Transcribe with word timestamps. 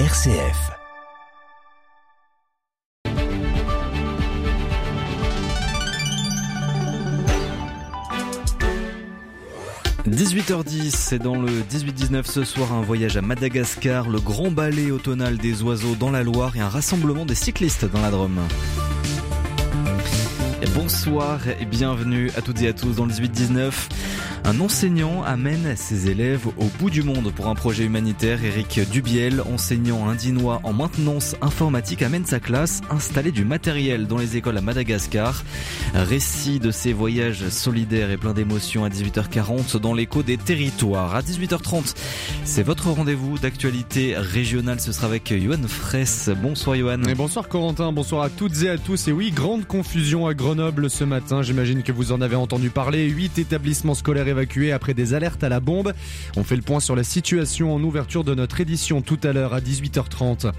RCF. 0.00 0.72
«18h10, 10.08 10.90
c'est 10.90 11.20
dans 11.20 11.36
le 11.36 11.46
18-19 11.62 12.24
ce 12.24 12.42
soir 12.42 12.72
un 12.72 12.82
voyage 12.82 13.16
à 13.16 13.22
Madagascar, 13.22 14.08
le 14.08 14.18
grand 14.18 14.50
ballet 14.50 14.90
automnal 14.90 15.38
des 15.38 15.62
oiseaux 15.62 15.94
dans 15.94 16.10
la 16.10 16.24
Loire 16.24 16.56
et 16.56 16.60
un 16.60 16.68
rassemblement 16.68 17.24
des 17.24 17.36
cyclistes 17.36 17.84
dans 17.84 18.00
la 18.00 18.10
Drôme. 18.10 18.40
bonsoir 20.74 21.40
et 21.60 21.64
bienvenue 21.66 22.32
à 22.36 22.42
toutes 22.42 22.60
et 22.62 22.68
à 22.68 22.72
tous 22.72 22.96
dans 22.96 23.06
le 23.06 23.12
18-19. 23.12 23.72
Un 24.46 24.60
enseignant 24.60 25.22
amène 25.22 25.74
ses 25.74 26.10
élèves 26.10 26.46
au 26.58 26.66
bout 26.78 26.90
du 26.90 27.02
monde 27.02 27.32
pour 27.32 27.48
un 27.48 27.54
projet 27.54 27.84
humanitaire. 27.84 28.44
Eric 28.44 28.78
Dubiel, 28.90 29.40
enseignant 29.40 30.06
indinois 30.06 30.60
en 30.64 30.74
maintenance 30.74 31.34
informatique, 31.40 32.02
amène 32.02 32.26
sa 32.26 32.40
classe 32.40 32.82
installer 32.90 33.32
du 33.32 33.46
matériel 33.46 34.06
dans 34.06 34.18
les 34.18 34.36
écoles 34.36 34.58
à 34.58 34.60
Madagascar. 34.60 35.42
Récit 35.94 36.60
de 36.60 36.70
ses 36.70 36.92
voyages 36.92 37.48
solidaires 37.48 38.10
et 38.10 38.18
plein 38.18 38.34
d'émotions 38.34 38.84
à 38.84 38.90
18h40 38.90 39.78
dans 39.78 39.94
l'écho 39.94 40.22
des 40.22 40.36
territoires. 40.36 41.14
À 41.14 41.22
18h30, 41.22 41.94
c'est 42.44 42.62
votre 42.62 42.90
rendez-vous 42.90 43.38
d'actualité 43.38 44.14
régionale. 44.14 44.78
Ce 44.78 44.92
sera 44.92 45.06
avec 45.06 45.32
Johan 45.32 45.66
Fraisse. 45.66 46.28
Bonsoir 46.42 46.76
Johan. 46.76 47.02
Et 47.04 47.14
bonsoir 47.14 47.48
Corentin, 47.48 47.92
bonsoir 47.92 48.20
à 48.20 48.28
toutes 48.28 48.62
et 48.62 48.68
à 48.68 48.76
tous. 48.76 49.08
Et 49.08 49.12
oui, 49.12 49.30
grande 49.30 49.66
confusion 49.66 50.26
à 50.26 50.34
Grenoble 50.34 50.90
ce 50.90 51.04
matin. 51.04 51.40
J'imagine 51.40 51.82
que 51.82 51.92
vous 51.92 52.12
en 52.12 52.20
avez 52.20 52.36
entendu 52.36 52.68
parler. 52.68 53.08
Huit 53.08 53.38
établissements 53.38 53.94
scolaires 53.94 54.33
évacués 54.34 54.72
après 54.72 54.94
des 54.94 55.14
alertes 55.14 55.42
à 55.44 55.48
la 55.48 55.60
bombe. 55.60 55.92
On 56.36 56.44
fait 56.44 56.56
le 56.56 56.62
point 56.62 56.80
sur 56.80 56.96
la 56.96 57.04
situation 57.04 57.74
en 57.74 57.82
ouverture 57.82 58.24
de 58.24 58.34
notre 58.34 58.60
édition 58.60 59.00
tout 59.00 59.18
à 59.22 59.32
l'heure 59.32 59.54
à 59.54 59.60
18h30. 59.60 60.52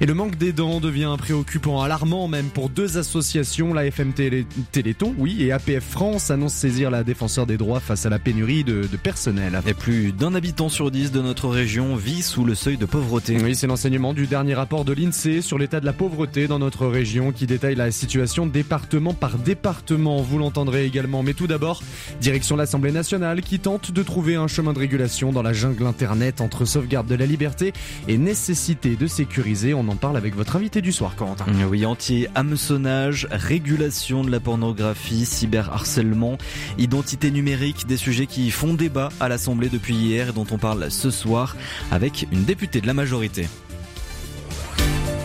Et 0.00 0.06
le 0.06 0.14
manque 0.14 0.36
d'aidants 0.36 0.80
devient 0.80 1.14
préoccupant, 1.18 1.82
alarmant 1.82 2.28
même 2.28 2.46
pour 2.46 2.68
deux 2.68 2.98
associations, 2.98 3.72
la 3.74 3.90
FMT 3.90 4.46
Téléthon, 4.70 5.14
oui, 5.18 5.42
et 5.42 5.52
APF 5.52 5.84
France 5.84 6.30
annonce 6.30 6.54
saisir 6.54 6.90
la 6.90 7.04
défenseur 7.04 7.46
des 7.46 7.56
droits 7.56 7.80
face 7.80 8.06
à 8.06 8.10
la 8.10 8.18
pénurie 8.18 8.64
de, 8.64 8.86
de 8.86 8.96
personnel. 8.96 9.60
Et 9.66 9.74
plus 9.74 10.12
d'un 10.12 10.34
habitant 10.34 10.68
sur 10.68 10.90
dix 10.90 11.10
de 11.10 11.20
notre 11.20 11.48
région 11.48 11.96
vit 11.96 12.22
sous 12.22 12.44
le 12.44 12.54
seuil 12.54 12.76
de 12.76 12.86
pauvreté. 12.86 13.38
Oui, 13.42 13.54
c'est 13.54 13.66
l'enseignement 13.66 14.12
du 14.12 14.26
dernier 14.26 14.54
rapport 14.54 14.84
de 14.84 14.92
l'INSEE 14.92 15.40
sur 15.40 15.58
l'état 15.58 15.80
de 15.80 15.86
la 15.86 15.92
pauvreté 15.92 16.46
dans 16.46 16.58
notre 16.58 16.86
région 16.86 17.32
qui 17.32 17.46
détaille 17.46 17.74
la 17.74 17.90
situation 17.90 18.46
département 18.46 19.14
par 19.14 19.38
département. 19.38 20.20
Vous 20.20 20.38
l'entendrez 20.38 20.84
également. 20.84 21.22
Mais 21.22 21.34
tout 21.34 21.46
d'abord, 21.46 21.82
direction 22.20 22.56
l'Assemblée 22.56 22.92
nationale 22.92 23.21
qui 23.42 23.60
tente 23.60 23.92
de 23.92 24.02
trouver 24.02 24.34
un 24.34 24.48
chemin 24.48 24.72
de 24.72 24.78
régulation 24.78 25.32
dans 25.32 25.42
la 25.42 25.52
jungle 25.52 25.86
Internet 25.86 26.40
entre 26.40 26.64
sauvegarde 26.64 27.06
de 27.06 27.14
la 27.14 27.24
liberté 27.24 27.72
et 28.08 28.18
nécessité 28.18 28.96
de 28.96 29.06
sécuriser. 29.06 29.74
On 29.74 29.86
en 29.88 29.96
parle 29.96 30.16
avec 30.16 30.34
votre 30.34 30.56
invité 30.56 30.82
du 30.82 30.90
soir, 30.90 31.14
Corentin. 31.14 31.46
Oui, 31.70 31.86
anti-hameçonnage, 31.86 33.28
régulation 33.30 34.24
de 34.24 34.30
la 34.30 34.40
pornographie, 34.40 35.24
cyberharcèlement, 35.24 36.36
identité 36.78 37.30
numérique, 37.30 37.86
des 37.86 37.96
sujets 37.96 38.26
qui 38.26 38.50
font 38.50 38.74
débat 38.74 39.10
à 39.20 39.28
l'Assemblée 39.28 39.68
depuis 39.68 39.94
hier 39.94 40.30
et 40.30 40.32
dont 40.32 40.46
on 40.50 40.58
parle 40.58 40.90
ce 40.90 41.10
soir 41.10 41.56
avec 41.90 42.26
une 42.32 42.44
députée 42.44 42.80
de 42.80 42.86
la 42.86 42.94
majorité. 42.94 43.46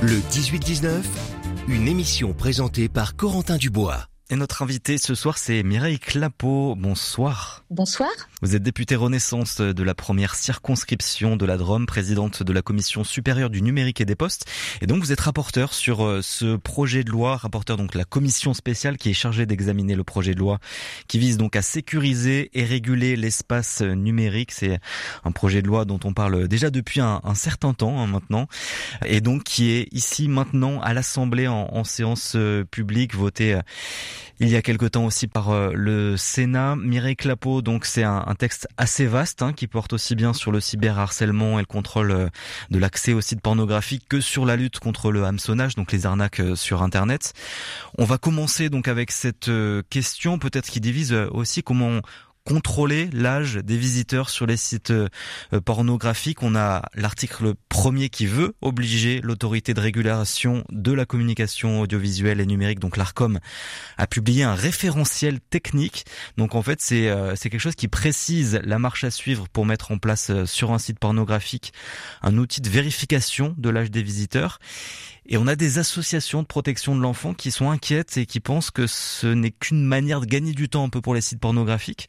Le 0.01 0.17
18-19, 0.31 0.89
une 1.67 1.87
émission 1.87 2.33
présentée 2.33 2.89
par 2.89 3.15
Corentin 3.15 3.57
Dubois. 3.57 4.07
Et 4.29 4.35
notre 4.35 4.61
invité 4.61 4.97
ce 4.97 5.15
soir, 5.15 5.37
c'est 5.37 5.63
Mireille 5.63 5.99
Clapeau. 5.99 6.75
Bonsoir. 6.75 7.63
Bonsoir. 7.69 8.09
Vous 8.41 8.57
êtes 8.57 8.61
députée 8.61 8.97
Renaissance 8.97 9.61
de 9.61 9.83
la 9.83 9.95
première 9.95 10.35
circonscription 10.35 11.37
de 11.37 11.45
la 11.45 11.55
Drôme, 11.55 11.85
présidente 11.85 12.43
de 12.43 12.51
la 12.51 12.61
commission 12.61 13.05
supérieure 13.05 13.49
du 13.49 13.61
numérique 13.61 14.01
et 14.01 14.05
des 14.05 14.17
postes. 14.17 14.45
Et 14.81 14.85
donc 14.85 15.01
vous 15.01 15.13
êtes 15.13 15.21
rapporteur 15.21 15.73
sur 15.73 16.03
euh, 16.03 16.21
ce 16.21 16.57
projet 16.57 17.05
de 17.05 17.09
loi, 17.09 17.37
rapporteur 17.37 17.77
donc 17.77 17.95
la 17.95 18.03
commission 18.03 18.53
spéciale 18.53 18.97
qui 18.97 19.11
est 19.11 19.13
chargée 19.13 19.45
d'examiner 19.45 19.95
le 19.95 20.03
projet 20.03 20.33
de 20.33 20.39
loi 20.39 20.59
qui 21.07 21.19
vise 21.19 21.37
donc 21.37 21.55
à 21.55 21.61
sécuriser 21.61 22.49
et 22.53 22.65
réguler 22.65 23.15
l'espace 23.15 23.79
numérique. 23.81 24.51
C'est 24.51 24.77
un 25.23 25.31
projet 25.31 25.61
de 25.61 25.67
loi 25.67 25.85
dont 25.85 26.01
on 26.03 26.11
parle 26.11 26.49
déjà 26.49 26.69
depuis 26.69 26.99
un, 26.99 27.21
certain 27.33 27.73
temps 27.73 27.97
hein, 28.01 28.07
maintenant. 28.07 28.49
Et 29.05 29.21
donc 29.21 29.45
qui 29.45 29.71
est 29.71 29.87
ici 29.93 30.27
maintenant 30.27 30.81
à 30.81 30.93
l'Assemblée 30.93 31.47
en, 31.47 31.69
en 31.71 31.85
séance 31.85 32.33
euh, 32.35 32.65
publique, 32.65 33.15
voté 33.15 33.53
euh, 33.53 33.61
il 34.39 34.49
y 34.49 34.55
a 34.55 34.61
quelque 34.61 34.85
temps 34.85 35.05
aussi 35.05 35.27
par 35.27 35.49
euh, 35.49 35.71
le 35.73 36.15
Sénat. 36.15 36.75
Mireille 36.75 37.15
Clapeau, 37.15 37.61
donc 37.61 37.85
c'est 37.85 38.03
un, 38.03 38.23
texte 38.37 38.67
assez 38.77 39.07
vaste 39.07 39.41
hein, 39.41 39.51
qui 39.51 39.65
porte 39.65 39.93
aussi 39.93 40.15
bien 40.15 40.33
sur 40.33 40.51
le 40.51 40.59
cyberharcèlement 40.59 41.57
et 41.57 41.63
le 41.63 41.65
contrôle 41.65 42.11
euh, 42.11 42.29
de 42.69 42.77
l'accès 42.77 43.13
aux 43.13 43.21
sites 43.21 43.41
pornographiques 43.41 44.07
que 44.07 44.21
sur 44.21 44.45
la 44.45 44.55
lutte 44.55 44.79
contre 44.79 45.11
le 45.11 45.23
hameçonnage, 45.23 45.75
donc 45.75 45.91
les 45.91 46.05
arnaques 46.05 46.39
euh, 46.39 46.55
sur 46.55 46.83
Internet. 46.83 47.33
On 47.97 48.05
va 48.05 48.19
commencer 48.19 48.69
donc 48.69 48.87
avec 48.87 49.11
cette 49.11 49.49
question, 49.89 50.37
peut-être 50.37 50.69
qui 50.69 50.79
divise 50.79 51.13
aussi 51.13 51.63
comment 51.63 52.01
contrôler 52.47 53.09
l'âge 53.11 53.55
des 53.55 53.75
visiteurs 53.75 54.29
sur 54.29 54.45
les 54.45 54.55
sites 54.55 54.91
euh, 54.91 55.09
pornographiques. 55.65 56.43
On 56.43 56.55
a 56.55 56.83
l'article 56.95 57.55
premier 57.67 58.07
qui 58.07 58.25
veut 58.25 58.53
obliger 58.61 59.19
l'autorité 59.21 59.73
de 59.73 59.81
régulation 59.81 60.63
de 60.71 60.93
la 60.93 61.05
communication 61.05 61.81
audiovisuelle 61.81 62.39
et 62.39 62.45
numérique, 62.45 62.79
donc 62.79 62.95
l'ARCOM, 62.95 63.39
à 63.97 64.07
publier 64.07 64.43
un 64.43 64.55
référentiel 64.55 65.41
technique. 65.41 66.05
Donc 66.37 66.55
en 66.55 66.61
fait, 66.61 66.79
c'est 66.79 67.09
euh, 67.09 67.35
c'est 67.35 67.49
quelque 67.49 67.59
chose 67.59 67.75
qui 67.75 67.89
précise 67.89 68.61
la 68.63 68.79
marche 68.79 69.03
à 69.03 69.11
suivre 69.11 69.49
pour 69.49 69.65
mettre 69.65 69.91
en 69.91 69.97
place 69.97 70.29
euh, 70.29 70.45
sur 70.45 70.71
un 70.71 70.79
site 70.79 70.99
pornographique 70.99 71.73
un 72.21 72.37
outil 72.37 72.61
de 72.61 72.69
vérification 72.69 73.55
de 73.57 73.69
l'âge 73.69 73.91
des 73.91 74.03
visiteurs. 74.03 74.59
Et 75.27 75.37
on 75.37 75.47
a 75.47 75.55
des 75.55 75.77
associations 75.77 76.41
de 76.41 76.47
protection 76.47 76.95
de 76.95 77.01
l'enfant 77.01 77.33
qui 77.33 77.51
sont 77.51 77.69
inquiètes 77.69 78.17
et 78.17 78.25
qui 78.25 78.39
pensent 78.39 78.71
que 78.71 78.87
ce 78.87 79.27
n'est 79.27 79.51
qu'une 79.51 79.83
manière 79.83 80.21
de 80.21 80.25
gagner 80.25 80.53
du 80.53 80.69
temps 80.69 80.85
un 80.85 80.89
peu 80.89 81.01
pour 81.01 81.13
les 81.13 81.21
sites 81.21 81.39
pornographiques. 81.39 82.07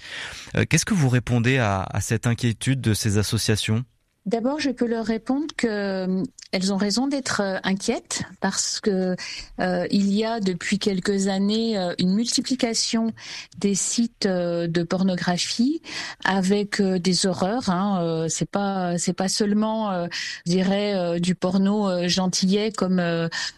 Euh, 0.57 0.65
qu'est-ce 0.69 0.85
que 0.85 0.95
vous 0.95 1.09
répondez 1.09 1.59
à, 1.59 1.83
à 1.83 2.01
cette 2.01 2.27
inquiétude 2.27 2.81
de 2.81 2.95
ces 2.95 3.19
associations? 3.19 3.85
D'abord, 4.29 4.61
je 4.61 4.69
peux 4.69 4.87
leur 4.87 5.07
répondre 5.07 5.47
que 5.57 6.23
euh, 6.55 6.71
ont 6.71 6.77
raison 6.77 7.07
d'être 7.07 7.41
euh, 7.41 7.57
inquiètes 7.63 8.25
parce 8.43 8.79
que 8.79 9.17
euh, 9.59 9.87
il 9.91 10.13
y 10.13 10.23
a 10.23 10.39
depuis 10.39 10.79
quelques 10.79 11.29
années 11.29 11.79
une 11.99 12.13
multiplication 12.13 13.15
des 13.57 13.75
sites 13.75 14.27
de 14.27 14.83
pornographie 14.83 15.81
avec 16.27 16.83
des 16.83 17.27
horreurs. 17.27 17.71
Hein, 17.71 18.27
c'est 18.29 18.51
pas 18.51 18.99
c'est 18.99 19.15
pas 19.15 19.29
seulement, 19.29 20.07
je 20.47 20.51
dirais, 20.51 21.21
du 21.21 21.35
porno 21.35 22.07
gentillet 22.07 22.71
comme 22.71 23.01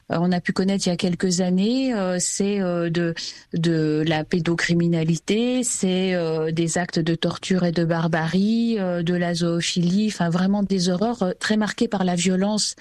on 0.08 0.32
a 0.32 0.40
pu 0.40 0.52
connaître 0.52 0.86
il 0.86 0.90
y 0.90 0.92
a 0.92 0.96
quelques 0.96 1.40
années. 1.40 1.92
c'est 2.18 2.58
de 2.58 3.14
de 3.54 4.04
la 4.06 4.24
pédocriminalité, 4.24 5.64
c'est 5.64 6.14
des 6.52 6.78
actes 6.78 6.98
de 6.98 7.14
torture 7.14 7.64
et 7.64 7.72
de 7.72 7.84
barbarie, 7.84 8.76
de 8.76 9.14
la 9.14 9.34
zoophilie, 9.34 10.08
enfin 10.08 10.30
vraiment 10.30 10.59
des 10.62 10.88
horreurs 10.88 11.22
euh, 11.22 11.32
très 11.38 11.56
marquées 11.56 11.88
par 11.88 12.04
la 12.04 12.14
violence 12.14 12.74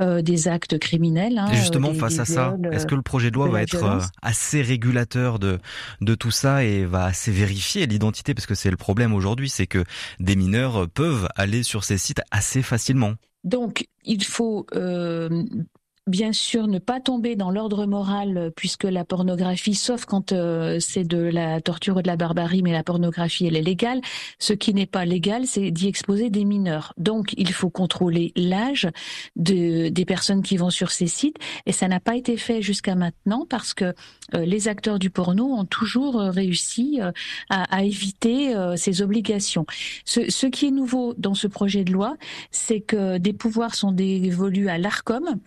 euh, 0.00 0.22
des 0.22 0.48
actes 0.48 0.78
criminels. 0.78 1.38
Hein, 1.38 1.48
et 1.52 1.56
justement, 1.56 1.94
face 1.94 2.18
à 2.18 2.24
ça, 2.24 2.56
est-ce 2.72 2.86
que 2.86 2.94
le 2.94 3.02
projet 3.02 3.30
de 3.30 3.36
loi 3.36 3.48
va 3.48 3.62
être 3.62 3.82
euh, 3.82 4.00
assez 4.22 4.62
régulateur 4.62 5.38
de, 5.38 5.58
de 6.00 6.14
tout 6.14 6.30
ça 6.30 6.64
et 6.64 6.84
va 6.84 7.04
assez 7.04 7.30
vérifier 7.30 7.86
l'identité? 7.86 8.34
Parce 8.34 8.46
que 8.46 8.54
c'est 8.54 8.70
le 8.70 8.76
problème 8.76 9.14
aujourd'hui, 9.14 9.48
c'est 9.48 9.66
que 9.66 9.84
des 10.20 10.36
mineurs 10.36 10.88
peuvent 10.88 11.28
aller 11.36 11.62
sur 11.62 11.84
ces 11.84 11.98
sites 11.98 12.22
assez 12.30 12.62
facilement. 12.62 13.14
Donc, 13.44 13.86
il 14.04 14.24
faut 14.24 14.66
bien 16.08 16.32
sûr 16.32 16.66
ne 16.66 16.80
pas 16.80 17.00
tomber 17.00 17.36
dans 17.36 17.50
l'ordre 17.50 17.86
moral 17.86 18.36
euh, 18.36 18.50
puisque 18.50 18.84
la 18.84 19.04
pornographie, 19.04 19.76
sauf 19.76 20.04
quand 20.04 20.32
euh, 20.32 20.78
c'est 20.80 21.04
de 21.04 21.18
la 21.18 21.60
torture 21.60 21.98
ou 21.98 22.02
de 22.02 22.08
la 22.08 22.16
barbarie, 22.16 22.62
mais 22.62 22.72
la 22.72 22.82
pornographie 22.82 23.46
elle 23.46 23.56
est 23.56 23.62
légale. 23.62 24.00
Ce 24.40 24.52
qui 24.52 24.74
n'est 24.74 24.86
pas 24.86 25.04
légal, 25.04 25.46
c'est 25.46 25.70
d'y 25.70 25.86
exposer 25.86 26.28
des 26.28 26.44
mineurs. 26.44 26.92
Donc 26.96 27.34
il 27.36 27.52
faut 27.52 27.70
contrôler 27.70 28.32
l'âge 28.34 28.88
de, 29.36 29.90
des 29.90 30.04
personnes 30.04 30.42
qui 30.42 30.56
vont 30.56 30.70
sur 30.70 30.90
ces 30.90 31.06
sites 31.06 31.36
et 31.66 31.72
ça 31.72 31.86
n'a 31.86 32.00
pas 32.00 32.16
été 32.16 32.36
fait 32.36 32.62
jusqu'à 32.62 32.96
maintenant 32.96 33.46
parce 33.48 33.72
que 33.72 33.94
euh, 34.34 34.44
les 34.44 34.66
acteurs 34.66 34.98
du 34.98 35.10
porno 35.10 35.54
ont 35.54 35.64
toujours 35.64 36.16
réussi 36.16 37.00
à, 37.48 37.76
à, 37.76 37.84
éviter 37.84 38.54
ces 38.76 39.02
obligations. 39.02 39.66
Ce, 40.04 40.30
ce, 40.30 40.46
qui 40.46 40.66
est 40.66 40.70
nouveau 40.70 41.14
dans 41.16 41.34
ce 41.34 41.46
projet 41.46 41.84
de 41.84 41.92
loi, 41.92 42.16
c'est 42.50 42.80
que 42.80 43.18
des 43.18 43.32
pouvoirs 43.32 43.74
sont 43.74 43.92
dévolus 43.92 44.68
à 44.68 44.78
l'Arcom 44.78 45.38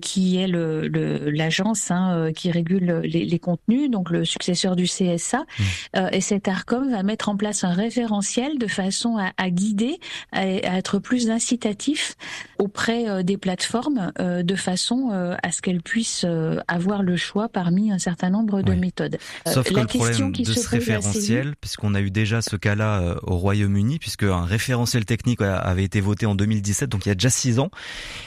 qui 0.00 0.36
est 0.36 0.46
l'agence 0.46 1.88
le, 1.88 1.94
hein, 1.94 2.32
qui 2.32 2.50
régule 2.50 3.00
les, 3.04 3.24
les, 3.24 3.38
contenus, 3.38 3.90
donc 3.90 4.10
le 4.10 4.24
successeur 4.24 4.76
du 4.76 4.84
CSA. 4.84 5.38
Mmh. 5.38 5.98
et 6.12 6.20
cet 6.20 6.48
ARCOM 6.48 6.90
va 6.90 7.02
mettre 7.02 7.28
en 7.28 7.36
place 7.36 7.64
un 7.64 7.72
référentiel 7.72 8.58
de 8.58 8.66
façon 8.66 9.16
à, 9.18 9.32
à 9.36 9.50
guider, 9.50 9.98
à, 10.32 10.40
à, 10.40 10.78
être 10.78 10.98
plus 10.98 11.30
incitatif 11.30 12.14
auprès 12.58 13.24
des 13.24 13.36
plateformes, 13.36 14.12
de 14.18 14.54
façon 14.54 15.10
à 15.42 15.52
ce 15.52 15.62
qu'elles 15.62 15.82
puissent 15.82 16.26
avoir 16.68 17.02
le 17.02 17.16
choix 17.16 17.48
parmi 17.48 17.90
un 17.90 17.98
certain 17.98 18.30
nombre 18.30 18.62
de 18.62 18.74
méthodes. 18.74 19.18
Sauf 19.46 19.68
que 19.68 19.80
le 19.80 19.86
problème 19.86 20.32
de 20.32 20.44
ce 20.44 20.68
référentiel, 20.68 21.54
puisqu'on 21.60 21.94
a 21.94 22.00
eu 22.00 22.10
déjà 22.10 22.42
ce 22.42 22.56
cas-là 22.56 23.16
au 23.22 23.36
Royaume-Uni, 23.36 23.98
puisque 23.98 24.24
un 24.24 24.44
référentiel 24.44 25.04
technique 25.04 25.40
avait 25.42 25.84
été 25.84 26.00
voté 26.00 26.26
en 26.26 26.34
2017, 26.34 26.88
donc 26.88 27.06
il 27.06 27.08
y 27.08 27.12
a 27.12 27.14
déjà 27.14 27.30
six 27.30 27.58
ans, 27.58 27.70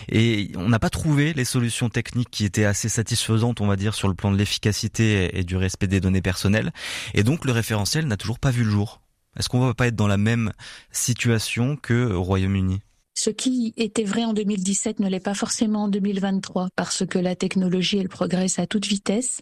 et 0.10 0.52
on 0.56 0.70
n'a 0.70 0.80
pas 0.80 0.90
trouvé 0.90 1.34
les 1.36 1.46
solutions 1.46 1.90
techniques 1.90 2.30
qui 2.32 2.46
étaient 2.46 2.66
assez 2.66 2.90
satisfaisantes, 2.90 3.62
on 3.62 3.68
va 3.68 3.76
dire, 3.76 3.94
sur 3.94 4.08
le 4.08 4.14
plan 4.14 4.32
de 4.32 4.38
l'efficacité 4.38 5.38
et 5.38 5.44
du 5.44 5.56
respect 5.58 5.88
des 5.88 6.00
données 6.00 6.22
personnelles. 6.22 6.72
Et 7.14 7.24
donc 7.24 7.46
le 7.46 7.52
référentiel 7.52 8.08
n'a 8.08 8.18
toujours 8.18 8.40
pas 8.40 8.52
vu 8.52 8.64
le 8.64 8.72
jour. 8.72 9.02
Est-ce 9.38 9.50
qu'on 9.50 9.60
va 9.60 9.74
pas 9.74 9.88
être 9.88 9.96
dans 9.96 10.08
la 10.08 10.18
même 10.18 10.52
situation 10.92 11.76
que 11.76 12.12
au 12.12 12.24
Royaume-Uni? 12.24 12.80
Ce 13.18 13.30
qui 13.30 13.74
était 13.78 14.04
vrai 14.04 14.26
en 14.26 14.34
2017 14.34 15.00
ne 15.00 15.08
l'est 15.08 15.22
pas 15.22 15.34
forcément 15.34 15.84
en 15.84 15.88
2023 15.88 16.68
parce 16.76 17.06
que 17.06 17.18
la 17.18 17.34
technologie, 17.34 17.98
elle 17.98 18.10
progresse 18.10 18.60
à 18.60 18.68
toute 18.68 18.86
vitesse. 18.86 19.40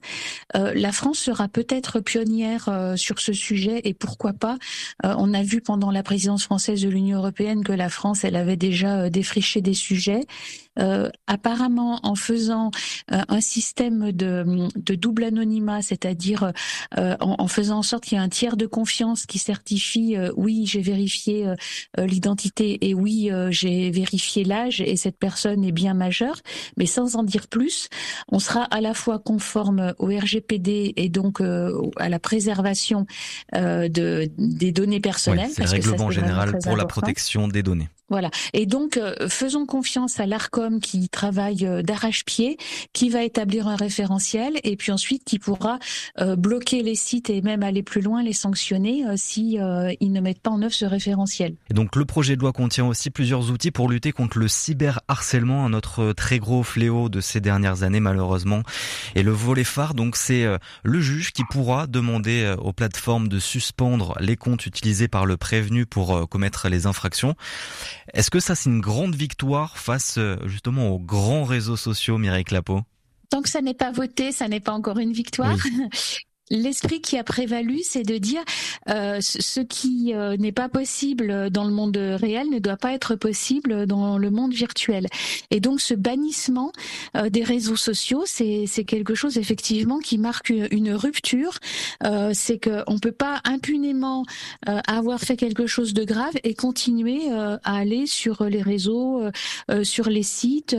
Euh, 0.56 0.74
la 0.76 0.92
France 0.92 1.18
sera 1.18 1.48
peut-être 1.48 2.00
pionnière 2.00 2.70
euh, 2.70 2.96
sur 2.96 3.20
ce 3.20 3.34
sujet 3.34 3.82
et 3.84 3.96
pourquoi 3.96 4.34
pas. 4.34 4.58
Euh, 5.06 5.16
on 5.18 5.34
a 5.34 5.42
vu 5.42 5.60
pendant 5.60 5.90
la 5.90 6.04
présidence 6.04 6.44
française 6.44 6.84
de 6.84 6.90
l'Union 6.90 7.18
européenne 7.18 7.64
que 7.64 7.72
la 7.72 7.90
France, 7.90 8.24
elle 8.24 8.36
avait 8.36 8.58
déjà 8.58 9.10
défriché 9.10 9.62
des 9.62 9.74
sujets 9.74 10.22
euh, 10.80 11.10
apparemment, 11.28 12.00
en 12.04 12.16
faisant 12.16 12.72
euh, 13.12 13.22
un 13.28 13.42
système 13.42 14.12
de, 14.12 14.68
de 14.76 14.96
double 14.96 15.24
anonymat, 15.24 15.82
c'est-à-dire 15.82 16.52
euh, 16.98 17.16
en, 17.20 17.36
en, 17.38 17.48
faisant 17.48 17.80
en 17.80 17.84
sorte 17.84 18.06
qu'il 18.06 18.18
y 18.18 18.22
ait 18.22 18.24
un 18.24 18.30
tiers 18.30 18.58
de 18.58 18.66
confiance 18.66 19.26
qui 19.26 19.40
certifie 19.40 20.16
oui, 20.36 20.66
j'ai 20.66 20.82
vérifié 20.82 21.54
l'identité 21.98 22.90
et 22.90 22.94
oui, 22.94 23.30
j'ai 23.50 23.92
vérifié 23.92 24.44
l'âge 24.44 24.82
et 24.82 24.96
cette 24.96 25.18
personne 25.18 25.64
est 25.64 25.72
bien 25.72 25.94
majeure, 25.94 26.38
mais 26.78 26.86
sans 26.86 27.16
en 27.16 27.24
dire 27.24 27.48
plus, 27.48 27.90
on 28.30 28.40
sera 28.40 28.64
à 28.64 28.82
la 28.82 28.94
fois 28.94 29.20
conforme 29.20 29.94
au 30.00 30.08
RGPD 30.08 30.94
et 30.96 31.10
donc 31.10 31.42
à 31.42 32.10
la 32.10 32.20
préservation 32.20 33.06
de, 33.54 34.30
des 34.38 34.72
données 34.72 35.00
personnelles. 35.00 35.52
c'est 35.54 35.64
le 35.64 35.70
règlement 35.70 36.12
général 36.12 36.58
pour 36.64 36.76
la 36.76 36.86
protection 36.86 37.48
des 37.48 37.64
données. 37.64 37.90
Voilà. 38.10 38.30
Et 38.54 38.66
donc, 38.66 39.00
faisons 39.28 39.66
confiance 39.66 40.20
à 40.20 40.26
l'ARCOM 40.26 40.63
qui 40.80 41.10
travaille 41.10 41.66
euh, 41.66 41.82
d'arrache-pied, 41.82 42.58
qui 42.94 43.10
va 43.10 43.24
établir 43.24 43.68
un 43.68 43.76
référentiel 43.76 44.60
et 44.64 44.76
puis 44.76 44.92
ensuite 44.92 45.24
qui 45.24 45.40
pourra 45.40 45.80
euh, 46.20 46.36
bloquer 46.36 46.84
les 46.84 46.96
sites 46.96 47.30
et 47.30 47.42
même 47.42 47.64
aller 47.64 47.84
plus 47.84 48.02
loin, 48.02 48.24
les 48.24 48.34
sanctionner 48.34 49.04
si 49.16 49.58
ils 50.00 50.12
ne 50.12 50.22
mettent 50.22 50.42
pas 50.42 50.50
en 50.50 50.62
œuvre 50.62 50.74
ce 50.74 50.86
référentiel. 50.86 51.56
Et 51.70 51.74
donc, 51.74 51.96
le 51.96 52.06
projet 52.06 52.36
de 52.36 52.42
loi 52.42 52.52
contient 52.52 52.86
aussi 52.86 53.10
plusieurs 53.10 53.52
outils 53.52 53.72
pour 53.72 53.90
lutter 53.90 54.12
contre 54.12 54.40
le 54.40 54.48
cyberharcèlement, 54.48 55.66
un 55.66 55.74
autre 55.74 56.14
très 56.14 56.40
gros 56.40 56.64
fléau 56.64 57.10
de 57.10 57.22
ces 57.22 57.42
dernières 57.42 57.84
années 57.84 58.00
malheureusement. 58.00 58.64
Et 59.16 59.24
le 59.24 59.32
volet 59.32 59.64
phare, 59.64 59.94
donc, 59.94 60.16
c'est 60.16 60.46
le 60.84 61.02
juge 61.02 61.32
qui 61.32 61.44
pourra 61.50 61.88
demander 61.88 62.56
aux 62.60 62.74
plateformes 62.74 63.28
de 63.28 63.40
suspendre 63.40 64.16
les 64.20 64.36
comptes 64.36 64.66
utilisés 64.66 65.08
par 65.08 65.26
le 65.26 65.38
prévenu 65.38 65.86
pour 65.86 66.28
commettre 66.30 66.70
les 66.70 66.86
infractions. 66.86 67.36
Est-ce 68.14 68.30
que 68.30 68.40
ça, 68.40 68.56
c'est 68.56 68.70
une 68.70 68.82
grande 68.82 69.16
victoire 69.16 69.78
face 69.78 70.16
euh, 70.18 70.38
justement 70.54 70.92
aux 70.92 71.00
grands 71.00 71.44
réseaux 71.44 71.76
sociaux, 71.76 72.18
Mireille 72.18 72.44
Clapeau? 72.44 72.82
Tant 73.30 73.42
que 73.42 73.50
ça 73.50 73.62
n'est 73.62 73.74
pas 73.74 73.92
voté, 73.92 74.32
ça 74.32 74.48
n'est 74.48 74.60
pas 74.60 74.72
encore 74.72 75.00
une 75.00 75.12
victoire. 75.12 75.58
L'esprit 76.50 77.02
qui 77.02 77.18
a 77.18 77.24
prévalu, 77.24 77.82
c'est 77.84 78.04
de 78.04 78.18
dire 78.18 78.44
euh, 78.90 79.20
ce 79.22 79.62
qui 79.62 80.14
euh, 80.14 80.36
n'est 80.38 80.52
pas 80.52 80.70
possible 80.70 81.50
dans 81.50 81.64
le 81.64 81.72
monde 81.72 81.98
réel 81.98 82.50
ne 82.50 82.60
doit 82.60 82.78
pas 82.78 82.94
être 82.94 83.16
possible 83.16 83.86
dans 83.86 84.18
le 84.18 84.30
monde 84.30 84.54
virtuel. 84.54 85.08
Et 85.52 85.60
donc 85.60 85.82
ce 85.82 85.94
bannissement 85.94 86.72
euh, 87.16 87.30
des 87.30 87.44
réseaux 87.44 87.76
sociaux, 87.76 88.24
c'est 88.26 88.68
quelque 88.86 89.16
chose 89.16 89.38
effectivement 89.38 90.00
qui 90.00 90.18
marque 90.18 90.50
une, 90.50 90.94
rupture. 90.94 91.60
Euh, 92.04 92.32
c'est 92.34 92.60
qu'on 92.60 93.00
peut 93.00 93.12
pas 93.12 93.42
impunément 93.46 94.26
euh, 94.68 94.80
avoir 94.88 95.20
fait 95.20 95.38
quelque 95.38 95.66
chose 95.66 95.94
de 95.94 96.04
grave 96.04 96.34
et 96.44 96.54
continuer 96.54 97.32
à 97.32 97.60
aller 97.64 98.06
sur 98.06 98.44
les 98.44 98.62
réseaux, 98.62 99.22
sur 99.84 100.10
les 100.10 100.24
sites 100.24 100.76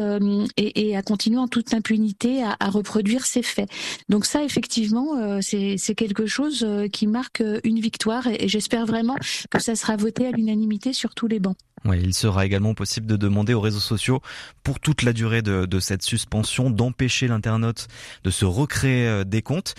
et, 0.56 0.88
et, 0.88 0.96
à 0.96 1.02
continuer 1.02 1.38
en 1.38 1.48
toute 1.48 1.72
impunité 1.74 2.42
à, 2.42 2.56
à 2.60 2.70
reproduire 2.70 3.24
ces 3.26 3.42
faits. 3.42 3.70
Donc 4.08 4.26
ça, 4.26 4.44
effectivement, 4.44 5.40
c'est 5.40 5.53
c'est 5.78 5.94
quelque 5.94 6.26
chose 6.26 6.64
euh, 6.66 6.88
qui 6.88 7.06
marque 7.06 7.40
euh, 7.40 7.60
une 7.64 7.80
victoire 7.80 8.26
et, 8.26 8.48
j'espère 8.48 8.86
vraiment 8.86 9.16
que 9.50 9.60
ça 9.60 9.74
sera 9.74 9.96
voté 9.96 10.26
à 10.26 10.30
l'unanimité 10.30 10.92
sur 10.92 11.14
tous 11.14 11.26
les 11.26 11.40
bancs. 11.40 11.56
Il 11.92 12.14
sera 12.14 12.46
également 12.46 12.72
possible 12.72 13.06
de 13.06 13.16
demander 13.16 13.52
aux 13.52 13.60
réseaux 13.60 13.78
sociaux, 13.78 14.20
pour 14.62 14.80
toute 14.80 15.02
la 15.02 15.12
durée 15.12 15.42
de, 15.42 15.80
cette 15.80 16.02
suspension, 16.02 16.70
d'empêcher 16.70 17.28
l'internaute 17.28 17.88
de 18.22 18.30
se 18.30 18.46
recréer 18.46 19.06
euh, 19.06 19.24
des 19.24 19.42
comptes. 19.42 19.74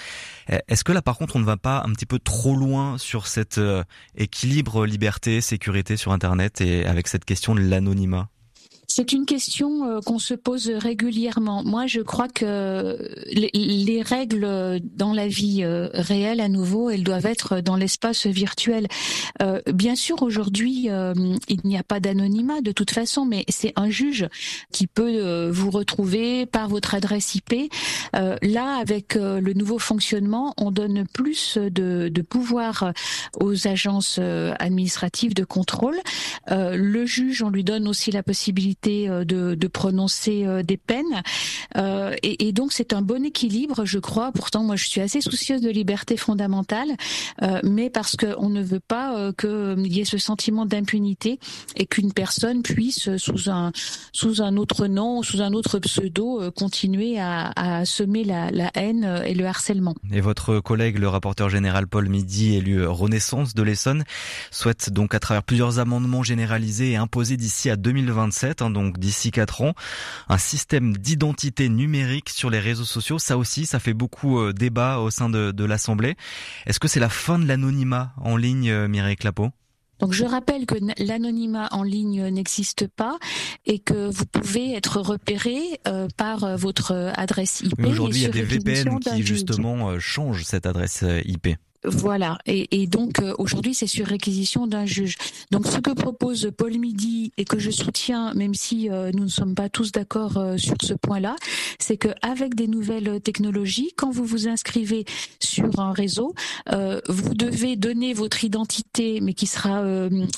Est-ce 0.68 0.84
que 0.84 0.92
là, 0.92 1.02
par 1.02 1.18
contre, 1.18 1.36
on 1.36 1.40
ne 1.40 1.46
va 1.46 1.58
pas 1.58 1.82
un 1.84 1.92
petit 1.94 2.06
peu 2.06 2.20
trop 2.20 2.56
loin 2.56 3.00
sur 3.00 3.26
cet 3.26 3.60
équilibre 4.16 4.86
liberté, 4.86 5.42
sécurité 5.42 5.98
sur 5.98 6.12
Internet 6.12 6.62
et 6.62 6.86
avec 6.86 7.08
cette 7.08 7.26
question 7.26 7.56
de 7.56 7.62
l'anonymat? 7.62 8.30
C'est 8.98 9.12
une 9.12 9.26
question 9.26 9.84
euh, 9.84 10.00
qu'on 10.00 10.20
se 10.20 10.34
pose 10.34 10.70
régulièrement. 10.70 11.66
Moi, 11.66 11.86
je 11.86 12.00
crois 12.00 12.30
que 12.30 12.98
les, 13.28 14.02
règles 14.02 14.80
dans 14.96 15.12
la 15.12 15.28
vie 15.28 15.64
euh, 15.64 15.90
réelle, 15.94 16.40
à 16.40 16.48
nouveau, 16.48 16.90
elles 16.90 17.04
doivent 17.04 17.26
être 17.26 17.60
dans 17.60 17.76
l'espace 17.76 18.26
virtuel. 18.26 18.88
Euh, 19.42 19.60
bien 19.74 19.96
sûr, 19.96 20.24
aujourd'hui, 20.24 20.88
il 20.88 21.60
n'y 21.66 21.78
a 21.78 21.84
pas 21.84 22.00
d'anonymat 22.00 22.62
de 22.62 22.72
toute 22.72 22.92
façon, 22.92 23.26
mais 23.26 23.44
c'est 23.50 23.74
un 23.76 23.90
juge 23.90 24.30
qui 24.72 24.88
peut 24.88 25.50
vous 25.50 25.72
retrouver 25.72 26.46
par 26.46 26.70
votre 26.70 26.96
adresse 26.96 27.36
IP. 27.36 27.72
là, 28.14 28.78
avec 28.78 29.16
le 29.16 29.54
nouveau 29.54 29.80
fonctionnement, 29.80 30.54
on 30.58 30.72
donne 30.72 31.06
plus 31.12 31.58
de, 31.58 32.10
de 32.10 32.22
pouvoir 32.22 32.94
aux 33.40 33.68
agences 33.68 34.20
administratives 34.20 35.34
de 35.34 35.44
contrôle. 35.44 35.98
le 36.50 37.06
juge, 37.06 37.42
on 37.42 37.50
lui 37.50 37.64
donne 37.64 37.88
aussi 37.88 38.12
la 38.12 38.24
possibilité 38.24 38.85
euh, 38.88 39.26
de, 39.26 39.68
prononcer 39.68 40.46
euh, 40.46 40.64
des 40.64 40.78
peines. 40.78 41.24
Euh, 41.76 42.16
et, 42.22 42.52
donc 42.52 42.72
c'est 42.72 42.94
un 42.94 43.02
bon 43.02 43.26
équilibre, 43.26 43.84
je 43.86 44.00
crois. 44.00 44.32
Pourtant, 44.32 44.64
moi, 44.64 44.76
je 44.76 44.88
suis 44.88 45.02
assez 45.02 45.22
soucieuse 45.22 45.62
de 45.62 45.70
liberté 45.70 46.18
fondamentale, 46.18 46.90
mais 47.64 47.90
parce 47.90 48.16
qu'on 48.16 48.50
ne 48.50 48.62
veut 48.62 48.80
pas 48.80 49.32
qu'il 49.34 49.88
y 49.88 50.00
ait 50.00 50.06
ce 50.06 50.18
sentiment 50.18 50.66
d'impunité 50.66 51.40
et 51.76 51.86
qu'une 51.86 52.14
personne 52.14 52.62
puisse, 52.62 53.16
sous 53.18 53.50
un 53.50 53.72
sous 54.14 54.42
un 54.42 54.56
autre 54.58 54.88
nom, 54.88 55.24
sous 55.24 55.42
un 55.42 55.54
autre 55.54 55.80
pseudo, 55.80 56.52
continuer 56.56 57.20
à, 57.20 57.84
semer 57.86 58.24
la, 58.24 58.72
haine 58.76 59.24
et 59.26 59.34
le 59.34 59.46
harcèlement. 59.46 59.96
Et 60.12 60.22
votre 60.22 60.60
collègue, 60.60 61.00
le 61.00 61.10
rapporteur 61.10 61.50
général 61.50 61.88
Paul 61.88 62.08
Midi, 62.08 62.56
élu 62.56 62.86
Renaissance 62.86 63.54
de 63.54 63.64
l'Essonne, 63.64 64.04
souhaite 64.52 64.90
donc 64.92 65.14
à 65.16 65.20
travers 65.20 65.44
plusieurs 65.44 65.80
amendements 65.80 66.24
généralisés 66.24 66.92
et 66.92 66.96
imposés 66.96 67.38
d'ici 67.38 67.70
à 67.70 67.76
2027 67.76 68.62
donc 68.76 69.00
d'ici 69.00 69.32
4 69.32 69.62
ans, 69.64 69.74
un 70.30 70.38
système 70.38 70.96
d'identité 70.96 71.70
numérique 71.70 72.30
sur 72.30 72.52
les 72.52 72.60
réseaux 72.60 72.86
sociaux. 72.86 73.18
Ça 73.18 73.38
aussi, 73.38 73.66
ça 73.66 73.80
fait 73.80 73.96
beaucoup 73.96 74.40
euh, 74.40 74.54
débat 74.54 75.00
au 75.00 75.10
sein 75.10 75.30
de, 75.30 75.66
l'Assemblée. 75.66 76.16
Est-ce 76.68 76.80
que 76.80 76.88
c'est 76.88 77.00
la 77.00 77.10
fin 77.10 77.40
de 77.40 77.48
l'anonymat 77.48 78.14
en 78.18 78.38
ligne, 78.38 78.70
euh, 78.70 78.88
Mireille 78.88 79.16
Clapeau? 79.16 79.50
Donc 80.00 80.12
je 80.12 80.26
rappelle 80.26 80.66
que 80.66 80.76
l'anonymat 81.02 81.70
en 81.72 81.82
ligne 81.82 82.28
n'existe 82.28 82.86
pas 82.86 83.18
et 83.66 83.80
que 83.80 84.10
vous 84.10 84.26
pouvez 84.26 84.76
être 84.76 85.00
repéré 85.00 85.58
euh, 85.88 86.10
par 86.18 86.58
votre 86.58 87.14
adresse 87.16 87.62
IP. 87.62 87.80
Aujourd'hui, 87.86 88.20
il 88.20 88.24
y 88.24 88.26
a 88.26 88.30
des 88.30 88.44
VPN 88.44 89.00
qui 89.00 89.26
justement 89.26 89.98
changent 89.98 90.44
cette 90.44 90.66
adresse 90.66 91.06
IP. 91.24 91.56
Voilà. 91.84 92.38
Et, 92.46 92.88
donc 92.88 93.20
euh, 93.20 93.34
aujourd'hui, 93.38 93.74
c'est 93.74 93.88
sur 93.88 94.08
réquisition 94.08 94.68
d'un 94.68 94.86
juge. 94.86 95.18
Donc 95.52 95.68
ce 95.68 95.80
que 95.80 95.92
propose 95.92 96.52
Paul 96.56 96.78
Midi 96.78 97.32
et 97.38 97.46
que 97.46 97.60
je 97.60 97.72
soutiens, 97.72 98.34
même 98.34 98.54
si 98.54 98.90
euh, 98.90 99.12
nous 99.14 99.24
ne 99.24 99.30
sommes 99.30 99.56
pas 99.56 99.70
tous 99.70 99.92
d'accord 99.92 100.38
euh, 100.38 100.58
sur 100.58 100.76
ce 100.82 100.94
point-là, 100.94 101.36
c'est 101.80 101.98
que 101.98 102.10
avec 102.22 102.56
des 102.56 102.68
nouvelles 102.68 103.22
technologies, 103.22 103.92
quand 103.96 104.10
vous 104.10 104.26
vous 104.26 104.48
inscrivez 104.48 105.06
sur 105.40 105.80
un 105.80 105.94
réseau, 105.94 106.34
vous 107.08 107.34
devez 107.34 107.76
donner 107.76 108.14
votre 108.14 108.44
identité, 108.44 109.20
mais 109.22 109.34
qui 109.34 109.48
sera 109.48 109.84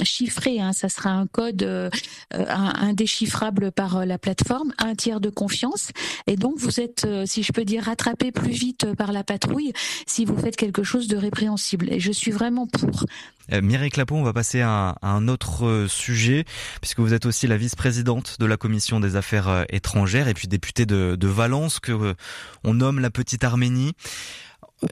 chiffrée. 0.03 0.59
Hein, 0.59 0.73
ça 0.73 0.89
sera 0.89 1.11
un 1.11 1.27
code 1.27 1.91
indéchiffrable 2.31 3.71
par 3.71 4.05
la 4.05 4.17
plateforme, 4.17 4.73
un 4.77 4.95
tiers 4.95 5.21
de 5.21 5.29
confiance. 5.29 5.89
Et 6.25 6.35
donc 6.35 6.57
vous 6.57 6.79
êtes, 6.79 7.07
si 7.25 7.43
je 7.43 7.51
peux 7.51 7.65
dire, 7.65 7.83
rattrapé 7.83 8.31
plus 8.31 8.51
vite 8.51 8.93
par 8.95 9.11
la 9.11 9.23
patrouille 9.23 9.73
si 10.05 10.25
vous 10.25 10.37
faites 10.37 10.55
quelque 10.55 10.83
chose 10.83 11.07
de 11.07 11.17
répréhensible. 11.27 11.91
Et 11.91 11.99
je 11.99 12.11
suis 12.11 12.31
vraiment 12.31 12.67
pour. 12.67 13.05
Euh, 13.53 13.61
Mireille 13.61 13.89
Clapeau, 13.89 14.15
on 14.15 14.23
va 14.23 14.33
passer 14.33 14.61
à, 14.61 14.95
un 15.01 15.27
autre 15.27 15.65
euh, 15.65 15.87
sujet, 15.87 16.45
puisque 16.81 16.99
vous 16.99 17.13
êtes 17.13 17.25
aussi 17.25 17.47
la 17.47 17.57
vice-présidente 17.57 18.37
de 18.39 18.45
la 18.45 18.57
commission 18.57 18.99
des 18.99 19.15
affaires 19.15 19.47
euh, 19.47 19.63
étrangères 19.69 20.27
et 20.27 20.33
puis 20.33 20.47
députée 20.47 20.85
de, 20.85 21.15
de 21.15 21.27
Valence, 21.27 21.79
que 21.79 22.15
on 22.63 22.73
nomme 22.73 22.99
la 22.99 23.09
petite 23.09 23.43
Arménie. 23.43 23.93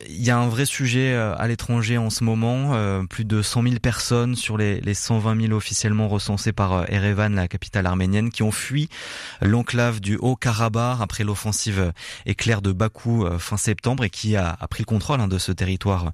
Il 0.09 0.23
y 0.23 0.31
a 0.31 0.37
un 0.37 0.47
vrai 0.47 0.65
sujet 0.65 1.13
euh, 1.13 1.35
à 1.37 1.47
l'étranger 1.47 1.99
en 1.99 2.09
ce 2.09 2.23
moment. 2.23 2.73
Euh, 2.73 3.03
plus 3.03 3.23
de 3.23 3.43
100 3.43 3.61
000 3.63 3.75
personnes 3.79 4.35
sur 4.35 4.57
les, 4.57 4.81
les 4.81 4.95
120 4.95 5.39
000 5.39 5.53
officiellement 5.53 6.07
recensés 6.07 6.53
par 6.53 6.73
euh, 6.73 6.85
Erevan, 6.87 7.35
la 7.35 7.47
capitale 7.47 7.85
arménienne, 7.85 8.31
qui 8.31 8.41
ont 8.41 8.51
fui 8.51 8.89
l'enclave 9.41 9.99
du 9.99 10.17
Haut-Karabakh 10.17 11.01
après 11.01 11.23
l'offensive 11.23 11.93
éclair 12.25 12.63
de 12.63 12.71
Bakou 12.71 13.27
fin 13.37 13.57
septembre 13.57 14.03
et 14.03 14.09
qui 14.09 14.35
a, 14.35 14.57
pris 14.69 14.81
le 14.81 14.85
contrôle 14.85 15.21
hein, 15.21 15.27
de 15.27 15.37
ce 15.37 15.51
territoire 15.51 16.11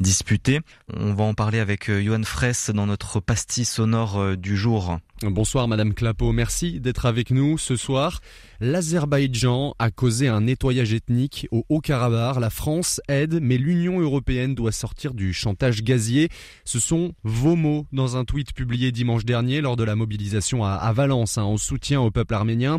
disputé. 0.00 0.60
On 0.94 1.12
va 1.12 1.24
en 1.24 1.34
parler 1.34 1.58
avec 1.58 1.90
Johan 1.90 2.22
Fraisse 2.24 2.70
dans 2.70 2.86
notre 2.86 3.20
pastille 3.20 3.64
sonore 3.64 4.36
du 4.36 4.56
jour. 4.56 4.98
Bonsoir 5.22 5.68
Madame 5.68 5.94
Clapeau, 5.94 6.32
merci 6.32 6.80
d'être 6.80 7.06
avec 7.06 7.30
nous 7.30 7.58
ce 7.58 7.76
soir. 7.76 8.20
L'Azerbaïdjan 8.64 9.74
a 9.80 9.90
causé 9.90 10.28
un 10.28 10.42
nettoyage 10.42 10.94
ethnique 10.94 11.48
au 11.50 11.64
Haut-Karabakh. 11.68 12.38
La 12.38 12.48
France 12.48 13.00
aide, 13.08 13.40
mais 13.42 13.58
l'Union 13.58 13.98
européenne 13.98 14.54
doit 14.54 14.70
sortir 14.70 15.14
du 15.14 15.32
chantage 15.32 15.82
gazier. 15.82 16.28
Ce 16.64 16.78
sont 16.78 17.12
vos 17.24 17.56
mots 17.56 17.88
dans 17.90 18.16
un 18.16 18.24
tweet 18.24 18.52
publié 18.54 18.92
dimanche 18.92 19.24
dernier 19.24 19.62
lors 19.62 19.74
de 19.74 19.82
la 19.82 19.96
mobilisation 19.96 20.64
à, 20.64 20.92
Valence 20.92 21.38
hein, 21.38 21.42
en 21.42 21.56
soutien 21.56 22.00
au 22.00 22.12
peuple 22.12 22.34
arménien. 22.34 22.78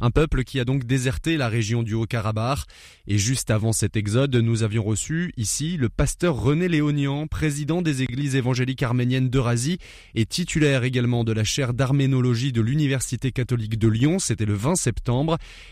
Un 0.00 0.10
peuple 0.10 0.44
qui 0.44 0.60
a 0.60 0.64
donc 0.64 0.84
déserté 0.84 1.36
la 1.36 1.50
région 1.50 1.82
du 1.82 1.92
Haut-Karabakh. 1.92 2.60
Et 3.06 3.18
juste 3.18 3.50
avant 3.50 3.72
cet 3.72 3.98
exode, 3.98 4.34
nous 4.34 4.62
avions 4.62 4.82
reçu 4.82 5.34
ici 5.36 5.76
le 5.76 5.90
pasteur 5.90 6.36
René 6.40 6.68
Léonian, 6.68 7.26
président 7.26 7.82
des 7.82 8.00
églises 8.02 8.34
évangéliques 8.34 8.82
arméniennes 8.82 9.28
d'Eurasie 9.28 9.76
et 10.14 10.24
titulaire 10.24 10.84
également 10.84 11.22
de 11.22 11.32
la 11.32 11.44
chaire 11.44 11.74
d'arménologie 11.74 12.52
de 12.52 12.62
l'Université 12.62 13.30
catholique 13.30 13.78
de 13.78 13.88
Lyon. 13.88 14.18
C'était 14.18 14.46
le 14.46 14.54
20 14.54 14.76
septembre. 14.76 15.17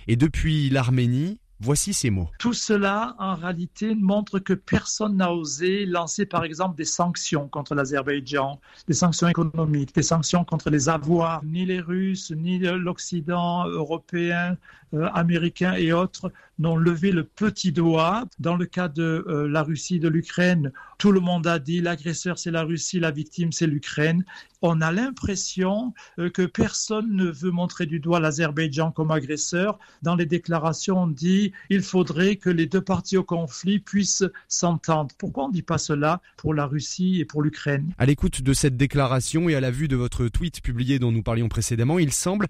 Et 0.08 0.16
depuis 0.16 0.70
l'Arménie, 0.70 1.38
Voici 1.58 1.94
ces 1.94 2.10
mots. 2.10 2.28
Tout 2.38 2.52
cela, 2.52 3.16
en 3.18 3.34
réalité, 3.34 3.94
montre 3.94 4.38
que 4.38 4.52
personne 4.52 5.16
n'a 5.16 5.32
osé 5.32 5.86
lancer, 5.86 6.26
par 6.26 6.44
exemple, 6.44 6.76
des 6.76 6.84
sanctions 6.84 7.48
contre 7.48 7.74
l'Azerbaïdjan, 7.74 8.60
des 8.86 8.94
sanctions 8.94 9.28
économiques, 9.28 9.94
des 9.94 10.02
sanctions 10.02 10.44
contre 10.44 10.68
les 10.68 10.90
avoirs. 10.90 11.42
Ni 11.44 11.64
les 11.64 11.80
Russes, 11.80 12.30
ni 12.30 12.58
l'Occident 12.58 13.66
européen, 13.68 14.58
euh, 14.96 15.08
américain 15.12 15.74
et 15.74 15.92
autres 15.92 16.32
n'ont 16.58 16.76
levé 16.76 17.12
le 17.12 17.24
petit 17.24 17.72
doigt. 17.72 18.24
Dans 18.38 18.56
le 18.56 18.66
cas 18.66 18.88
de 18.88 19.24
euh, 19.28 19.48
la 19.48 19.62
Russie, 19.62 20.00
de 20.00 20.08
l'Ukraine, 20.08 20.72
tout 20.98 21.12
le 21.12 21.20
monde 21.20 21.46
a 21.46 21.58
dit 21.58 21.80
l'agresseur 21.80 22.38
c'est 22.38 22.50
la 22.50 22.62
Russie, 22.62 22.98
la 22.98 23.10
victime 23.10 23.52
c'est 23.52 23.66
l'Ukraine. 23.66 24.24
On 24.62 24.80
a 24.80 24.90
l'impression 24.90 25.92
euh, 26.18 26.30
que 26.30 26.46
personne 26.46 27.14
ne 27.14 27.26
veut 27.26 27.50
montrer 27.50 27.86
du 27.86 28.00
doigt 28.00 28.20
l'Azerbaïdjan 28.20 28.90
comme 28.90 29.10
agresseur. 29.10 29.78
Dans 30.02 30.16
les 30.16 30.26
déclarations, 30.26 31.02
on 31.02 31.06
dit 31.06 31.52
il 31.68 31.82
faudrait 31.82 32.36
que 32.36 32.50
les 32.50 32.66
deux 32.66 32.80
parties 32.80 33.18
au 33.18 33.24
conflit 33.24 33.78
puissent 33.78 34.24
s'entendre. 34.48 35.14
Pourquoi 35.18 35.44
on 35.44 35.48
ne 35.48 35.52
dit 35.52 35.62
pas 35.62 35.78
cela 35.78 36.22
pour 36.36 36.54
la 36.54 36.66
Russie 36.66 37.20
et 37.20 37.24
pour 37.24 37.42
l'Ukraine? 37.42 37.92
À 37.98 38.06
l'écoute 38.06 38.42
de 38.42 38.52
cette 38.54 38.76
déclaration 38.76 39.48
et 39.48 39.54
à 39.54 39.60
la 39.60 39.70
vue 39.70 39.88
de 39.88 39.96
votre 39.96 40.28
tweet 40.28 40.62
publié 40.62 40.98
dont 40.98 41.12
nous 41.12 41.22
parlions 41.22 41.48
précédemment, 41.48 41.98
il 41.98 42.12
semble 42.12 42.46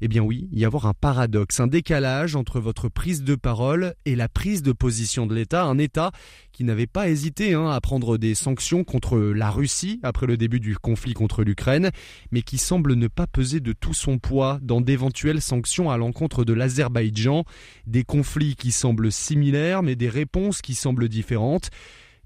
eh 0.00 0.08
bien 0.08 0.22
oui, 0.22 0.48
y 0.52 0.64
avoir 0.64 0.86
un 0.86 0.94
paradoxe, 0.94 1.60
un 1.60 1.66
décalage 1.66 2.36
entre 2.36 2.60
votre 2.60 2.88
prise 2.88 3.22
de 3.22 3.34
parole 3.34 3.94
et 4.04 4.16
la 4.16 4.28
prise 4.28 4.62
de 4.62 4.72
position 4.72 5.26
de 5.26 5.34
l'État, 5.34 5.64
un 5.64 5.78
État 5.78 6.10
qui 6.52 6.64
n'avait 6.64 6.86
pas 6.86 7.08
hésité 7.08 7.54
hein, 7.54 7.68
à 7.68 7.80
prendre 7.80 8.18
des 8.18 8.34
sanctions 8.34 8.82
contre 8.84 9.18
la 9.18 9.50
Russie 9.50 10.00
après 10.02 10.26
le 10.26 10.36
début 10.36 10.60
du 10.60 10.76
conflit 10.76 11.14
contre 11.14 11.44
l'Ukraine, 11.44 11.90
mais 12.30 12.42
qui 12.42 12.58
semble 12.58 12.94
ne 12.94 13.08
pas 13.08 13.26
peser 13.26 13.60
de 13.60 13.72
tout 13.72 13.94
son 13.94 14.18
poids 14.18 14.58
dans 14.62 14.80
d'éventuelles 14.80 15.42
sanctions 15.42 15.90
à 15.90 15.96
l'encontre 15.96 16.44
de 16.44 16.52
l'Azerbaïdjan, 16.52 17.44
des 17.86 18.04
conflits 18.04 18.56
qui 18.56 18.72
semblent 18.72 19.12
similaires 19.12 19.82
mais 19.82 19.96
des 19.96 20.08
réponses 20.08 20.62
qui 20.62 20.74
semblent 20.74 21.08
différentes. 21.08 21.70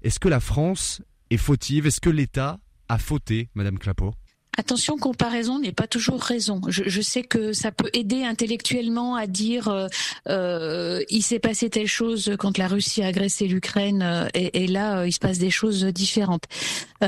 Est-ce 0.01 0.19
que 0.19 0.29
la 0.29 0.39
France 0.39 1.01
est 1.29 1.37
fautive? 1.37 1.87
Est-ce 1.87 2.01
que 2.01 2.09
l'État 2.09 2.59
a 2.89 2.97
fauté, 2.97 3.49
Madame 3.55 3.79
Clapeau? 3.79 4.13
Attention, 4.57 4.97
comparaison 4.97 5.59
n'est 5.59 5.73
pas 5.73 5.87
toujours 5.87 6.21
raison. 6.21 6.61
Je, 6.67 7.01
sais 7.01 7.23
que 7.23 7.51
ça 7.51 7.71
peut 7.71 7.89
aider 7.93 8.23
intellectuellement 8.23 9.15
à 9.15 9.27
dire 9.27 9.67
euh, 9.67 9.87
euh 10.29 11.03
il 11.09 11.23
s'est 11.23 11.39
passé 11.39 11.69
telle 11.69 11.87
chose 11.87 12.35
quand 12.39 12.57
la 12.57 12.67
Russie 12.67 13.03
a 13.03 13.07
agressé 13.07 13.47
l'Ukraine 13.47 14.01
euh, 14.01 14.27
et, 14.33 14.67
là 14.67 14.99
euh, 14.99 15.07
il 15.07 15.11
se 15.11 15.19
passe 15.19 15.37
des 15.37 15.49
choses 15.49 15.83
différentes. 15.85 16.45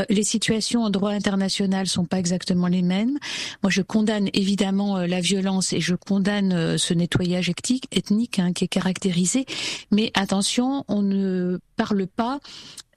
les 0.10 0.24
situations 0.24 0.84
en 0.84 0.90
droit 0.90 1.12
international 1.12 1.88
sont 1.88 2.06
pas 2.06 2.20
exactement 2.20 2.68
les 2.68 2.82
mêmes. 2.82 3.18
Moi, 3.64 3.72
je 3.72 3.82
condamne 3.82 4.30
évidemment 4.34 4.98
la 4.98 5.22
violence 5.22 5.74
et 5.74 5.80
je 5.80 5.96
condamne 5.96 6.78
ce 6.78 6.94
nettoyage 6.94 7.50
ethnique, 7.50 7.88
ethnique 7.92 8.40
hein, 8.40 8.54
qui 8.54 8.66
est 8.66 8.68
caractérisé. 8.68 9.46
Mais 9.92 10.12
attention, 10.14 10.84
on 10.88 11.02
ne 11.02 11.60
parle 11.78 12.06
pas 12.08 12.40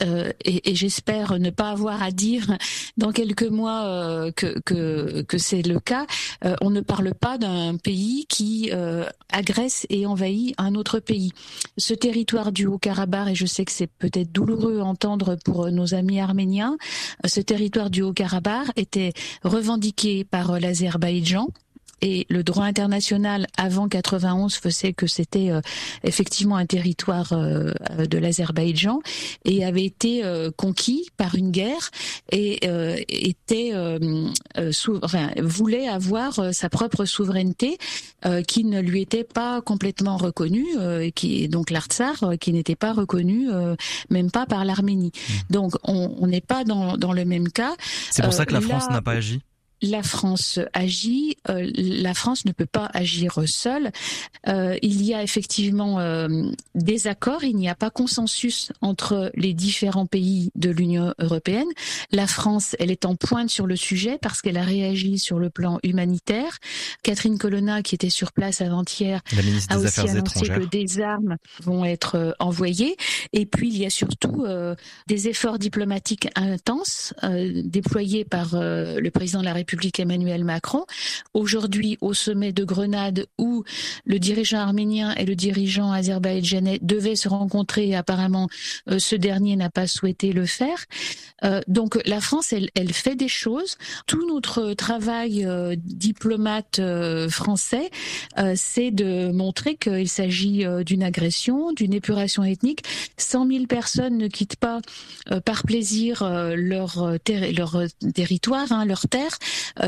euh, 0.02 0.32
et, 0.44 0.74
j'espère 0.74 1.38
ne 1.38 1.50
pas 1.50 1.70
avoir 1.70 2.02
à 2.02 2.10
dire 2.10 2.56
dans 2.96 3.12
quelques 3.12 3.48
mois 3.48 3.84
euh, 3.84 4.32
que, 4.32 5.38
c'est 5.38 5.62
le 5.62 5.80
cas, 5.80 6.06
euh, 6.44 6.54
on 6.60 6.70
ne 6.70 6.80
parle 6.80 7.14
pas 7.14 7.38
d'un 7.38 7.76
pays 7.76 8.26
qui 8.28 8.70
agresse 9.32 9.86
et 9.90 10.06
envahit 10.06 10.54
un 10.58 10.74
autre 10.74 10.98
pays. 11.00 11.32
Ce 11.76 11.94
territoire 11.94 12.52
du 12.52 12.66
Haut-Karabakh, 12.66 13.30
et 13.30 13.34
je 13.34 13.46
sais 13.46 13.64
que 13.64 13.72
c'est 13.72 13.86
peut-être 13.86 14.32
douloureux 14.32 14.80
à 14.80 14.84
entendre 14.84 15.36
pour 15.44 15.70
nos 15.70 15.94
amis 15.94 16.20
arméniens, 16.20 16.76
ce 17.24 17.40
territoire 17.40 17.90
du 17.90 18.02
Haut-Karabakh 18.02 18.68
était 18.76 19.12
revendiqué 19.42 20.24
par 20.24 20.58
l'Azerbaïdjan 20.60 21.48
et 22.02 22.26
le 22.28 22.42
droit 22.42 22.64
international 22.64 23.46
avant 23.56 23.88
91 23.88 24.54
faisait 24.56 24.92
que 24.92 25.06
c'était 25.06 25.50
euh, 25.50 25.60
effectivement 26.04 26.56
un 26.56 26.66
territoire 26.66 27.32
euh, 27.32 27.72
de 28.06 28.18
l'Azerbaïdjan 28.18 29.00
et 29.44 29.64
avait 29.64 29.84
été 29.84 30.24
euh, 30.24 30.50
conquis 30.56 31.08
par 31.16 31.34
une 31.34 31.50
guerre 31.50 31.90
et 32.30 32.60
était 33.08 33.72
enfin, 35.02 35.30
voulait 35.42 35.88
avoir 35.88 36.54
sa 36.54 36.68
propre 36.68 37.04
souveraineté 37.04 37.78
qui 38.46 38.64
ne 38.64 38.80
lui 38.80 39.02
était 39.02 39.24
pas 39.24 39.60
complètement 39.60 40.16
reconnue 40.16 40.66
et 41.00 41.12
qui 41.12 41.48
donc 41.48 41.70
l'Artsar 41.70 42.34
qui 42.40 42.52
n'était 42.52 42.76
pas 42.76 42.92
reconnu 42.92 43.48
même 44.10 44.30
pas 44.30 44.46
par 44.46 44.64
l'Arménie. 44.64 45.12
Mmh. 45.14 45.32
Donc 45.52 45.72
on 45.84 46.26
n'est 46.26 46.40
pas 46.40 46.64
dans, 46.64 46.96
dans 46.96 47.12
le 47.12 47.24
même 47.24 47.48
cas. 47.48 47.74
C'est 48.10 48.22
pour 48.22 48.32
ça 48.32 48.46
que 48.46 48.54
la 48.54 48.60
France 48.60 48.88
n'a 48.90 49.02
pas 49.02 49.12
agi 49.12 49.40
la 49.82 50.02
France 50.02 50.58
agit, 50.72 51.36
euh, 51.48 51.70
la 51.74 52.14
France 52.14 52.44
ne 52.44 52.52
peut 52.52 52.66
pas 52.66 52.90
agir 52.92 53.40
seule. 53.46 53.90
Euh, 54.48 54.76
il 54.82 55.02
y 55.02 55.14
a 55.14 55.22
effectivement 55.22 56.00
euh, 56.00 56.28
des 56.74 57.06
accords, 57.06 57.44
il 57.44 57.56
n'y 57.56 57.68
a 57.68 57.74
pas 57.74 57.90
consensus 57.90 58.72
entre 58.82 59.30
les 59.34 59.54
différents 59.54 60.06
pays 60.06 60.50
de 60.54 60.70
l'Union 60.70 61.14
européenne. 61.18 61.68
La 62.12 62.26
France, 62.26 62.76
elle 62.78 62.90
est 62.90 63.04
en 63.04 63.16
pointe 63.16 63.48
sur 63.48 63.66
le 63.66 63.76
sujet 63.76 64.18
parce 64.20 64.42
qu'elle 64.42 64.58
a 64.58 64.62
réagi 64.62 65.18
sur 65.18 65.38
le 65.38 65.48
plan 65.50 65.78
humanitaire. 65.82 66.58
Catherine 67.02 67.38
Colonna, 67.38 67.82
qui 67.82 67.94
était 67.94 68.10
sur 68.10 68.32
place 68.32 68.60
avant-hier, 68.60 69.22
a 69.68 69.78
aussi 69.78 70.00
annoncé 70.00 70.48
que 70.48 70.66
des 70.66 71.00
armes 71.00 71.36
vont 71.62 71.84
être 71.84 72.36
envoyées. 72.38 72.96
Et 73.32 73.46
puis 73.46 73.68
il 73.68 73.78
y 73.78 73.86
a 73.86 73.90
surtout 73.90 74.44
des 75.06 75.28
efforts 75.28 75.58
diplomatiques 75.58 76.28
intenses 76.36 77.14
déployés 77.64 78.24
par 78.24 78.50
le 78.54 79.08
président 79.10 79.40
de 79.40 79.44
la 79.44 79.52
République 79.52 79.69
Emmanuel 79.98 80.44
Macron. 80.44 80.84
Aujourd'hui, 81.34 81.98
au 82.00 82.14
sommet 82.14 82.52
de 82.52 82.64
Grenade, 82.64 83.26
où 83.38 83.64
le 84.04 84.18
dirigeant 84.18 84.58
arménien 84.58 85.14
et 85.14 85.24
le 85.24 85.34
dirigeant 85.34 85.92
azerbaïdjanais 85.92 86.78
devaient 86.82 87.16
se 87.16 87.28
rencontrer, 87.28 87.94
apparemment, 87.94 88.48
euh, 88.90 88.98
ce 88.98 89.16
dernier 89.16 89.56
n'a 89.56 89.70
pas 89.70 89.86
souhaité 89.86 90.32
le 90.32 90.46
faire. 90.46 90.84
Euh, 91.44 91.60
donc, 91.68 92.00
la 92.06 92.20
France, 92.20 92.52
elle, 92.52 92.68
elle, 92.74 92.92
fait 92.92 93.14
des 93.14 93.28
choses. 93.28 93.76
Tout 94.06 94.26
notre 94.26 94.74
travail 94.74 95.44
euh, 95.44 95.74
diplomate 95.78 96.80
français, 97.28 97.90
c'est 98.54 98.90
de 98.90 99.30
montrer 99.32 99.76
qu'il 99.76 100.08
s'agit 100.08 100.64
d'une 100.84 101.02
agression, 101.02 101.72
d'une 101.72 101.92
épuration 101.92 102.42
ethnique. 102.44 102.82
100 103.16 103.46
000 103.46 103.66
personnes 103.66 104.16
ne 104.16 104.28
quittent 104.28 104.56
pas 104.56 104.80
par 105.44 105.62
plaisir 105.64 106.22
leur, 106.56 107.18
leur 107.54 107.82
territoire, 108.14 108.72
hein, 108.72 108.84
leur 108.84 109.08
terre. 109.08 109.38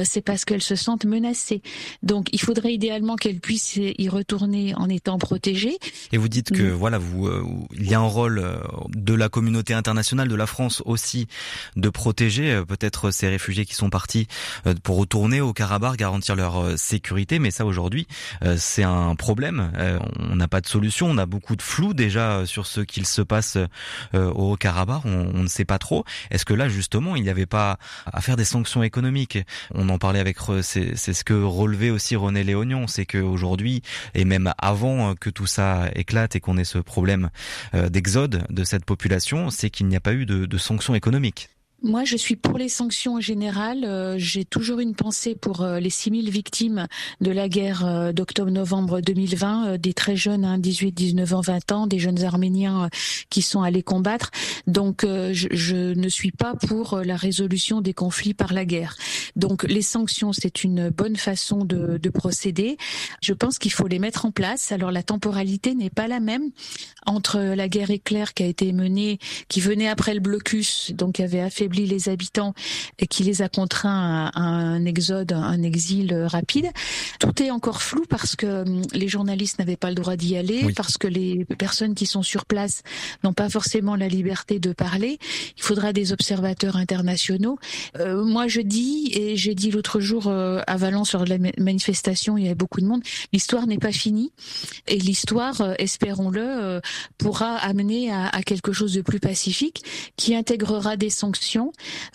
C'est 0.05 0.23
parce 0.23 0.45
qu'elles 0.45 0.63
se 0.63 0.77
sentent 0.77 1.05
menacées. 1.05 1.63
Donc 2.03 2.29
il 2.33 2.41
faudrait 2.41 2.73
idéalement 2.73 3.17
qu'elles 3.17 3.41
puissent 3.41 3.77
y 3.77 4.09
retourner 4.09 4.75
en 4.77 4.89
étant 4.89 5.19
protégées. 5.19 5.79
Et 6.13 6.19
vous 6.19 6.29
dites 6.29 6.51
que 6.51 6.63
mm. 6.63 6.73
voilà, 6.73 6.99
vous, 6.99 7.29
il 7.75 7.89
y 7.89 7.95
a 7.95 7.99
un 7.99 8.07
rôle 8.07 8.43
de 8.89 9.15
la 9.15 9.29
communauté 9.29 9.75
internationale, 9.75 10.29
de 10.29 10.35
la 10.35 10.47
France 10.47 10.83
aussi, 10.85 11.27
de 11.77 11.89
protéger 11.89 12.63
peut-être 12.67 13.11
ces 13.11 13.29
réfugiés 13.29 13.65
qui 13.65 13.75
sont 13.75 13.91
partis 13.91 14.27
pour 14.83 14.97
retourner 14.97 15.41
au 15.41 15.53
Karabakh, 15.53 15.97
garantir 15.97 16.37
leur 16.37 16.79
sécurité. 16.79 17.39
Mais 17.39 17.51
ça 17.51 17.65
aujourd'hui, 17.65 18.07
c'est 18.57 18.83
un 18.83 19.15
problème. 19.17 19.73
On 20.19 20.37
n'a 20.37 20.49
pas 20.49 20.61
de 20.61 20.67
solution. 20.67 21.09
On 21.11 21.19
a 21.19 21.27
beaucoup 21.27 21.57
de 21.57 21.63
flou 21.63 21.95
déjà 21.95 22.47
sur 22.47 22.67
ce 22.67 22.81
qu'il 22.81 23.07
se 23.07 23.23
passe 23.23 23.59
au 24.15 24.57
Karabakh. 24.57 25.05
On, 25.05 25.43
ne 25.43 25.49
sait 25.49 25.65
pas 25.65 25.79
trop. 25.79 26.05
Est-ce 26.31 26.45
que 26.45 26.55
là 26.55 26.69
justement, 26.69 27.17
il 27.17 27.23
n'y 27.23 27.29
avait 27.29 27.47
pas 27.47 27.79
à 28.07 28.21
faire 28.21 28.37
des 28.37 28.45
sanctions 28.45 28.83
économiques? 28.83 29.39
On 29.75 29.89
en 29.89 29.99
parlait 29.99 30.21
avec 30.21 30.39
c'est 30.63 30.97
ce 30.97 31.25
que 31.25 31.35
relevait 31.35 31.91
aussi 31.91 32.17
René 32.17 32.45
Léonion, 32.45 32.87
c'est 32.87 33.07
qu'aujourd'hui 33.07 33.83
et 34.15 34.25
même 34.25 34.53
avant 34.59 35.15
que 35.15 35.31
tout 35.31 35.47
ça 35.47 35.89
éclate 35.95 36.37
et 36.37 36.41
qu'on 36.41 36.59
ait 36.59 36.65
ce 36.65 36.79
problème 36.79 37.31
d'exode 37.73 38.45
de 38.51 38.65
cette 38.65 38.85
population, 38.85 39.51
c'est 39.51 39.71
qu'il 39.71 39.87
n'y 39.87 39.97
a 39.97 40.01
pas 40.01 40.15
eu 40.15 40.27
de 40.27 40.59
sanctions 40.59 40.95
économiques. 40.95 41.49
Moi, 41.85 42.05
je 42.05 42.17
suis 42.17 42.37
pour 42.37 42.59
les 42.59 42.69
sanctions 42.69 43.15
en 43.15 43.21
général. 43.21 43.85
Euh, 43.85 44.15
j'ai 44.17 44.45
toujours 44.45 44.79
une 44.79 44.95
pensée 44.95 45.35
pour 45.35 45.63
euh, 45.63 45.81
les 45.81 45.91
6000 45.91 46.31
victimes 46.31 46.87
de 47.21 47.33
la 47.33 47.49
guerre 47.49 47.85
euh, 47.85 48.13
d'octobre-novembre 48.13 49.01
2020, 49.01 49.79
des 49.79 49.93
très 49.93 50.15
jeunes, 50.15 50.45
hein, 50.45 50.59
18, 50.59 50.93
19 50.93 51.35
ans, 51.35 51.41
20 51.41 51.73
ans, 51.73 51.87
des 51.89 51.99
jeunes 51.99 52.23
Arméniens 52.23 52.89
qui 53.31 53.43
sont 53.43 53.63
allés 53.63 53.83
combattre. 53.83 54.31
Donc, 54.69 55.05
je, 55.05 55.49
je, 55.51 55.93
ne 55.95 56.09
suis 56.09 56.31
pas 56.31 56.55
pour 56.55 57.01
la 57.05 57.17
résolution 57.17 57.81
des 57.81 57.95
conflits 57.95 58.35
par 58.35 58.53
la 58.53 58.65
guerre. 58.65 58.97
Donc, 59.35 59.65
les 59.65 59.83
sanctions, 59.83 60.33
c'est 60.33 60.63
une 60.63 60.91
bonne 60.91 61.17
façon 61.17 61.65
de, 61.65 61.99
de 61.99 62.11
procéder. 62.11 62.77
Je 63.21 63.33
pense 63.33 63.59
qu'il 63.59 63.73
faut 63.73 63.89
les 63.89 63.99
mettre 63.99 64.25
en 64.25 64.31
place. 64.31 64.71
Alors, 64.71 64.93
la 64.93 65.03
temporalité 65.03 65.75
n'est 65.75 65.91
pas 65.91 66.07
la 66.07 66.21
même 66.21 66.51
entre 67.07 67.41
la 67.41 67.69
guerre 67.69 67.91
éclair 67.91 68.35
qui 68.35 68.45
a 68.45 68.47
été 68.47 68.73
menée, 68.73 69.19
qui 69.49 69.61
venait 69.61 69.89
après 69.89 70.15
le 70.15 70.21
blocus, 70.21 70.93
donc 70.95 71.17
qui 71.17 71.23
avait 71.23 71.41
affaibli 71.41 71.72
les 71.73 72.09
habitants 72.09 72.55
et 72.99 73.07
qui 73.07 73.25
les 73.25 73.43
a 73.43 73.49
contraints 73.49 74.31
à, 74.35 74.41
un 74.41 74.85
exode, 74.85 75.33
un 75.33 75.63
exil 75.63 76.15
rapide. 76.27 76.71
Tout 77.19 77.43
est 77.43 77.51
encore 77.51 77.83
flou 77.83 78.05
parce 78.09 78.37
que 78.37 78.63
hum, 78.63 78.83
les 78.93 79.09
journalistes 79.09 79.59
n'avaient 79.59 79.77
pas 79.77 79.89
le 79.89 79.95
droit 79.95 80.17
d'y 80.17 80.37
aller, 80.37 80.73
parce 80.75 80.99
que 80.99 81.09
les 81.09 81.45
personnes 81.45 81.95
qui 81.95 82.07
sont 82.07 82.23
sur 82.23 82.45
place 82.45 82.83
n'ont 83.25 83.33
pas 83.33 83.49
forcément 83.49 83.97
la 83.97 84.09
liberté 84.09 84.59
de 84.59 84.73
parler. 84.73 85.19
Il 85.57 85.63
faudra 85.63 85.93
des 85.93 86.13
observateurs 86.13 86.77
internationaux. 86.77 87.59
Euh, 87.99 88.25
moi, 88.25 88.49
je 88.49 88.61
dis, 88.61 89.11
et 89.15 89.37
j'ai 89.37 89.55
dit 89.55 89.71
l'autre 89.71 90.01
jour 90.01 90.27
euh, 90.27 90.61
à 90.67 90.77
Valence 90.77 91.11
sur 91.11 91.25
la 91.25 91.39
manifestation, 91.59 92.39
il 92.39 92.45
y 92.45 92.47
avait 92.47 92.55
beaucoup 92.55 92.81
de 92.81 92.87
monde, 92.87 93.03
l'histoire 93.33 93.67
n'est 93.67 93.79
pas 93.79 93.93
finie. 93.93 94.33
Et 94.89 94.99
l'histoire, 94.99 95.61
euh, 95.61 95.75
espérons-le, 95.79 96.81
pourra 97.19 97.57
amener 97.57 98.11
à, 98.11 98.29
à 98.29 98.43
quelque 98.43 98.73
chose 98.73 98.95
de 98.95 99.03
plus 99.03 99.21
pacifique 99.21 99.85
qui 100.17 100.35
intégrera 100.35 100.97
des 100.97 101.11
sanctions 101.11 101.62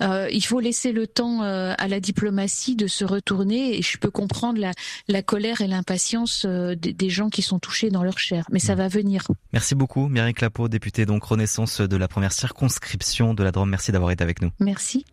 euh, 0.01 0.27
il 0.31 0.43
faut 0.43 0.59
laisser 0.59 0.91
le 0.91 1.07
temps 1.07 1.43
euh, 1.43 1.73
à 1.77 1.87
la 1.87 1.99
diplomatie 1.99 2.75
de 2.75 2.87
se 2.87 3.05
retourner 3.05 3.77
et 3.77 3.81
je 3.81 3.97
peux 3.97 4.11
comprendre 4.11 4.59
la, 5.07 5.21
colère 5.21 5.61
et 5.61 5.67
l'impatience 5.67 6.45
euh, 6.45 6.75
des, 6.75 7.09
gens 7.09 7.29
qui 7.29 7.41
sont 7.41 7.59
touchés 7.59 7.89
dans 7.89 8.03
leur 8.03 8.19
chair. 8.19 8.45
Mais 8.51 8.59
ça 8.59 8.75
mm. 8.75 8.77
va 8.77 8.87
venir. 8.87 9.27
Merci 9.53 9.75
beaucoup, 9.75 10.07
Mireille 10.07 10.33
Clapeau, 10.33 10.67
députée 10.67 11.05
donc 11.05 11.23
Renaissance 11.23 11.81
de 11.81 11.97
la 11.97 12.07
première 12.07 12.33
circonscription 12.33 13.33
de 13.33 13.43
la 13.43 13.51
Drôme. 13.51 13.69
Merci 13.69 13.91
d'avoir 13.91 14.11
été 14.11 14.23
avec 14.23 14.41
nous. 14.41 14.51
Merci. 14.59 15.05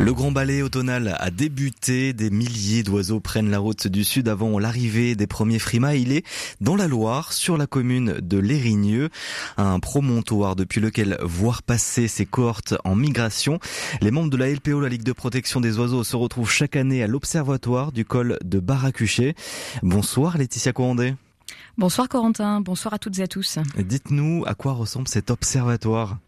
Le 0.00 0.14
grand 0.14 0.32
balai 0.32 0.62
automnal 0.62 1.14
a 1.18 1.30
débuté. 1.30 2.14
Des 2.14 2.30
milliers 2.30 2.82
d'oiseaux 2.82 3.20
prennent 3.20 3.50
la 3.50 3.58
route 3.58 3.86
du 3.86 4.02
sud 4.02 4.28
avant 4.28 4.58
l'arrivée 4.58 5.14
des 5.14 5.26
premiers 5.26 5.58
frimas. 5.58 5.94
Il 5.94 6.12
est 6.12 6.24
dans 6.62 6.74
la 6.74 6.88
Loire, 6.88 7.34
sur 7.34 7.58
la 7.58 7.66
commune 7.66 8.14
de 8.14 8.38
Lérigneux, 8.38 9.10
un 9.58 9.78
promontoire 9.78 10.56
depuis 10.56 10.80
lequel 10.80 11.18
voir 11.22 11.62
passer 11.62 12.08
ces 12.08 12.24
cohortes 12.24 12.74
en 12.84 12.96
migration. 12.96 13.58
Les 14.00 14.10
membres 14.10 14.30
de 14.30 14.38
la 14.38 14.50
LPO, 14.50 14.80
la 14.80 14.88
Ligue 14.88 15.04
de 15.04 15.12
protection 15.12 15.60
des 15.60 15.78
oiseaux, 15.78 16.02
se 16.02 16.16
retrouvent 16.16 16.50
chaque 16.50 16.76
année 16.76 17.02
à 17.02 17.06
l'observatoire 17.06 17.92
du 17.92 18.06
col 18.06 18.38
de 18.42 18.58
Baracuchet. 18.58 19.34
Bonsoir 19.82 20.38
Laetitia 20.38 20.72
Courandé. 20.72 21.12
Bonsoir 21.80 22.10
Corentin, 22.10 22.60
bonsoir 22.60 22.92
à 22.92 22.98
toutes 22.98 23.20
et 23.20 23.22
à 23.22 23.26
tous. 23.26 23.58
Dites-nous 23.78 24.44
à 24.46 24.54
quoi 24.54 24.74
ressemble 24.74 25.08
cet 25.08 25.30
observatoire? 25.30 26.18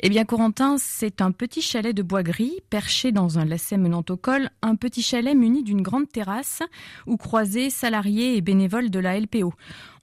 Eh 0.00 0.08
bien 0.08 0.24
Corentin, 0.24 0.74
c'est 0.76 1.20
un 1.20 1.30
petit 1.30 1.62
chalet 1.62 1.94
de 1.94 2.02
bois 2.02 2.24
gris 2.24 2.58
perché 2.68 3.12
dans 3.12 3.38
un 3.38 3.44
lacet 3.44 3.76
menant 3.76 4.02
au 4.08 4.16
col, 4.16 4.50
un 4.60 4.74
petit 4.74 5.02
chalet 5.02 5.36
muni 5.36 5.62
d'une 5.62 5.82
grande 5.82 6.08
terrasse 6.08 6.64
où 7.06 7.16
croisés 7.16 7.70
salariés 7.70 8.36
et 8.36 8.40
bénévoles 8.40 8.90
de 8.90 8.98
la 8.98 9.20
LPO. 9.20 9.54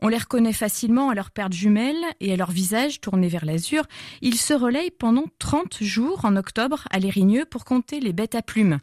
On 0.02 0.08
les 0.08 0.18
reconnaît 0.18 0.54
facilement 0.54 1.10
à 1.10 1.16
leur 1.16 1.32
paire 1.32 1.52
jumelles 1.52 2.04
et 2.20 2.34
à 2.34 2.36
leur 2.36 2.52
visage 2.52 3.02
tourné 3.02 3.28
vers 3.28 3.46
l'azur. 3.46 3.84
Ils 4.22 4.38
se 4.38 4.54
relayent 4.54 4.92
pendant 4.92 5.26
30 5.40 5.78
jours 5.82 6.26
en 6.26 6.36
octobre 6.36 6.86
à 6.92 7.00
Lérigneux 7.00 7.46
pour 7.46 7.66
compter 7.66 8.00
les 8.00 8.14
bêtes 8.14 8.36
à 8.36 8.42
plumes. 8.42 8.80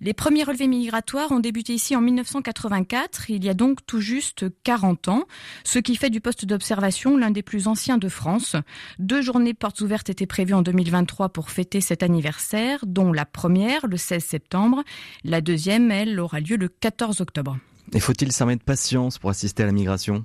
Les 0.00 0.14
premiers 0.14 0.44
relevés 0.44 0.66
migratoires 0.66 1.32
ont 1.32 1.40
débuté 1.40 1.74
ici 1.74 1.96
en 1.96 2.00
1984, 2.00 3.30
il 3.30 3.44
y 3.44 3.48
a 3.48 3.54
donc 3.54 3.84
tout 3.86 4.00
juste 4.00 4.46
40 4.64 5.08
ans, 5.08 5.24
ce 5.64 5.78
qui 5.78 5.96
fait 5.96 6.10
du 6.10 6.20
poste 6.20 6.44
d'observation 6.44 7.16
l'un 7.16 7.30
des 7.30 7.42
plus 7.42 7.68
anciens 7.68 7.98
de 7.98 8.08
France. 8.08 8.56
Deux 8.98 9.22
journées 9.22 9.54
portes 9.54 9.80
ouvertes 9.80 10.10
étaient 10.10 10.26
prévues 10.26 10.54
en 10.54 10.62
2023 10.62 11.30
pour 11.30 11.50
fêter 11.50 11.80
cet 11.80 12.02
anniversaire, 12.02 12.80
dont 12.86 13.12
la 13.12 13.24
première 13.24 13.86
le 13.86 13.96
16 13.96 14.24
septembre, 14.24 14.82
la 15.24 15.40
deuxième, 15.40 15.90
elle, 15.90 16.18
aura 16.20 16.40
lieu 16.40 16.56
le 16.56 16.68
14 16.68 17.20
octobre. 17.20 17.58
Et 17.92 18.00
faut-il 18.00 18.32
s'armer 18.32 18.56
de 18.56 18.62
patience 18.62 19.18
pour 19.18 19.30
assister 19.30 19.62
à 19.62 19.66
la 19.66 19.72
migration? 19.72 20.24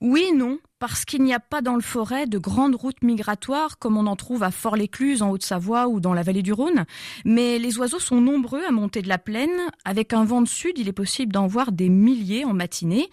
Oui, 0.00 0.32
non 0.34 0.58
parce 0.78 1.04
qu'il 1.04 1.22
n'y 1.22 1.32
a 1.32 1.40
pas 1.40 1.62
dans 1.62 1.74
le 1.74 1.80
forêt 1.80 2.26
de 2.26 2.38
grandes 2.38 2.74
routes 2.74 3.02
migratoires 3.02 3.78
comme 3.78 3.96
on 3.96 4.06
en 4.06 4.16
trouve 4.16 4.42
à 4.42 4.50
Fort-l'Écluse 4.50 5.22
en 5.22 5.30
Haute-Savoie 5.30 5.88
ou 5.88 6.00
dans 6.00 6.12
la 6.12 6.22
vallée 6.22 6.42
du 6.42 6.52
Rhône, 6.52 6.84
mais 7.24 7.58
les 7.58 7.78
oiseaux 7.78 7.98
sont 7.98 8.20
nombreux 8.20 8.62
à 8.64 8.72
monter 8.72 9.00
de 9.00 9.08
la 9.08 9.18
plaine. 9.18 9.50
Avec 9.84 10.12
un 10.12 10.24
vent 10.24 10.42
de 10.42 10.48
sud, 10.48 10.78
il 10.78 10.88
est 10.88 10.92
possible 10.92 11.32
d'en 11.32 11.46
voir 11.46 11.72
des 11.72 11.88
milliers 11.88 12.44
en 12.44 12.52
matinée. 12.52 13.08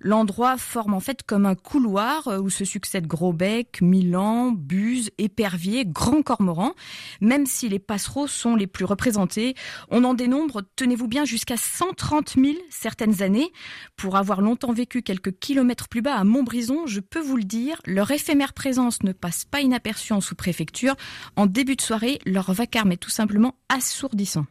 L'endroit 0.00 0.56
forme 0.56 0.94
en 0.94 1.00
fait 1.00 1.22
comme 1.24 1.46
un 1.46 1.54
couloir 1.56 2.28
où 2.40 2.50
se 2.50 2.64
succèdent 2.64 3.06
gros 3.06 3.32
becs, 3.32 3.80
milans, 3.80 4.52
buses, 4.52 5.10
éperviers, 5.18 5.84
grands 5.84 6.22
cormorans. 6.22 6.74
Même 7.20 7.46
si 7.46 7.68
les 7.68 7.80
passereaux 7.80 8.28
sont 8.28 8.54
les 8.54 8.66
plus 8.66 8.84
représentés, 8.84 9.54
on 9.90 10.04
en 10.04 10.14
dénombre, 10.14 10.62
tenez-vous 10.76 11.08
bien, 11.08 11.24
jusqu'à 11.24 11.56
130 11.56 12.34
000 12.36 12.58
certaines 12.70 13.22
années. 13.22 13.52
Pour 13.96 14.16
avoir 14.16 14.40
longtemps 14.40 14.72
vécu 14.72 15.02
quelques 15.02 15.38
kilomètres 15.38 15.88
plus 15.88 16.02
bas 16.02 16.14
à 16.14 16.24
Montbrison, 16.24 16.86
je 16.86 17.00
peux 17.10 17.20
vous 17.20 17.36
le 17.36 17.44
dire, 17.44 17.80
leur 17.86 18.10
éphémère 18.10 18.52
présence 18.52 19.02
ne 19.02 19.12
passe 19.12 19.44
pas 19.44 19.60
inaperçue 19.60 20.12
en 20.12 20.20
sous-préfecture. 20.20 20.96
En 21.36 21.46
début 21.46 21.76
de 21.76 21.82
soirée, 21.82 22.18
leur 22.26 22.52
vacarme 22.52 22.92
est 22.92 22.96
tout 22.96 23.10
simplement 23.10 23.56
assourdissant. 23.68 24.46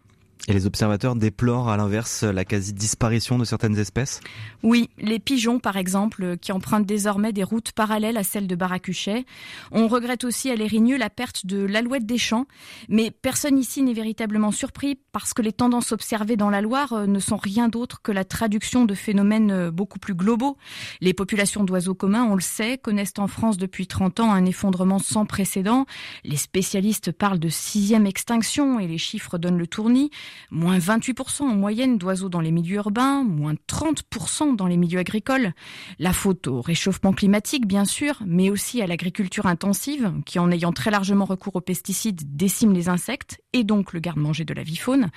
Et 0.47 0.53
les 0.53 0.65
observateurs 0.65 1.15
déplorent 1.15 1.69
à 1.69 1.75
l'inverse 1.75 2.23
la 2.23 2.45
quasi-disparition 2.45 3.37
de 3.37 3.43
certaines 3.43 3.77
espèces? 3.77 4.21
Oui, 4.63 4.89
les 4.97 5.19
pigeons 5.19 5.59
par 5.59 5.75
exemple, 5.75 6.37
qui 6.37 6.51
empruntent 6.51 6.85
désormais 6.85 7.33
des 7.33 7.43
routes 7.43 7.73
parallèles 7.73 8.17
à 8.17 8.23
celles 8.23 8.47
de 8.47 8.55
Baracuchet. 8.55 9.25
On 9.71 9.87
regrette 9.87 10.23
aussi 10.23 10.49
à 10.49 10.55
Lérigneux 10.55 10.97
la 10.97 11.09
perte 11.09 11.45
de 11.45 11.57
l'alouette 11.65 12.05
des 12.05 12.17
champs, 12.17 12.45
mais 12.87 13.11
personne 13.11 13.57
ici 13.57 13.83
n'est 13.83 13.93
véritablement 13.93 14.51
surpris 14.51 14.97
parce 15.11 15.33
que 15.33 15.41
les 15.41 15.51
tendances 15.51 15.91
observées 15.91 16.37
dans 16.37 16.49
la 16.49 16.61
Loire 16.61 16.93
euh, 16.93 17.05
ne 17.07 17.19
sont 17.19 17.37
rien 17.37 17.67
d'autre 17.67 18.01
que 18.01 18.11
la 18.11 18.23
traduction 18.23 18.85
de 18.85 18.93
phénomènes 18.93 19.51
euh, 19.51 19.71
beaucoup 19.71 19.99
plus 19.99 20.15
globaux. 20.15 20.57
Les 21.01 21.13
populations 21.13 21.63
d'oiseaux 21.63 21.95
communs, 21.95 22.23
on 22.23 22.35
le 22.35 22.41
sait, 22.41 22.77
connaissent 22.77 23.13
en 23.17 23.27
France 23.27 23.57
depuis 23.57 23.87
30 23.87 24.21
ans 24.21 24.31
un 24.31 24.45
effondrement 24.45 24.99
sans 24.99 25.25
précédent. 25.25 25.85
Les 26.23 26.37
spécialistes 26.37 27.11
parlent 27.11 27.39
de 27.39 27.49
sixième 27.49 28.07
extinction 28.07 28.79
et 28.79 28.87
les 28.87 28.97
chiffres 28.97 29.37
donnent 29.37 29.57
le 29.57 29.67
tournis 29.67 30.09
moins 30.51 30.77
28% 30.77 31.43
en 31.43 31.55
moyenne 31.55 31.97
d'oiseaux 31.97 32.29
dans 32.29 32.39
les 32.39 32.51
milieux 32.51 32.77
urbains, 32.77 33.23
moins 33.23 33.55
30% 33.67 34.55
dans 34.55 34.67
les 34.67 34.77
milieux 34.77 34.99
agricoles. 34.99 35.53
La 35.99 36.13
faute 36.13 36.47
au 36.47 36.61
réchauffement 36.61 37.13
climatique, 37.13 37.67
bien 37.67 37.85
sûr, 37.85 38.21
mais 38.25 38.49
aussi 38.49 38.81
à 38.81 38.87
l'agriculture 38.87 39.45
intensive, 39.45 40.13
qui 40.25 40.39
en 40.39 40.51
ayant 40.51 40.71
très 40.71 40.91
largement 40.91 41.25
recours 41.25 41.55
aux 41.55 41.61
pesticides 41.61 42.35
décime 42.35 42.73
les 42.73 42.89
insectes 42.89 43.41
et 43.53 43.63
donc 43.63 43.93
le 43.93 43.99
garde-manger 43.99 44.45
de 44.45 44.53
la 44.53 44.63
vie 44.63 44.77
faune. 44.77 45.09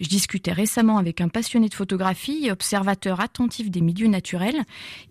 Je 0.00 0.08
discutais 0.08 0.52
récemment 0.52 0.98
avec 0.98 1.20
un 1.20 1.28
passionné 1.28 1.68
de 1.68 1.74
photographie 1.74 2.46
et 2.46 2.52
observateur 2.52 3.20
attentif 3.20 3.70
des 3.70 3.80
milieux 3.80 4.08
naturels. 4.08 4.62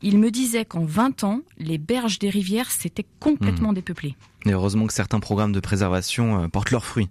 Il 0.01 0.19
me 0.19 0.31
disait 0.31 0.65
qu'en 0.65 0.86
20 0.86 1.23
ans, 1.23 1.41
les 1.57 1.77
berges 1.77 2.19
des 2.19 2.29
rivières 2.29 2.71
s'étaient 2.71 3.05
complètement 3.19 3.71
mmh. 3.71 3.75
dépeuplées. 3.75 4.15
Et 4.45 4.51
heureusement 4.51 4.88
que 4.88 4.93
certains 4.93 5.19
programmes 5.19 5.51
de 5.51 5.60
préservation 5.60 6.43
euh, 6.43 6.47
portent 6.47 6.71
leurs 6.71 6.86
fruits. 6.86 7.10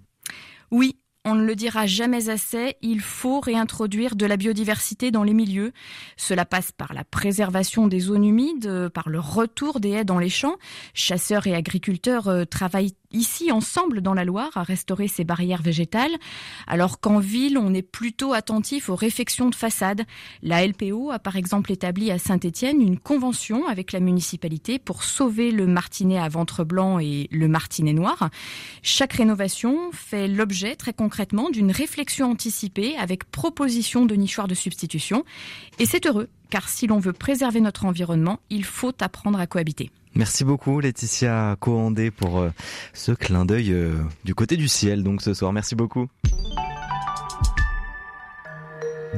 Oui, 0.71 0.97
on 1.27 1.35
ne 1.35 1.43
le 1.43 1.55
dira 1.55 1.85
jamais 1.85 2.29
assez, 2.29 2.77
il 2.81 3.01
faut 3.01 3.41
réintroduire 3.41 4.15
de 4.15 4.25
la 4.25 4.37
biodiversité 4.37 5.11
dans 5.11 5.23
les 5.23 5.33
milieux. 5.33 5.73
Cela 6.15 6.45
passe 6.45 6.71
par 6.71 6.93
la 6.93 7.03
préservation 7.03 7.87
des 7.87 7.99
zones 7.99 8.23
humides, 8.23 8.89
par 8.93 9.09
le 9.09 9.19
retour 9.19 9.81
des 9.81 9.89
haies 9.89 10.05
dans 10.05 10.19
les 10.19 10.29
champs. 10.29 10.55
Chasseurs 10.93 11.45
et 11.45 11.53
agriculteurs 11.53 12.29
euh, 12.29 12.45
travaillent 12.45 12.95
ici 13.11 13.51
ensemble 13.51 14.01
dans 14.01 14.13
la 14.13 14.25
Loire 14.25 14.51
à 14.55 14.63
restaurer 14.63 15.07
ces 15.07 15.23
barrières 15.23 15.61
végétales, 15.61 16.15
alors 16.67 16.99
qu'en 16.99 17.19
ville, 17.19 17.57
on 17.57 17.73
est 17.73 17.81
plutôt 17.81 18.33
attentif 18.33 18.89
aux 18.89 18.95
réfections 18.95 19.49
de 19.49 19.55
façade. 19.55 20.03
La 20.41 20.65
LPO 20.65 21.11
a 21.11 21.19
par 21.19 21.35
exemple 21.35 21.71
établi 21.71 22.11
à 22.11 22.17
Saint-Étienne 22.17 22.81
une 22.81 22.99
convention 22.99 23.67
avec 23.67 23.91
la 23.91 23.99
municipalité 23.99 24.79
pour 24.79 25.03
sauver 25.03 25.51
le 25.51 25.67
martinet 25.67 26.19
à 26.19 26.27
ventre 26.29 26.63
blanc 26.63 26.99
et 26.99 27.27
le 27.31 27.47
martinet 27.47 27.93
noir. 27.93 28.29
Chaque 28.81 29.13
rénovation 29.13 29.91
fait 29.91 30.27
l'objet 30.27 30.75
très 30.75 30.93
concrètement 30.93 31.49
d'une 31.49 31.71
réflexion 31.71 32.31
anticipée 32.31 32.97
avec 32.97 33.29
proposition 33.31 34.05
de 34.05 34.15
nichoirs 34.15 34.47
de 34.47 34.55
substitution. 34.55 35.23
Et 35.79 35.85
c'est 35.85 36.05
heureux, 36.05 36.29
car 36.49 36.69
si 36.69 36.87
l'on 36.87 36.99
veut 36.99 37.13
préserver 37.13 37.61
notre 37.61 37.85
environnement, 37.85 38.39
il 38.49 38.63
faut 38.63 38.93
apprendre 39.01 39.39
à 39.39 39.47
cohabiter. 39.47 39.91
Merci 40.15 40.43
beaucoup 40.43 40.79
Laetitia 40.79 41.55
Coandé 41.59 42.09
pour 42.09 42.39
euh, 42.39 42.49
ce 42.93 43.11
clin 43.11 43.45
d'œil 43.45 43.71
euh, 43.71 43.93
du 44.25 44.33
côté 44.33 44.57
du 44.57 44.67
ciel 44.67 45.03
donc 45.03 45.21
ce 45.21 45.33
soir. 45.33 45.53
Merci 45.53 45.75
beaucoup. 45.75 46.07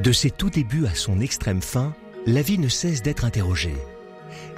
De 0.02 0.12
ses 0.12 0.30
tout 0.30 0.50
débuts 0.50 0.86
à 0.86 0.94
son 0.94 1.20
extrême 1.20 1.62
fin, 1.62 1.94
la 2.26 2.42
vie 2.42 2.58
ne 2.58 2.68
cesse 2.68 3.02
d'être 3.02 3.24
interrogée. 3.24 3.76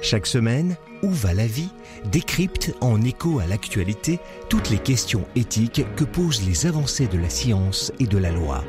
Chaque 0.01 0.27
semaine, 0.27 0.75
Où 1.01 1.11
va 1.11 1.33
la 1.33 1.47
vie 1.47 1.69
décrypte 2.11 2.73
en 2.81 3.01
écho 3.01 3.39
à 3.39 3.47
l'actualité 3.47 4.19
toutes 4.49 4.69
les 4.69 4.77
questions 4.77 5.25
éthiques 5.35 5.85
que 5.95 6.03
posent 6.03 6.45
les 6.45 6.65
avancées 6.65 7.07
de 7.07 7.17
la 7.17 7.29
science 7.29 7.91
et 7.99 8.05
de 8.05 8.17
la 8.17 8.31
loi. 8.31 8.63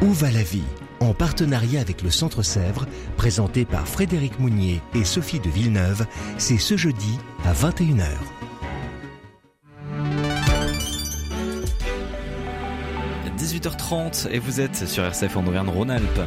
Où 0.00 0.12
va 0.12 0.30
la 0.30 0.42
vie 0.42 0.64
en 1.00 1.14
partenariat 1.14 1.80
avec 1.80 2.02
le 2.02 2.10
Centre 2.10 2.42
Sèvres, 2.42 2.86
présenté 3.16 3.64
par 3.64 3.86
Frédéric 3.86 4.38
Mounier 4.38 4.80
et 4.94 5.04
Sophie 5.04 5.40
de 5.40 5.48
Villeneuve, 5.48 6.06
c'est 6.38 6.58
ce 6.58 6.76
jeudi 6.76 7.18
à 7.44 7.52
21h.– 7.52 8.06
18h30 13.38 14.28
et 14.30 14.38
vous 14.38 14.60
êtes 14.60 14.88
sur 14.88 15.04
RCF 15.04 15.36
en 15.36 15.46
Auvergne-Rhône-Alpes. 15.46 16.20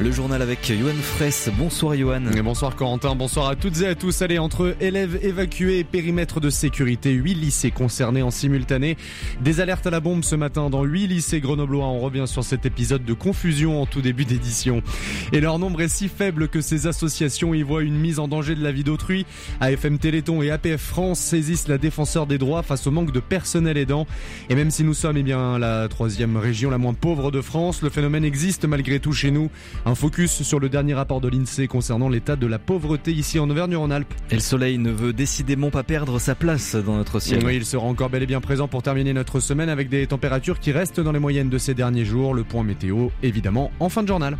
Le 0.00 0.10
journal 0.10 0.42
avec 0.42 0.72
Johan 0.72 0.92
Fraisse. 1.00 1.48
Bonsoir 1.56 1.94
Johan. 1.94 2.26
Et 2.36 2.42
bonsoir 2.42 2.74
Corentin, 2.74 3.14
bonsoir 3.14 3.46
à 3.46 3.54
toutes 3.54 3.80
et 3.80 3.86
à 3.86 3.94
tous. 3.94 4.22
Allez, 4.22 4.40
entre 4.40 4.74
élèves 4.80 5.20
évacués 5.22 5.78
et 5.78 5.84
périmètre 5.84 6.40
de 6.40 6.50
sécurité, 6.50 7.12
8 7.12 7.34
lycées 7.34 7.70
concernés 7.70 8.20
en 8.20 8.32
simultané. 8.32 8.96
Des 9.40 9.60
alertes 9.60 9.86
à 9.86 9.90
la 9.90 10.00
bombe 10.00 10.24
ce 10.24 10.34
matin 10.34 10.68
dans 10.68 10.82
8 10.82 11.06
lycées 11.06 11.38
grenoblois. 11.38 11.86
On 11.86 12.00
revient 12.00 12.24
sur 12.26 12.42
cet 12.42 12.66
épisode 12.66 13.04
de 13.04 13.12
confusion 13.12 13.80
en 13.80 13.86
tout 13.86 14.00
début 14.00 14.24
d'édition. 14.24 14.82
Et 15.32 15.40
leur 15.40 15.60
nombre 15.60 15.80
est 15.80 15.88
si 15.88 16.08
faible 16.08 16.48
que 16.48 16.60
ces 16.60 16.88
associations 16.88 17.54
y 17.54 17.62
voient 17.62 17.84
une 17.84 17.96
mise 17.96 18.18
en 18.18 18.26
danger 18.26 18.56
de 18.56 18.64
la 18.64 18.72
vie 18.72 18.84
d'autrui. 18.84 19.26
AFM 19.60 19.98
Téléthon 19.98 20.42
et 20.42 20.50
APF 20.50 20.80
France 20.80 21.20
saisissent 21.20 21.68
la 21.68 21.78
défenseur 21.78 22.26
des 22.26 22.38
droits 22.38 22.64
face 22.64 22.88
au 22.88 22.90
manque 22.90 23.12
de 23.12 23.20
personnel 23.20 23.76
aidant. 23.76 24.08
Et 24.50 24.56
même 24.56 24.72
si 24.72 24.82
nous 24.82 24.94
sommes 24.94 25.18
eh 25.18 25.22
bien, 25.22 25.56
la 25.60 25.86
troisième 25.86 26.36
région 26.36 26.68
la 26.68 26.78
moins 26.78 26.94
pauvre 26.94 27.30
de 27.30 27.40
France, 27.40 27.80
le 27.80 27.90
phénomène 27.90 28.24
existe 28.24 28.64
malgré 28.64 28.98
tout 28.98 29.12
chez 29.12 29.30
nous. 29.30 29.50
Un 29.86 29.94
focus 29.94 30.42
sur 30.42 30.60
le 30.60 30.70
dernier 30.70 30.94
rapport 30.94 31.20
de 31.20 31.28
l'INSEE 31.28 31.66
concernant 31.66 32.08
l'état 32.08 32.36
de 32.36 32.46
la 32.46 32.58
pauvreté 32.58 33.12
ici 33.12 33.38
en 33.38 33.50
Auvergne-Rhône-Alpes. 33.50 34.14
Et 34.30 34.34
le 34.34 34.40
soleil 34.40 34.78
ne 34.78 34.90
veut 34.90 35.12
décidément 35.12 35.70
pas 35.70 35.82
perdre 35.82 36.18
sa 36.18 36.34
place 36.34 36.74
dans 36.74 36.96
notre 36.96 37.20
ciel. 37.20 37.44
Oui, 37.44 37.56
il 37.56 37.66
sera 37.66 37.84
encore 37.84 38.08
bel 38.08 38.22
et 38.22 38.26
bien 38.26 38.40
présent 38.40 38.66
pour 38.66 38.82
terminer 38.82 39.12
notre 39.12 39.40
semaine 39.40 39.68
avec 39.68 39.90
des 39.90 40.06
températures 40.06 40.58
qui 40.58 40.72
restent 40.72 41.00
dans 41.00 41.12
les 41.12 41.18
moyennes 41.18 41.50
de 41.50 41.58
ces 41.58 41.74
derniers 41.74 42.06
jours. 42.06 42.32
Le 42.32 42.44
point 42.44 42.62
météo, 42.62 43.08
évidemment, 43.22 43.70
en 43.78 43.90
fin 43.90 44.02
de 44.02 44.08
journal. 44.08 44.38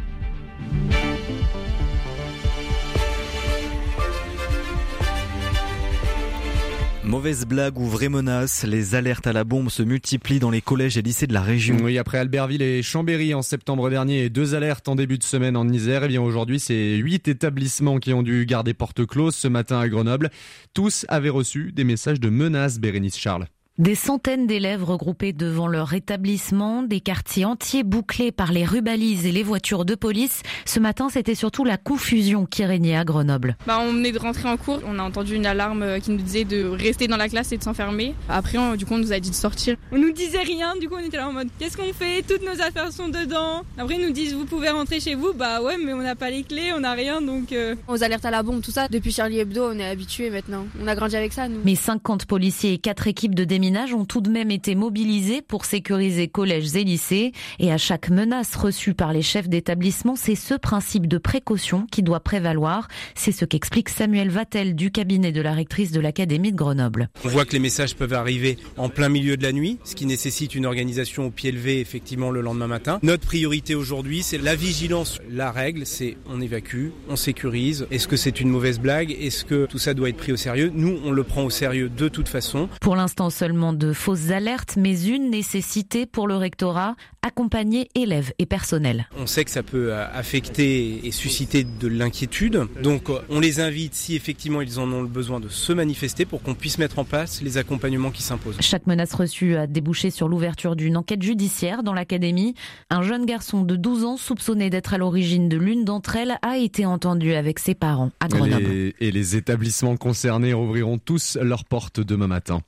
Mauvaise 7.07 7.45
blague 7.45 7.79
ou 7.79 7.85
vraie 7.85 8.09
menace, 8.09 8.65
les 8.65 8.95
alertes 8.95 9.27
à 9.27 9.35
la 9.35 9.45
bombe 9.45 9.69
se 9.69 9.83
multiplient 9.83 10.39
dans 10.39 10.51
les 10.51 10.63
collèges 10.63 10.97
et 10.97 11.03
lycées 11.03 11.27
de 11.27 11.35
la 11.35 11.43
région. 11.43 11.77
Oui, 11.83 11.99
après 11.99 12.17
Albertville 12.17 12.63
et 12.63 12.83
Chambéry 12.83 13.35
en 13.35 13.43
septembre 13.43 13.91
dernier 13.91 14.25
et 14.25 14.31
deux 14.31 14.55
alertes 14.55 14.89
en 14.89 14.95
début 14.95 15.19
de 15.19 15.23
semaine 15.23 15.55
en 15.57 15.69
Isère, 15.69 16.05
eh 16.05 16.09
bien 16.09 16.23
aujourd'hui 16.23 16.59
c'est 16.59 16.97
huit 16.97 17.29
établissements 17.29 17.99
qui 17.99 18.15
ont 18.15 18.23
dû 18.23 18.47
garder 18.47 18.73
porte 18.73 19.05
close 19.05 19.35
ce 19.35 19.49
matin 19.49 19.81
à 19.81 19.89
Grenoble. 19.89 20.31
Tous 20.73 21.05
avaient 21.09 21.29
reçu 21.29 21.73
des 21.73 21.85
messages 21.85 22.21
de 22.21 22.31
menaces, 22.31 22.81
Bérénice 22.81 23.19
Charles. 23.19 23.49
Des 23.77 23.97
centaines 23.97 24.47
d'élèves 24.47 24.85
regroupés 24.85 25.33
devant 25.33 25.67
leur 25.67 25.95
établissement, 25.95 26.85
des 26.85 27.01
quartiers 27.01 27.45
entiers 27.45 27.83
bouclés 27.83 28.31
par 28.31 28.53
les 28.53 28.65
rubalises 28.65 29.27
et 29.27 29.33
les 29.33 29.43
voitures 29.43 29.85
de 29.85 29.97
police. 29.97 30.43
Ce 30.65 30.79
matin, 30.79 31.09
c'était 31.09 31.35
surtout 31.35 31.65
la 31.65 31.77
confusion 31.77 32.47
qui 32.47 32.65
régnait 32.65 32.95
à 32.95 33.03
Grenoble. 33.03 33.57
Bah, 33.67 33.81
on 33.81 33.93
venait 33.93 34.13
de 34.13 34.19
rentrer 34.21 34.49
en 34.49 34.57
cours, 34.57 34.79
on 34.87 35.01
a 35.01 35.03
entendu 35.03 35.35
une 35.35 35.45
alarme 35.45 35.83
euh, 35.83 35.99
qui 35.99 36.13
nous 36.13 36.19
disait 36.19 36.45
de 36.45 36.63
rester 36.63 37.09
dans 37.09 37.17
la 37.17 37.29
classe 37.29 37.51
et 37.51 37.59
de 37.59 37.65
s'enfermer. 37.65 38.15
Après, 38.29 38.59
on, 38.59 38.77
du 38.77 38.87
coup, 38.87 38.95
on 38.95 38.99
nous 38.99 39.13
a 39.13 39.19
dit 39.19 39.31
de 39.31 39.35
sortir. 39.35 39.75
On 39.91 39.99
nous 39.99 40.13
disait 40.13 40.45
rien, 40.45 40.77
du 40.81 40.89
coup, 40.89 40.95
on 40.95 41.05
était 41.05 41.17
là 41.17 41.29
en 41.29 41.33
mode 41.33 41.49
qu'est-ce 41.59 41.77
qu'on 41.77 41.93
fait? 41.93 42.23
Toutes 42.23 42.45
nos 42.45 42.63
affaires 42.63 42.93
sont 42.93 43.09
dedans. 43.09 43.65
Après, 43.77 43.97
ils 43.97 44.07
nous 44.07 44.13
disent 44.13 44.35
vous 44.35 44.45
pouvez 44.45 44.71
rentrer 44.71 45.01
chez 45.01 45.17
vous. 45.17 45.33
Bah 45.33 45.61
ouais, 45.63 45.79
mais 45.85 45.93
on 45.95 46.01
n'a 46.01 46.15
pas 46.15 46.31
les 46.31 46.45
clés, 46.45 46.73
on 46.77 46.81
n'a 46.81 46.93
rien 46.93 47.21
donc. 47.21 47.51
Euh... 47.51 47.75
Aux 47.89 48.05
alertes 48.05 48.25
à 48.25 48.31
la 48.31 48.45
bombe, 48.45 48.63
tout 48.63 48.71
ça. 48.71 48.87
Depuis 48.87 49.11
Charlie 49.11 49.41
Hebdo, 49.41 49.69
on 49.73 49.79
est 49.81 49.85
habitué 49.85 50.31
maintenant. 50.31 50.65
On 50.81 50.87
a 50.87 50.95
grandi 50.95 51.17
avec 51.17 51.33
ça, 51.33 51.49
nous. 51.49 51.59
Mais 51.65 51.75
50 51.75 52.27
policiers 52.27 52.75
et 52.75 52.79
4 52.79 53.09
équipes 53.09 53.35
de 53.35 53.43
déminage 53.65 53.95
ont 53.95 54.05
tout 54.05 54.21
de 54.21 54.29
même 54.29 54.51
été 54.51 54.75
mobilisés 54.75 55.41
pour 55.41 55.65
sécuriser 55.65 56.29
collèges 56.29 56.77
et 56.77 56.85
lycées. 56.85 57.33
Et 57.59 57.73
à 57.73 57.79
chaque 57.79 58.11
menace 58.11 58.57
reçue 58.57 58.93
par 58.93 59.15
les 59.15 59.23
chefs 59.23 59.49
d'établissement, 59.49 60.17
c'est 60.17 60.35
ce 60.35 60.53
principe 60.53 61.09
de 61.09 61.17
précaution 61.17 61.87
qui 61.91 62.03
doit 62.03 62.21
prévaloir. 62.21 62.89
C'est 63.15 63.33
ce 63.33 63.47
qu'explique 63.47 63.89
Samuel 63.89 64.29
Vatel 64.29 64.75
du 64.75 64.91
cabinet 64.91 65.33
de 65.33 65.41
la 65.41 65.55
rectrice 65.55 65.93
de 65.93 66.01
l'Académie 66.01 66.53
de 66.53 66.59
Grenoble. 66.59 67.09
On 67.25 67.29
voit 67.29 67.47
que 67.47 67.53
les 67.53 67.59
messages 67.59 67.97
peuvent 67.97 68.13
arriver 68.13 68.59
en 68.77 68.91
plein 68.91 69.09
milieu 69.09 69.39
de 69.39 69.43
la 69.43 69.53
nuit, 69.53 69.79
ce 69.85 69.95
qui 69.95 70.05
nécessite 70.05 70.55
une 70.55 70.67
organisation 70.67 71.29
au 71.29 71.31
pied 71.31 71.51
levé 71.51 71.81
effectivement 71.81 72.31
le 72.31 72.43
lendemain 72.43 72.67
matin. 72.67 72.99
Notre 73.03 73.25
priorité 73.27 73.75
aujourd'hui, 73.75 74.23
c'est 74.23 74.37
la 74.37 74.57
vigilance. 74.57 75.21
La 75.31 75.51
règle, 75.51 75.87
c'est 75.87 76.19
on 76.29 76.43
évacue, 76.43 76.89
on 77.09 77.17
sécurise. 77.17 77.87
Est-ce 77.91 78.09
que 78.09 78.19
c'est 78.19 78.43
une 78.43 78.51
mauvaise 78.51 78.79
blague? 78.79 79.17
Est-ce 79.19 79.47
que 79.47 79.65
tout 79.65 79.79
ça 79.79 79.95
doit 79.95 80.11
être 80.11 80.19
pris 80.19 80.33
au 80.33 80.37
sérieux? 80.37 80.71
Nous, 80.75 80.99
on 81.03 81.13
le 81.13 81.25
prend 81.25 81.45
au 81.45 81.51
sérieux 81.51 81.89
de 81.89 82.09
toute 82.09 82.29
façon. 82.29 82.69
Pour 82.83 82.95
l'instant, 82.95 83.31
seulement 83.31 83.54
de 83.73 83.93
fausses 83.93 84.31
alertes, 84.31 84.77
mais 84.77 85.05
une 85.05 85.31
nécessité 85.31 86.07
pour 86.07 86.27
le 86.27 86.37
rectorat, 86.37 86.97
accompagner 87.25 87.89
élèves 87.95 88.33
et 88.39 88.47
personnel. 88.47 89.09
On 89.19 89.27
sait 89.27 89.45
que 89.45 89.51
ça 89.51 89.63
peut 89.63 89.93
euh, 89.93 90.07
affecter 90.13 91.07
et 91.07 91.11
susciter 91.11 91.65
de 91.65 91.89
l'inquiétude, 91.89 92.67
donc 92.83 93.09
euh, 93.09 93.19
on 93.31 93.41
les 93.41 93.61
invite, 93.61 93.95
si 93.95 94.15
effectivement 94.15 94.61
ils 94.61 94.79
en 94.79 94.91
ont 94.93 95.03
le 95.03 95.09
besoin, 95.09 95.41
de 95.41 95.49
se 95.49 95.73
manifester 95.73 96.27
pour 96.27 96.43
qu'on 96.43 96.55
puisse 96.55 96.79
mettre 96.79 96.99
en 96.99 97.05
place 97.05 97.43
les 97.43 97.57
accompagnements 97.57 98.11
qui 98.11 98.23
s'imposent. 98.23 98.57
Chaque 98.61 98.87
menace 98.87 99.15
reçue 99.15 99.57
a 99.57 99.67
débouché 99.67 100.11
sur 100.11 100.29
l'ouverture 100.29 100.77
d'une 100.77 100.97
enquête 100.97 101.23
judiciaire 101.23 101.83
dans 101.83 101.95
l'académie. 101.95 102.55
Un 102.91 103.03
jeune 103.03 103.25
garçon 103.25 103.63
de 103.63 103.77
12 103.77 104.05
ans 104.05 104.17
soupçonné 104.17 104.69
d'être 104.69 104.95
à 104.95 104.99
l'origine 104.99 105.49
de 105.49 105.57
l'une 105.57 105.85
d'entre 105.85 106.17
elles 106.17 106.37
a 106.43 106.59
été 106.59 106.85
entendu 106.85 107.35
avec 107.35 107.59
ses 107.59 107.75
parents 107.75 108.11
à 108.21 108.29
Grenoble. 108.29 108.63
Et 108.63 108.69
les, 108.69 108.95
et 109.01 109.11
les 109.11 109.37
établissements 109.37 109.97
concernés 109.97 110.53
rouvriront 110.53 110.99
tous 110.99 111.39
leurs 111.41 111.65
portes 111.65 112.01
demain 112.01 112.27
matin. 112.27 112.61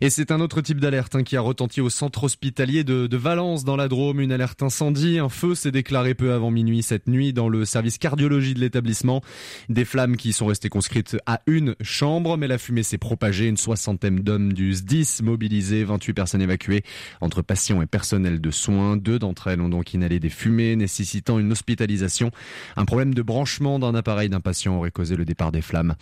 Et 0.00 0.10
c'est 0.10 0.30
un 0.30 0.40
autre 0.40 0.60
type 0.60 0.80
d'alerte 0.80 1.16
hein, 1.16 1.22
qui 1.22 1.36
a 1.36 1.40
retenti 1.40 1.80
au 1.80 1.90
centre 1.90 2.24
hospitalier 2.24 2.84
de, 2.84 3.06
de, 3.06 3.16
Valence 3.16 3.64
dans 3.64 3.76
la 3.76 3.88
Drôme. 3.88 4.03
Une 4.12 4.32
alerte 4.32 4.62
incendie. 4.62 5.18
Un 5.18 5.28
feu 5.28 5.54
s'est 5.54 5.70
déclaré 5.70 6.14
peu 6.14 6.32
avant 6.32 6.50
minuit 6.50 6.82
cette 6.82 7.08
nuit 7.08 7.32
dans 7.32 7.48
le 7.48 7.64
service 7.64 7.96
cardiologie 7.96 8.52
de 8.52 8.60
l'établissement. 8.60 9.22
Des 9.68 9.84
flammes 9.84 10.16
qui 10.16 10.32
sont 10.32 10.46
restées 10.46 10.68
conscrites 10.68 11.16
à 11.24 11.40
une 11.46 11.74
chambre, 11.80 12.36
mais 12.36 12.46
la 12.46 12.58
fumée 12.58 12.82
s'est 12.82 12.98
propagée. 12.98 13.48
Une 13.48 13.56
soixantaine 13.56 14.20
d'hommes 14.20 14.52
du 14.52 14.72
SDIS 14.72 15.22
mobilisés, 15.22 15.84
28 15.84 16.12
personnes 16.12 16.42
évacuées 16.42 16.82
entre 17.20 17.40
patients 17.40 17.80
et 17.80 17.86
personnel 17.86 18.40
de 18.40 18.50
soins. 18.50 18.96
Deux 18.96 19.18
d'entre 19.18 19.48
elles 19.48 19.60
ont 19.60 19.70
donc 19.70 19.94
inhalé 19.94 20.20
des 20.20 20.28
fumées 20.28 20.76
nécessitant 20.76 21.38
une 21.38 21.50
hospitalisation. 21.52 22.30
Un 22.76 22.84
problème 22.84 23.14
de 23.14 23.22
branchement 23.22 23.78
d'un 23.78 23.94
appareil 23.94 24.28
d'un 24.28 24.40
patient 24.40 24.76
aurait 24.76 24.90
causé 24.90 25.16
le 25.16 25.24
départ 25.24 25.50
des 25.50 25.62
flammes. 25.62 25.94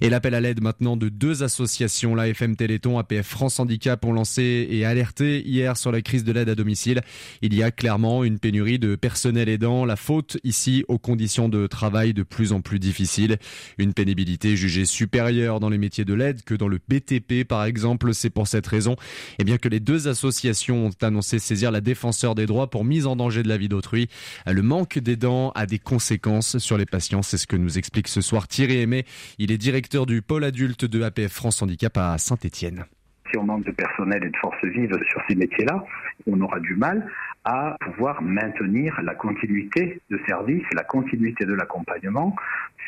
Et 0.00 0.10
l'appel 0.10 0.34
à 0.34 0.40
l'aide 0.40 0.62
maintenant 0.62 0.96
de 0.96 1.08
deux 1.08 1.42
associations, 1.42 2.14
l'AFM 2.14 2.56
Téléthon, 2.56 2.98
APF 2.98 3.26
France 3.26 3.58
Handicap, 3.58 4.04
ont 4.04 4.12
lancé 4.12 4.68
et 4.70 4.84
alerté 4.84 5.46
hier 5.46 5.76
sur 5.76 5.92
la 5.92 6.02
crise 6.02 6.24
de 6.24 6.32
l'aide 6.32 6.48
à 6.48 6.54
domicile. 6.54 7.02
Il 7.42 7.47
y 7.54 7.62
a 7.62 7.70
clairement 7.70 8.24
une 8.24 8.38
pénurie 8.38 8.78
de 8.78 8.96
personnel 8.96 9.48
aidant. 9.48 9.84
La 9.84 9.96
faute 9.96 10.38
ici 10.44 10.84
aux 10.88 10.98
conditions 10.98 11.48
de 11.48 11.66
travail 11.66 12.14
de 12.14 12.22
plus 12.22 12.52
en 12.52 12.60
plus 12.60 12.78
difficiles. 12.78 13.38
Une 13.78 13.94
pénibilité 13.94 14.56
jugée 14.56 14.84
supérieure 14.84 15.60
dans 15.60 15.68
les 15.68 15.78
métiers 15.78 16.04
de 16.04 16.14
l'aide 16.14 16.42
que 16.42 16.54
dans 16.54 16.68
le 16.68 16.78
BTP 16.78 17.44
par 17.46 17.64
exemple. 17.64 18.12
C'est 18.14 18.30
pour 18.30 18.48
cette 18.48 18.66
raison 18.66 18.96
eh 19.38 19.44
bien, 19.44 19.58
que 19.58 19.68
les 19.68 19.80
deux 19.80 20.08
associations 20.08 20.86
ont 20.86 20.90
annoncé 21.02 21.38
saisir 21.38 21.70
la 21.70 21.80
défenseur 21.80 22.34
des 22.34 22.46
droits 22.46 22.70
pour 22.70 22.84
mise 22.84 23.06
en 23.06 23.16
danger 23.16 23.42
de 23.42 23.48
la 23.48 23.56
vie 23.56 23.68
d'autrui. 23.68 24.08
Le 24.46 24.62
manque 24.62 24.98
d'aidants 24.98 25.50
a 25.54 25.66
des 25.66 25.78
conséquences 25.78 26.58
sur 26.58 26.78
les 26.78 26.86
patients. 26.86 27.22
C'est 27.22 27.38
ce 27.38 27.46
que 27.46 27.56
nous 27.56 27.78
explique 27.78 28.08
ce 28.08 28.20
soir 28.20 28.48
Thierry 28.48 28.80
Aimé. 28.80 29.04
Il 29.38 29.52
est 29.52 29.58
directeur 29.58 30.06
du 30.06 30.22
pôle 30.22 30.44
adulte 30.44 30.84
de 30.84 31.02
APF 31.02 31.32
France 31.32 31.62
Handicap 31.62 31.96
à 31.96 32.18
Saint-Etienne 32.18 32.84
si 33.30 33.38
on 33.38 33.44
manque 33.44 33.64
de 33.64 33.72
personnel 33.72 34.24
et 34.24 34.30
de 34.30 34.36
forces 34.36 34.64
vives 34.64 34.96
sur 35.10 35.20
ces 35.28 35.34
métiers-là, 35.34 35.84
on 36.26 36.40
aura 36.40 36.60
du 36.60 36.74
mal 36.76 37.06
à 37.44 37.76
pouvoir 37.80 38.22
maintenir 38.22 39.00
la 39.02 39.14
continuité 39.14 40.00
de 40.10 40.20
service, 40.26 40.64
la 40.72 40.84
continuité 40.84 41.44
de 41.44 41.54
l'accompagnement 41.54 42.34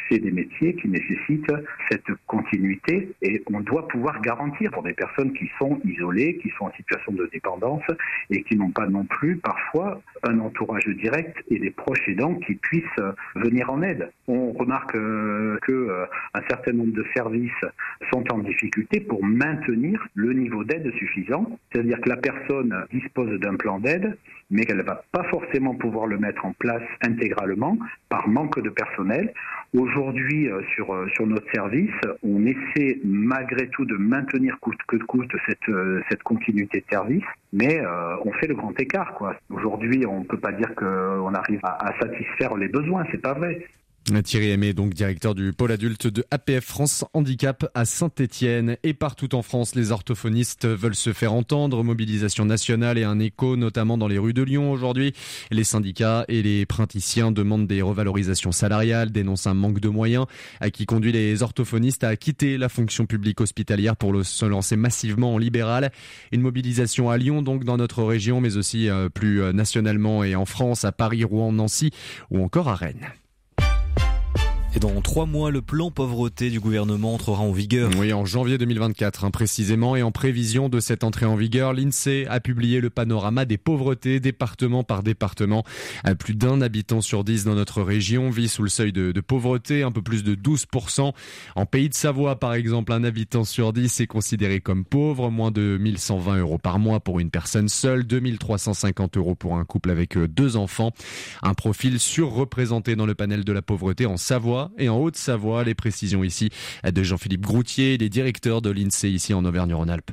c'est 0.09 0.19
des 0.19 0.31
métiers 0.31 0.75
qui 0.75 0.89
nécessitent 0.89 1.53
cette 1.91 2.11
continuité 2.27 3.13
et 3.23 3.43
on 3.53 3.61
doit 3.61 3.89
pouvoir 3.89 4.21
garantir 4.21 4.71
pour 4.71 4.83
des 4.83 4.93
personnes 4.93 5.33
qui 5.33 5.51
sont 5.59 5.81
isolées, 5.85 6.39
qui 6.39 6.51
sont 6.59 6.67
en 6.67 6.73
situation 6.73 7.13
de 7.13 7.27
dépendance 7.33 7.83
et 8.31 8.43
qui 8.43 8.57
n'ont 8.57 8.71
pas 8.71 8.87
non 8.87 9.05
plus 9.05 9.37
parfois 9.37 10.01
un 10.23 10.39
entourage 10.41 10.89
direct 10.89 11.37
et 11.51 11.59
des 11.59 11.71
proches 11.71 12.09
aidants 12.09 12.35
qui 12.35 12.55
puissent 12.55 12.85
venir 13.37 13.71
en 13.71 13.83
aide. 13.83 14.11
On 14.29 14.53
remarque 14.53 14.95
euh, 14.95 15.59
que 15.63 15.73
euh, 15.73 16.05
un 16.35 16.43
certain 16.49 16.73
nombre 16.73 16.93
de 16.93 17.05
services 17.15 17.51
sont 18.13 18.25
en 18.33 18.39
difficulté 18.39 19.01
pour 19.01 19.25
maintenir 19.25 20.07
le 20.15 20.33
niveau 20.33 20.65
d'aide 20.65 20.93
suffisant, 20.95 21.59
c'est-à-dire 21.73 22.01
que 22.01 22.09
la 22.09 22.17
personne 22.17 22.75
dispose 22.93 23.39
d'un 23.41 23.57
plan 23.57 23.79
d'aide, 23.81 24.17
mais 24.51 24.65
qu'elle 24.65 24.79
ne 24.79 24.83
va 24.83 25.05
pas 25.13 25.25
forcément 25.25 25.75
pouvoir 25.75 26.07
le 26.07 26.19
mettre 26.19 26.45
en 26.45 26.53
place 26.53 26.83
intégralement 27.03 27.79
par 28.09 28.29
manque 28.29 28.61
de 28.61 28.71
personnel. 28.71 29.33
Aujourd'hui, 29.73 30.49
euh, 30.49 30.63
sur, 30.75 30.93
euh, 30.93 31.07
sur 31.15 31.27
notre 31.29 31.49
service, 31.53 31.95
on 32.25 32.45
essaie 32.45 32.99
malgré 33.05 33.69
tout 33.69 33.85
de 33.85 33.97
maintenir 33.97 34.59
coûte 34.59 34.81
que 34.89 34.97
coûte 34.97 35.31
cette, 35.47 35.69
euh, 35.69 36.03
cette 36.11 36.25
continuité 36.25 36.81
de 36.81 36.87
service, 36.91 37.25
mais 37.53 37.81
on 38.25 38.33
fait 38.33 38.47
le 38.47 38.55
grand 38.55 38.79
écart. 38.81 39.17
Aujourd'hui, 39.49 40.05
on 40.07 40.21
ne 40.21 40.25
peut 40.25 40.39
pas 40.39 40.53
dire 40.53 40.75
qu'on 40.75 41.35
arrive 41.35 41.61
à, 41.63 41.89
à 41.89 41.99
satisfaire 42.01 42.57
les 42.57 42.69
besoins, 42.69 43.05
c'est 43.11 43.21
pas 43.21 43.35
vrai. 43.35 43.67
Thierry 44.25 44.51
Aimé, 44.51 44.73
donc 44.75 44.93
directeur 44.93 45.35
du 45.35 45.53
pôle 45.53 45.71
adulte 45.71 46.09
de 46.09 46.25
APF 46.31 46.65
France 46.65 47.05
Handicap 47.15 47.71
à 47.75 47.85
Saint-Étienne. 47.85 48.77
Et 48.83 48.93
partout 48.93 49.35
en 49.35 49.43
France, 49.43 49.75
les 49.75 49.93
orthophonistes 49.93 50.67
veulent 50.67 50.97
se 50.97 51.13
faire 51.13 51.33
entendre. 51.33 51.85
Mobilisation 51.85 52.45
nationale 52.45 52.99
et 52.99 53.05
un 53.05 53.21
écho, 53.21 53.57
notamment 53.57 53.97
dans 53.97 54.09
les 54.09 54.19
rues 54.19 54.33
de 54.33 54.43
Lyon 54.43 54.73
aujourd'hui. 54.73 55.15
Les 55.51 55.65
syndicats 55.65 56.25
et 56.29 56.43
les 56.43 56.67
praticiens 56.67 57.31
demandent 57.31 57.69
des 57.69 57.83
revalorisations 57.83 58.53
salariales, 58.53 59.13
dénoncent 59.13 59.47
un 59.47 59.55
manque 59.55 59.81
de 59.81 59.89
moyens, 59.89 60.27
à 60.61 60.71
qui 60.71 60.87
conduit 60.87 61.13
les 61.13 61.43
orthophonistes 61.43 62.03
à 62.03 62.17
quitter 62.17 62.59
la 62.59 62.69
fonction 62.69 63.07
publique 63.07 63.41
hospitalière 63.41 63.97
pour 63.97 64.25
se 64.25 64.45
lancer 64.45 64.77
massivement 64.77 65.35
en 65.35 65.39
libéral. 65.39 65.93
Une 66.33 66.41
mobilisation 66.41 67.11
à 67.11 67.17
Lyon, 67.17 67.43
donc 67.43 67.65
dans 67.65 67.77
notre 67.77 68.03
région, 68.03 68.41
mais 68.41 68.57
aussi 68.57 68.89
euh, 68.89 69.09
plus 69.09 69.41
euh, 69.41 69.53
nationalement 69.53 70.25
et 70.25 70.35
en 70.35 70.47
France, 70.47 70.85
à 70.85 70.93
Paris, 70.93 71.23
Rouen, 71.23 71.53
Nancy 71.53 71.91
ou 72.31 72.43
encore 72.43 72.69
à 72.69 72.75
Rennes. 72.75 73.11
Et 74.73 74.79
dans 74.79 75.01
trois 75.01 75.27
mois, 75.27 75.51
le 75.51 75.63
plan 75.63 75.91
pauvreté 75.91 76.49
du 76.49 76.61
gouvernement 76.61 77.15
entrera 77.15 77.43
en 77.43 77.51
vigueur. 77.51 77.91
Oui, 77.99 78.13
en 78.13 78.25
janvier 78.25 78.57
2024, 78.57 79.25
hein, 79.25 79.33
précisément. 79.33 79.97
Et 79.97 80.03
en 80.05 80.13
prévision 80.13 80.69
de 80.69 80.79
cette 80.79 81.03
entrée 81.03 81.27
en 81.27 81.35
vigueur, 81.35 81.73
l'INSEE 81.73 82.27
a 82.29 82.39
publié 82.39 82.81
le 82.81 82.89
panorama 82.89 83.45
des 83.47 83.59
pauvretés, 83.59 84.21
département 84.21 84.85
par 84.85 85.03
département. 85.03 85.65
Euh, 86.07 86.15
plus 86.15 86.37
d'un 86.37 86.61
habitant 86.61 87.01
sur 87.01 87.25
dix 87.25 87.45
dans 87.45 87.57
notre 87.57 87.83
région 87.83 88.31
vit 88.31 88.47
sous 88.47 88.63
le 88.63 88.69
seuil 88.69 88.93
de, 88.93 89.11
de, 89.11 89.21
pauvreté, 89.21 89.83
un 89.83 89.91
peu 89.91 90.03
plus 90.03 90.23
de 90.23 90.37
12%. 90.37 91.15
En 91.57 91.67
Pays 91.67 91.89
de 91.89 91.95
Savoie, 91.95 92.39
par 92.39 92.55
exemple, 92.55 92.93
un 92.93 93.03
habitant 93.03 93.43
sur 93.43 93.73
dix 93.73 94.01
est 94.01 94.07
considéré 94.07 94.61
comme 94.61 94.85
pauvre, 94.85 95.31
moins 95.31 95.51
de 95.51 95.79
1120 95.81 96.39
euros 96.39 96.59
par 96.59 96.79
mois 96.79 97.01
pour 97.01 97.19
une 97.19 97.31
personne 97.31 97.69
seule, 97.69 98.05
2350 98.05 99.17
euros 99.17 99.35
pour 99.35 99.57
un 99.57 99.65
couple 99.65 99.91
avec 99.91 100.17
euh, 100.17 100.29
deux 100.29 100.57
enfants. 100.57 100.93
Un 101.43 101.55
profil 101.55 101.99
surreprésenté 101.99 102.95
dans 102.95 103.07
le 103.07 103.17
panel 103.17 103.45
de 103.45 103.53
la 103.53 103.63
pauvreté 103.63 104.07
en 104.07 104.17
Savoie 104.17 104.60
et 104.79 104.89
en 104.89 104.99
Haute-Savoie. 104.99 105.65
Les 105.65 105.75
précisions 105.75 106.25
ici 106.25 106.51
de 106.85 107.03
Jean-Philippe 107.03 107.43
Groutier, 107.43 107.97
les 107.99 108.09
directeurs 108.09 108.63
de 108.63 108.71
l'INSEE 108.71 109.11
ici 109.11 109.35
en 109.35 109.45
Auvergne-Rhône-Alpes. 109.45 110.11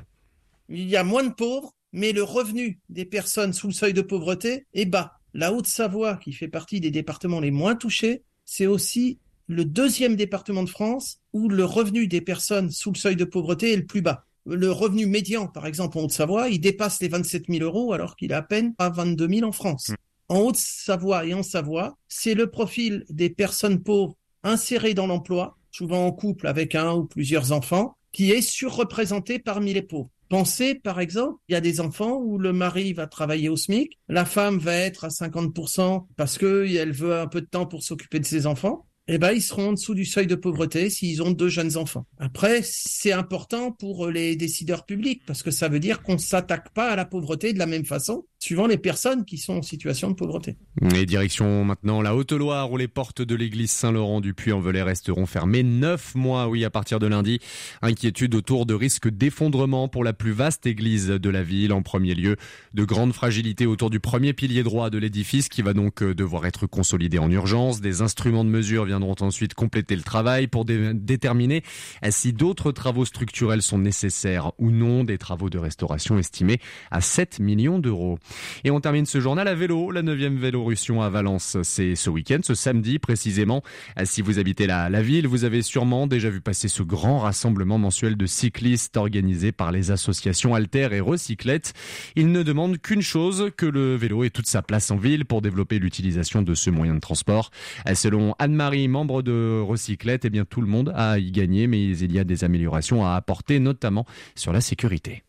Il 0.69 0.87
y 0.89 0.95
a 0.95 1.03
moins 1.03 1.23
de 1.23 1.33
pauvres, 1.33 1.73
mais 1.93 2.11
le 2.11 2.23
revenu 2.23 2.79
des 2.89 3.05
personnes 3.05 3.53
sous 3.53 3.67
le 3.67 3.73
seuil 3.73 3.93
de 3.93 4.01
pauvreté 4.01 4.65
est 4.73 4.85
bas. 4.85 5.19
La 5.33 5.53
Haute-Savoie, 5.53 6.17
qui 6.17 6.33
fait 6.33 6.47
partie 6.47 6.79
des 6.79 6.91
départements 6.91 7.39
les 7.39 7.51
moins 7.51 7.75
touchés, 7.75 8.23
c'est 8.45 8.65
aussi 8.65 9.19
le 9.47 9.63
deuxième 9.65 10.15
département 10.15 10.63
de 10.63 10.69
France 10.69 11.19
où 11.31 11.47
le 11.47 11.63
revenu 11.63 12.07
des 12.07 12.21
personnes 12.21 12.69
sous 12.69 12.91
le 12.91 12.97
seuil 12.97 13.15
de 13.15 13.23
pauvreté 13.23 13.73
est 13.73 13.77
le 13.77 13.85
plus 13.85 14.01
bas. 14.01 14.25
Le 14.45 14.71
revenu 14.71 15.05
médian, 15.05 15.47
par 15.47 15.65
exemple, 15.65 15.97
en 15.97 16.03
Haute-Savoie, 16.03 16.49
il 16.49 16.59
dépasse 16.59 17.01
les 17.01 17.07
27 17.07 17.45
000 17.49 17.63
euros 17.63 17.93
alors 17.93 18.15
qu'il 18.15 18.31
est 18.31 18.35
à 18.35 18.41
peine 18.41 18.73
à 18.77 18.89
22 18.89 19.27
000 19.27 19.47
en 19.47 19.51
France. 19.51 19.89
Mmh. 19.89 19.95
En 20.29 20.39
Haute-Savoie 20.39 21.25
et 21.25 21.33
en 21.33 21.43
Savoie, 21.43 21.97
c'est 22.09 22.33
le 22.33 22.49
profil 22.49 23.05
des 23.09 23.29
personnes 23.29 23.81
pauvres 23.81 24.16
inséré 24.43 24.93
dans 24.93 25.07
l'emploi, 25.07 25.57
souvent 25.71 26.05
en 26.05 26.11
couple 26.11 26.47
avec 26.47 26.75
un 26.75 26.93
ou 26.93 27.05
plusieurs 27.05 27.51
enfants, 27.51 27.97
qui 28.11 28.31
est 28.31 28.41
surreprésenté 28.41 29.39
parmi 29.39 29.73
les 29.73 29.81
pauvres. 29.81 30.09
Pensez, 30.29 30.75
par 30.75 30.99
exemple, 30.99 31.39
il 31.47 31.53
y 31.53 31.55
a 31.55 31.61
des 31.61 31.79
enfants 31.79 32.17
où 32.17 32.37
le 32.37 32.51
mari 32.51 32.91
va 32.91 33.07
travailler 33.07 33.47
au 33.47 33.55
SMIC, 33.55 33.97
la 34.09 34.25
femme 34.25 34.57
va 34.57 34.75
être 34.75 35.05
à 35.05 35.07
50% 35.07 36.05
parce 36.17 36.37
qu'elle 36.37 36.91
veut 36.91 37.17
un 37.17 37.27
peu 37.27 37.41
de 37.41 37.45
temps 37.45 37.65
pour 37.65 37.83
s'occuper 37.83 38.19
de 38.19 38.25
ses 38.25 38.45
enfants 38.45 38.87
eh 39.09 39.17
ben, 39.17 39.31
ils 39.31 39.41
seront 39.41 39.69
en 39.69 39.73
dessous 39.73 39.95
du 39.95 40.03
seuil 40.03 40.27
de 40.27 40.35
pauvreté 40.35 40.89
s'ils 40.89 41.23
ont 41.23 41.31
deux 41.31 41.47
jeunes 41.47 41.77
enfants. 41.77 42.05
Après, 42.19 42.59
c'est 42.63 43.13
important 43.13 43.71
pour 43.71 44.07
les 44.09 44.35
décideurs 44.35 44.85
publics 44.85 45.21
parce 45.25 45.43
que 45.43 45.51
ça 45.51 45.69
veut 45.69 45.79
dire 45.79 46.03
qu'on 46.03 46.17
s'attaque 46.17 46.73
pas 46.73 46.89
à 46.89 46.95
la 46.97 47.05
pauvreté 47.05 47.53
de 47.53 47.59
la 47.59 47.67
même 47.67 47.85
façon 47.85 48.25
suivant 48.39 48.67
les 48.67 48.77
personnes 48.77 49.25
qui 49.25 49.37
sont 49.37 49.57
en 49.57 49.61
situation 49.61 50.09
de 50.09 50.15
pauvreté. 50.15 50.57
Et 50.93 51.05
direction 51.05 51.63
maintenant 51.65 52.01
la 52.01 52.15
Haute-Loire 52.15 52.71
où 52.71 52.77
les 52.77 52.87
portes 52.87 53.21
de 53.21 53.35
l'église 53.35 53.71
Saint-Laurent 53.71 54.21
du 54.21 54.33
Puy-en-Velay 54.33 54.83
resteront 54.83 55.25
fermées 55.25 55.63
neuf 55.63 56.13
mois, 56.13 56.47
oui, 56.47 56.63
à 56.63 56.69
partir 56.69 56.99
de 56.99 57.07
lundi. 57.07 57.39
Inquiétude 57.81 58.35
autour 58.35 58.65
de 58.65 58.73
risques 58.73 59.09
d'effondrement 59.09 59.87
pour 59.87 60.03
la 60.03 60.13
plus 60.13 60.31
vaste 60.31 60.65
église 60.67 61.07
de 61.07 61.29
la 61.29 61.43
ville. 61.43 61.73
En 61.73 61.81
premier 61.81 62.13
lieu, 62.13 62.37
de 62.73 62.83
grandes 62.85 63.13
fragilités 63.13 63.65
autour 63.65 63.89
du 63.89 63.99
premier 63.99 64.33
pilier 64.33 64.63
droit 64.63 64.89
de 64.89 64.97
l'édifice 64.97 65.49
qui 65.49 65.61
va 65.61 65.73
donc 65.73 66.03
euh, 66.03 66.13
devoir 66.13 66.45
être 66.45 66.67
consolidé 66.67 67.17
en 67.17 67.31
urgence. 67.31 67.81
Des 67.81 68.01
instruments 68.01 68.45
de 68.45 68.49
mesure 68.49 68.85
viendront 68.85 69.15
ensuite 69.21 69.55
compléter 69.55 69.95
le 69.95 70.03
travail 70.03 70.47
pour 70.47 70.65
déterminer 70.65 71.63
si 72.09 72.33
d'autres 72.33 72.71
travaux 72.71 73.05
structurels 73.05 73.61
sont 73.61 73.79
nécessaires 73.79 74.51
ou 74.59 74.69
non, 74.71 75.03
des 75.03 75.17
travaux 75.17 75.49
de 75.49 75.57
restauration 75.57 76.17
estimés 76.17 76.59
à 76.91 77.01
7 77.01 77.39
millions 77.39 77.79
d'euros. 77.79 78.19
Et 78.63 78.71
on 78.71 78.79
termine 78.79 79.05
ce 79.05 79.19
journal 79.19 79.47
à 79.47 79.55
vélo, 79.55 79.91
la 79.91 80.03
9e 80.03 80.37
Vélorussion 80.37 81.01
à 81.01 81.09
Valence. 81.09 81.57
C'est 81.63 81.95
ce 81.95 82.09
week-end, 82.09 82.39
ce 82.43 82.55
samedi 82.55 82.99
précisément. 82.99 83.63
Si 84.03 84.21
vous 84.21 84.39
habitez 84.39 84.67
la, 84.67 84.89
la 84.89 85.01
ville, 85.01 85.27
vous 85.27 85.43
avez 85.43 85.61
sûrement 85.61 86.07
déjà 86.07 86.29
vu 86.29 86.41
passer 86.41 86.67
ce 86.67 86.83
grand 86.83 87.19
rassemblement 87.19 87.77
mensuel 87.77 88.17
de 88.17 88.25
cyclistes 88.25 88.97
organisé 88.97 89.51
par 89.51 89.71
les 89.71 89.91
associations 89.91 90.55
Alter 90.55 90.89
et 90.91 90.99
Recyclette. 90.99 91.73
Ils 92.15 92.31
ne 92.31 92.43
demandent 92.43 92.77
qu'une 92.77 93.01
chose, 93.01 93.51
que 93.55 93.65
le 93.65 93.95
vélo 93.95 94.23
ait 94.23 94.29
toute 94.29 94.47
sa 94.47 94.61
place 94.61 94.91
en 94.91 94.97
ville 94.97 95.25
pour 95.25 95.41
développer 95.41 95.79
l'utilisation 95.79 96.41
de 96.41 96.55
ce 96.55 96.69
moyen 96.69 96.95
de 96.95 96.99
transport. 96.99 97.51
Selon 97.93 98.35
Anne-Marie 98.39 98.87
membres 98.87 99.21
de 99.21 99.59
Recyclette, 99.61 100.25
eh 100.25 100.29
bien 100.29 100.45
tout 100.45 100.61
le 100.61 100.67
monde 100.67 100.91
a 100.95 101.19
y 101.19 101.31
gagné, 101.31 101.67
mais 101.67 101.83
il 101.83 102.11
y 102.11 102.19
a 102.19 102.23
des 102.23 102.43
améliorations 102.43 103.05
à 103.05 103.15
apporter, 103.15 103.59
notamment 103.59 104.05
sur 104.35 104.53
la 104.53 104.61
sécurité. 104.61 105.23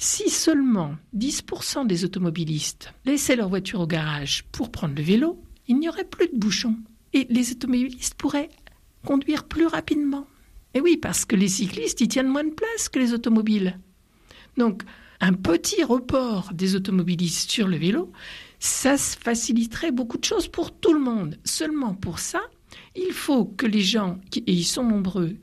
Si 0.00 0.30
seulement 0.30 0.94
10% 1.16 1.88
des 1.88 2.04
automobilistes 2.04 2.94
laissaient 3.04 3.34
leur 3.34 3.48
voiture 3.48 3.80
au 3.80 3.86
garage 3.88 4.44
pour 4.52 4.70
prendre 4.70 4.94
le 4.94 5.02
vélo, 5.02 5.42
il 5.66 5.80
n'y 5.80 5.88
aurait 5.88 6.04
plus 6.04 6.28
de 6.28 6.38
bouchons. 6.38 6.76
Et 7.12 7.26
les 7.30 7.50
automobilistes 7.50 8.14
pourraient 8.14 8.48
conduire 9.04 9.42
plus 9.42 9.66
rapidement. 9.66 10.28
Et 10.74 10.80
oui, 10.80 10.98
parce 10.98 11.24
que 11.24 11.34
les 11.34 11.48
cyclistes, 11.48 12.00
y 12.00 12.06
tiennent 12.06 12.28
moins 12.28 12.44
de 12.44 12.54
place 12.54 12.88
que 12.88 13.00
les 13.00 13.12
automobiles. 13.12 13.80
Donc, 14.56 14.84
un 15.20 15.32
petit 15.32 15.82
report 15.82 16.52
des 16.54 16.76
automobilistes 16.76 17.50
sur 17.50 17.66
le 17.66 17.76
vélo, 17.76 18.12
ça 18.60 18.96
faciliterait 18.96 19.90
beaucoup 19.90 20.18
de 20.18 20.24
choses 20.24 20.46
pour 20.46 20.70
tout 20.70 20.92
le 20.92 21.00
monde. 21.00 21.38
Seulement 21.42 21.94
pour 21.94 22.20
ça, 22.20 22.42
il 22.94 23.12
faut 23.12 23.46
que 23.46 23.66
les 23.66 23.80
gens, 23.80 24.20
et 24.36 24.52
ils 24.52 24.64
sont 24.64 24.84
nombreux, 24.84 25.36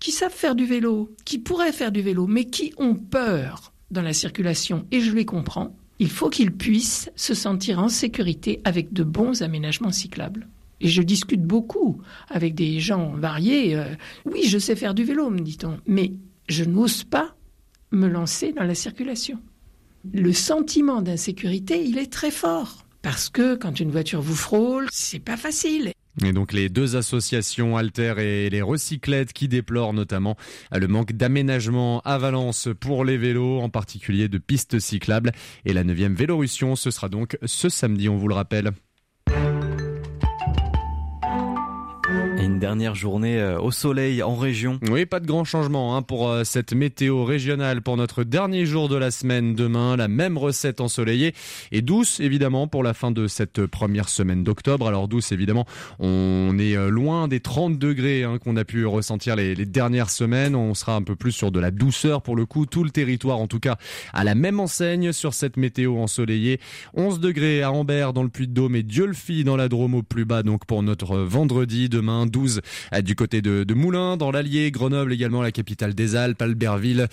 qui 0.00 0.10
savent 0.10 0.32
faire 0.32 0.56
du 0.56 0.64
vélo, 0.64 1.14
qui 1.24 1.38
pourraient 1.38 1.70
faire 1.70 1.92
du 1.92 2.02
vélo, 2.02 2.26
mais 2.26 2.46
qui 2.46 2.72
ont 2.78 2.96
peur 2.96 3.71
dans 3.92 4.02
la 4.02 4.12
circulation, 4.12 4.86
et 4.90 5.00
je 5.00 5.12
les 5.12 5.24
comprends, 5.24 5.76
il 5.98 6.10
faut 6.10 6.30
qu'ils 6.30 6.52
puissent 6.52 7.10
se 7.14 7.34
sentir 7.34 7.78
en 7.78 7.88
sécurité 7.88 8.60
avec 8.64 8.92
de 8.92 9.04
bons 9.04 9.42
aménagements 9.42 9.92
cyclables. 9.92 10.48
Et 10.80 10.88
je 10.88 11.02
discute 11.02 11.42
beaucoup 11.42 12.00
avec 12.28 12.56
des 12.56 12.80
gens 12.80 13.12
variés. 13.12 13.76
Euh, 13.76 13.84
oui, 14.24 14.42
je 14.44 14.58
sais 14.58 14.74
faire 14.74 14.94
du 14.94 15.04
vélo, 15.04 15.30
me 15.30 15.38
dit-on, 15.38 15.78
mais 15.86 16.12
je 16.48 16.64
n'ose 16.64 17.04
pas 17.04 17.36
me 17.92 18.08
lancer 18.08 18.52
dans 18.52 18.64
la 18.64 18.74
circulation. 18.74 19.38
Le 20.12 20.32
sentiment 20.32 21.02
d'insécurité, 21.02 21.84
il 21.84 21.98
est 21.98 22.12
très 22.12 22.32
fort. 22.32 22.84
Parce 23.02 23.28
que 23.28 23.54
quand 23.54 23.78
une 23.78 23.90
voiture 23.90 24.22
vous 24.22 24.34
frôle, 24.34 24.88
c'est 24.90 25.20
pas 25.20 25.36
facile. 25.36 25.92
Et 26.20 26.32
donc 26.32 26.52
les 26.52 26.68
deux 26.68 26.96
associations 26.96 27.76
Alter 27.76 28.14
et 28.18 28.50
les 28.50 28.60
Recyclettes 28.60 29.32
qui 29.32 29.48
déplorent 29.48 29.94
notamment 29.94 30.36
le 30.70 30.86
manque 30.86 31.12
d'aménagement 31.12 32.00
à 32.04 32.18
Valence 32.18 32.68
pour 32.80 33.04
les 33.04 33.16
vélos, 33.16 33.60
en 33.60 33.70
particulier 33.70 34.28
de 34.28 34.38
pistes 34.38 34.78
cyclables. 34.78 35.32
Et 35.64 35.72
la 35.72 35.84
9e 35.84 36.14
Vélorussion, 36.14 36.76
ce 36.76 36.90
sera 36.90 37.08
donc 37.08 37.38
ce 37.44 37.68
samedi, 37.68 38.08
on 38.08 38.16
vous 38.16 38.28
le 38.28 38.34
rappelle. 38.34 38.72
Et 42.42 42.44
une 42.44 42.58
dernière 42.58 42.96
journée 42.96 43.38
euh, 43.38 43.60
au 43.60 43.70
soleil 43.70 44.20
en 44.20 44.34
région. 44.34 44.80
Oui, 44.90 45.06
pas 45.06 45.20
de 45.20 45.26
grand 45.26 45.44
changement 45.44 45.96
hein, 45.96 46.02
pour 46.02 46.28
euh, 46.28 46.42
cette 46.42 46.72
météo 46.72 47.24
régionale 47.24 47.82
pour 47.82 47.96
notre 47.96 48.24
dernier 48.24 48.66
jour 48.66 48.88
de 48.88 48.96
la 48.96 49.12
semaine. 49.12 49.54
Demain, 49.54 49.96
la 49.96 50.08
même 50.08 50.36
recette 50.36 50.80
ensoleillée 50.80 51.34
et 51.70 51.82
douce, 51.82 52.18
évidemment, 52.18 52.66
pour 52.66 52.82
la 52.82 52.94
fin 52.94 53.12
de 53.12 53.28
cette 53.28 53.64
première 53.66 54.08
semaine 54.08 54.42
d'octobre. 54.42 54.88
Alors 54.88 55.06
douce, 55.06 55.30
évidemment, 55.30 55.66
on 56.00 56.56
est 56.58 56.76
euh, 56.76 56.88
loin 56.88 57.28
des 57.28 57.38
30 57.38 57.78
degrés 57.78 58.24
hein, 58.24 58.38
qu'on 58.38 58.56
a 58.56 58.64
pu 58.64 58.86
ressentir 58.86 59.36
les, 59.36 59.54
les, 59.54 59.66
dernières 59.66 60.10
semaines. 60.10 60.56
On 60.56 60.74
sera 60.74 60.96
un 60.96 61.02
peu 61.02 61.14
plus 61.14 61.30
sur 61.30 61.52
de 61.52 61.60
la 61.60 61.70
douceur 61.70 62.22
pour 62.22 62.34
le 62.34 62.44
coup. 62.44 62.66
Tout 62.66 62.82
le 62.82 62.90
territoire, 62.90 63.38
en 63.38 63.46
tout 63.46 63.60
cas, 63.60 63.76
à 64.12 64.24
la 64.24 64.34
même 64.34 64.58
enseigne 64.58 65.12
sur 65.12 65.32
cette 65.32 65.56
météo 65.56 65.96
ensoleillée. 65.96 66.58
11 66.94 67.20
degrés 67.20 67.62
à 67.62 67.70
Ambert 67.70 68.12
dans 68.12 68.24
le 68.24 68.30
Puy-de-Dôme 68.30 68.74
et 68.74 68.82
Dieulfi 68.82 69.44
dans 69.44 69.56
la 69.56 69.68
Drôme 69.68 69.94
au 69.94 70.02
plus 70.02 70.24
bas. 70.24 70.42
Donc 70.42 70.66
pour 70.66 70.82
notre 70.82 71.18
vendredi 71.18 71.88
demain 71.88 72.26
12 72.32 72.60
euh, 72.92 73.02
du 73.02 73.14
côté 73.14 73.42
de, 73.42 73.62
de 73.62 73.74
Moulins, 73.74 74.16
dans 74.16 74.32
l'Allier, 74.32 74.72
Grenoble 74.72 75.12
également, 75.12 75.42
la 75.42 75.52
capitale 75.52 75.94
des 75.94 76.16
Alpes, 76.16 76.42
Albertville, 76.42 77.06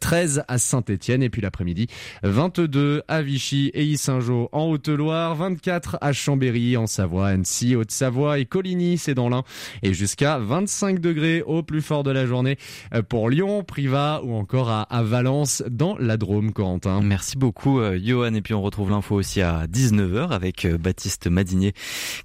13 0.00 0.38
euh, 0.38 0.42
à 0.46 0.58
Saint-Étienne. 0.58 1.22
Et 1.22 1.30
puis 1.30 1.42
l'après-midi 1.42 1.88
22 2.22 3.02
à 3.08 3.22
Vichy 3.22 3.70
et 3.74 3.96
Saint-Jean 3.96 4.48
en 4.52 4.66
Haute-Loire, 4.66 5.34
24 5.34 5.98
à 6.00 6.12
Chambéry 6.12 6.76
en 6.76 6.86
Savoie, 6.86 7.28
Annecy, 7.28 7.74
Haute-Savoie 7.74 8.38
et 8.38 8.44
Coligny, 8.44 8.98
c'est 8.98 9.14
dans 9.14 9.28
l'Ain. 9.28 9.42
Et 9.82 9.94
jusqu'à 9.94 10.38
25 10.38 11.00
degrés 11.00 11.42
au 11.42 11.62
plus 11.62 11.82
fort 11.82 12.04
de 12.04 12.10
la 12.10 12.26
journée 12.26 12.58
euh, 12.94 13.02
pour 13.02 13.30
Lyon, 13.30 13.64
Privas 13.64 14.20
ou 14.22 14.34
encore 14.34 14.70
à, 14.70 14.82
à 14.82 15.02
Valence 15.02 15.64
dans 15.70 15.96
la 15.98 16.16
Drôme, 16.16 16.52
Corentin. 16.52 17.00
Merci 17.02 17.36
beaucoup 17.38 17.80
Johan. 18.02 18.34
Et 18.34 18.42
puis 18.42 18.54
on 18.54 18.62
retrouve 18.62 18.90
l'info 18.90 19.14
aussi 19.16 19.40
à 19.40 19.66
19h 19.66 20.30
avec 20.30 20.66
Baptiste 20.66 21.26
Madinier 21.28 21.72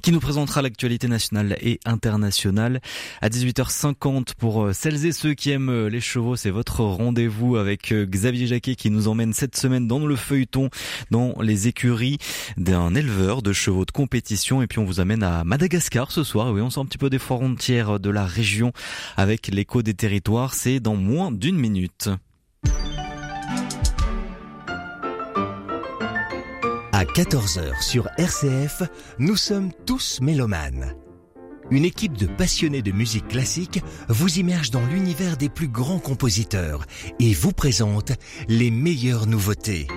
qui 0.01 0.11
nous 0.11 0.19
présentera 0.19 0.61
l'actualité 0.61 1.07
nationale 1.07 1.57
et 1.61 1.79
internationale 1.85 2.40
à 2.45 3.29
18h50 3.29 4.33
pour 4.37 4.63
euh, 4.63 4.73
celles 4.73 5.05
et 5.05 5.11
ceux 5.11 5.33
qui 5.33 5.51
aiment 5.51 5.69
euh, 5.69 5.89
les 5.89 6.01
chevaux. 6.01 6.35
C'est 6.35 6.49
votre 6.49 6.81
rendez-vous 6.81 7.57
avec 7.57 7.91
euh, 7.91 8.05
Xavier 8.05 8.47
Jacquet 8.47 8.75
qui 8.75 8.89
nous 8.89 9.07
emmène 9.07 9.33
cette 9.33 9.55
semaine 9.55 9.87
dans 9.87 10.05
le 10.05 10.15
feuilleton, 10.15 10.69
dans 11.11 11.35
les 11.41 11.67
écuries 11.67 12.17
d'un 12.57 12.95
éleveur 12.95 13.41
de 13.41 13.53
chevaux 13.53 13.85
de 13.85 13.91
compétition. 13.91 14.61
Et 14.61 14.67
puis 14.67 14.79
on 14.79 14.85
vous 14.85 14.99
amène 14.99 15.23
à 15.23 15.43
Madagascar 15.43 16.11
ce 16.11 16.23
soir. 16.23 16.51
Oui, 16.51 16.61
on 16.61 16.69
sort 16.69 16.83
un 16.83 16.87
petit 16.87 16.97
peu 16.97 17.09
des 17.09 17.19
frontières 17.19 17.99
de 17.99 18.09
la 18.09 18.25
région 18.25 18.71
avec 19.17 19.47
l'écho 19.47 19.81
des 19.81 19.93
territoires. 19.93 20.53
C'est 20.53 20.79
dans 20.79 20.95
moins 20.95 21.31
d'une 21.31 21.57
minute. 21.57 22.09
À 26.91 27.03
14h 27.03 27.81
sur 27.81 28.07
RCF, 28.17 28.83
nous 29.17 29.35
sommes 29.35 29.71
tous 29.85 30.21
mélomanes 30.21 30.93
une 31.71 31.85
équipe 31.85 32.17
de 32.17 32.27
passionnés 32.27 32.81
de 32.81 32.91
musique 32.91 33.29
classique 33.29 33.81
vous 34.09 34.37
immerge 34.37 34.71
dans 34.71 34.85
l'univers 34.85 35.37
des 35.37 35.49
plus 35.49 35.69
grands 35.69 35.99
compositeurs 35.99 36.85
et 37.19 37.33
vous 37.33 37.53
présente 37.53 38.11
les 38.47 38.69
meilleures 38.69 39.25
nouveautés. 39.25 39.87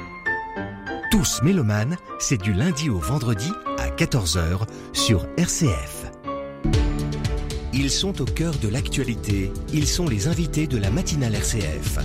Tous 1.11 1.43
mélomanes, 1.43 1.97
c'est 2.19 2.41
du 2.41 2.53
lundi 2.53 2.89
au 2.89 2.99
vendredi 2.99 3.51
à 3.79 3.89
14h 3.89 4.67
sur 4.93 5.27
RCF. 5.37 6.11
Ils 7.77 7.91
sont 7.91 8.23
au 8.23 8.25
cœur 8.25 8.55
de 8.63 8.69
l'actualité, 8.69 9.51
ils 9.73 9.89
sont 9.89 10.07
les 10.07 10.29
invités 10.29 10.69
de 10.69 10.79
la 10.79 10.91
matinale 10.91 11.35
RCF. 11.35 11.99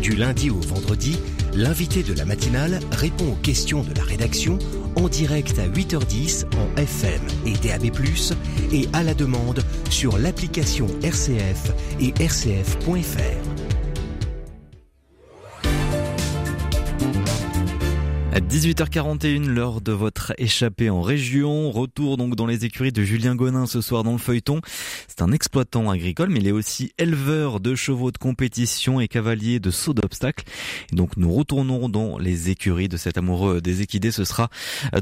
Du 0.00 0.16
lundi 0.16 0.50
au 0.50 0.58
vendredi, 0.58 1.16
l'invité 1.54 2.02
de 2.02 2.12
la 2.12 2.24
matinale 2.24 2.80
répond 2.90 3.28
aux 3.28 3.36
questions 3.36 3.82
de 3.84 3.94
la 3.94 4.02
rédaction 4.02 4.58
en 4.96 5.08
direct 5.08 5.60
à 5.60 5.68
8h10 5.68 6.46
en 6.56 6.76
FM 6.76 7.22
et 7.46 7.52
DAB+, 7.52 7.92
et 8.72 8.88
à 8.92 9.04
la 9.04 9.14
demande 9.14 9.62
sur 9.90 10.18
l'application 10.18 10.88
RCF 11.04 11.70
et 12.00 12.12
rcf.fr. 12.20 13.51
18h41, 18.40 19.46
l'heure 19.46 19.82
de 19.82 19.92
votre 19.92 20.32
échappée 20.38 20.88
en 20.88 21.02
région. 21.02 21.70
Retour 21.70 22.16
donc 22.16 22.34
dans 22.34 22.46
les 22.46 22.64
écuries 22.64 22.90
de 22.90 23.02
Julien 23.02 23.34
Gonin 23.34 23.66
ce 23.66 23.82
soir 23.82 24.04
dans 24.04 24.12
le 24.12 24.18
feuilleton. 24.18 24.62
C'est 25.06 25.20
un 25.20 25.32
exploitant 25.32 25.90
agricole, 25.90 26.30
mais 26.30 26.40
il 26.40 26.48
est 26.48 26.52
aussi 26.52 26.94
éleveur 26.96 27.60
de 27.60 27.74
chevaux 27.74 28.10
de 28.10 28.16
compétition 28.16 29.00
et 29.00 29.08
cavalier 29.08 29.60
de 29.60 29.70
saut 29.70 29.92
d'obstacles. 29.92 30.44
Donc 30.92 31.18
nous 31.18 31.30
retournons 31.30 31.90
dans 31.90 32.16
les 32.16 32.48
écuries 32.48 32.88
de 32.88 32.96
cet 32.96 33.18
amoureux 33.18 33.60
des 33.60 33.82
équidés. 33.82 34.10
Ce 34.10 34.24
sera 34.24 34.48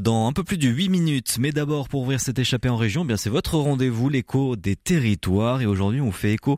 dans 0.01 0.27
un 0.27 0.33
peu 0.33 0.43
plus 0.43 0.57
de 0.57 0.67
8 0.67 0.89
minutes. 0.89 1.37
Mais 1.39 1.53
d'abord, 1.53 1.87
pour 1.87 2.01
ouvrir 2.01 2.19
cette 2.19 2.37
échappée 2.37 2.67
en 2.67 2.75
région, 2.75 3.03
eh 3.03 3.07
bien 3.07 3.17
c'est 3.17 3.29
votre 3.29 3.55
rendez-vous, 3.55 4.09
l'écho 4.09 4.57
des 4.57 4.75
territoires. 4.75 5.61
Et 5.61 5.65
aujourd'hui, 5.65 6.01
on 6.01 6.11
fait 6.11 6.33
écho 6.33 6.57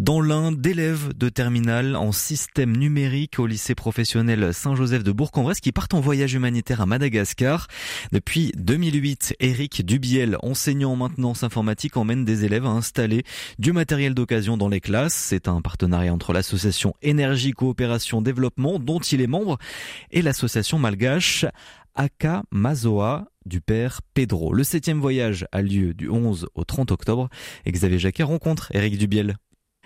dans 0.00 0.20
l'un 0.20 0.52
d'élèves 0.52 1.14
de 1.16 1.28
terminale 1.28 1.96
en 1.96 2.12
système 2.12 2.76
numérique 2.76 3.40
au 3.40 3.48
lycée 3.48 3.74
professionnel 3.74 4.54
Saint-Joseph 4.54 5.02
de 5.02 5.10
Bourg-en-Bresse 5.10 5.58
qui 5.58 5.72
partent 5.72 5.94
en 5.94 6.00
voyage 6.00 6.11
humanitaire 6.12 6.80
à 6.80 6.86
Madagascar. 6.86 7.68
Depuis 8.12 8.52
2008, 8.56 9.36
Eric 9.40 9.84
Dubiel, 9.84 10.36
enseignant 10.42 10.92
en 10.92 10.96
maintenance 10.96 11.42
informatique, 11.42 11.96
emmène 11.96 12.24
des 12.24 12.44
élèves 12.44 12.66
à 12.66 12.70
installer 12.70 13.24
du 13.58 13.72
matériel 13.72 14.14
d'occasion 14.14 14.56
dans 14.56 14.68
les 14.68 14.80
classes. 14.80 15.14
C'est 15.14 15.48
un 15.48 15.62
partenariat 15.62 16.12
entre 16.12 16.32
l'association 16.32 16.94
Énergie 17.02 17.52
Coopération 17.52 18.20
Développement, 18.20 18.78
dont 18.78 19.00
il 19.00 19.22
est 19.22 19.26
membre, 19.26 19.58
et 20.10 20.22
l'association 20.22 20.78
malgache 20.78 21.46
Aka 21.94 22.42
Mazoa 22.50 23.26
du 23.46 23.60
père 23.60 24.00
Pedro. 24.14 24.52
Le 24.52 24.64
septième 24.64 25.00
voyage 25.00 25.46
a 25.50 25.62
lieu 25.62 25.94
du 25.94 26.08
11 26.08 26.46
au 26.54 26.64
30 26.64 26.92
octobre 26.92 27.28
et 27.64 27.72
Xavier 27.72 27.98
Jacquet 27.98 28.22
rencontre 28.22 28.70
Eric 28.74 28.98
Dubiel. 28.98 29.36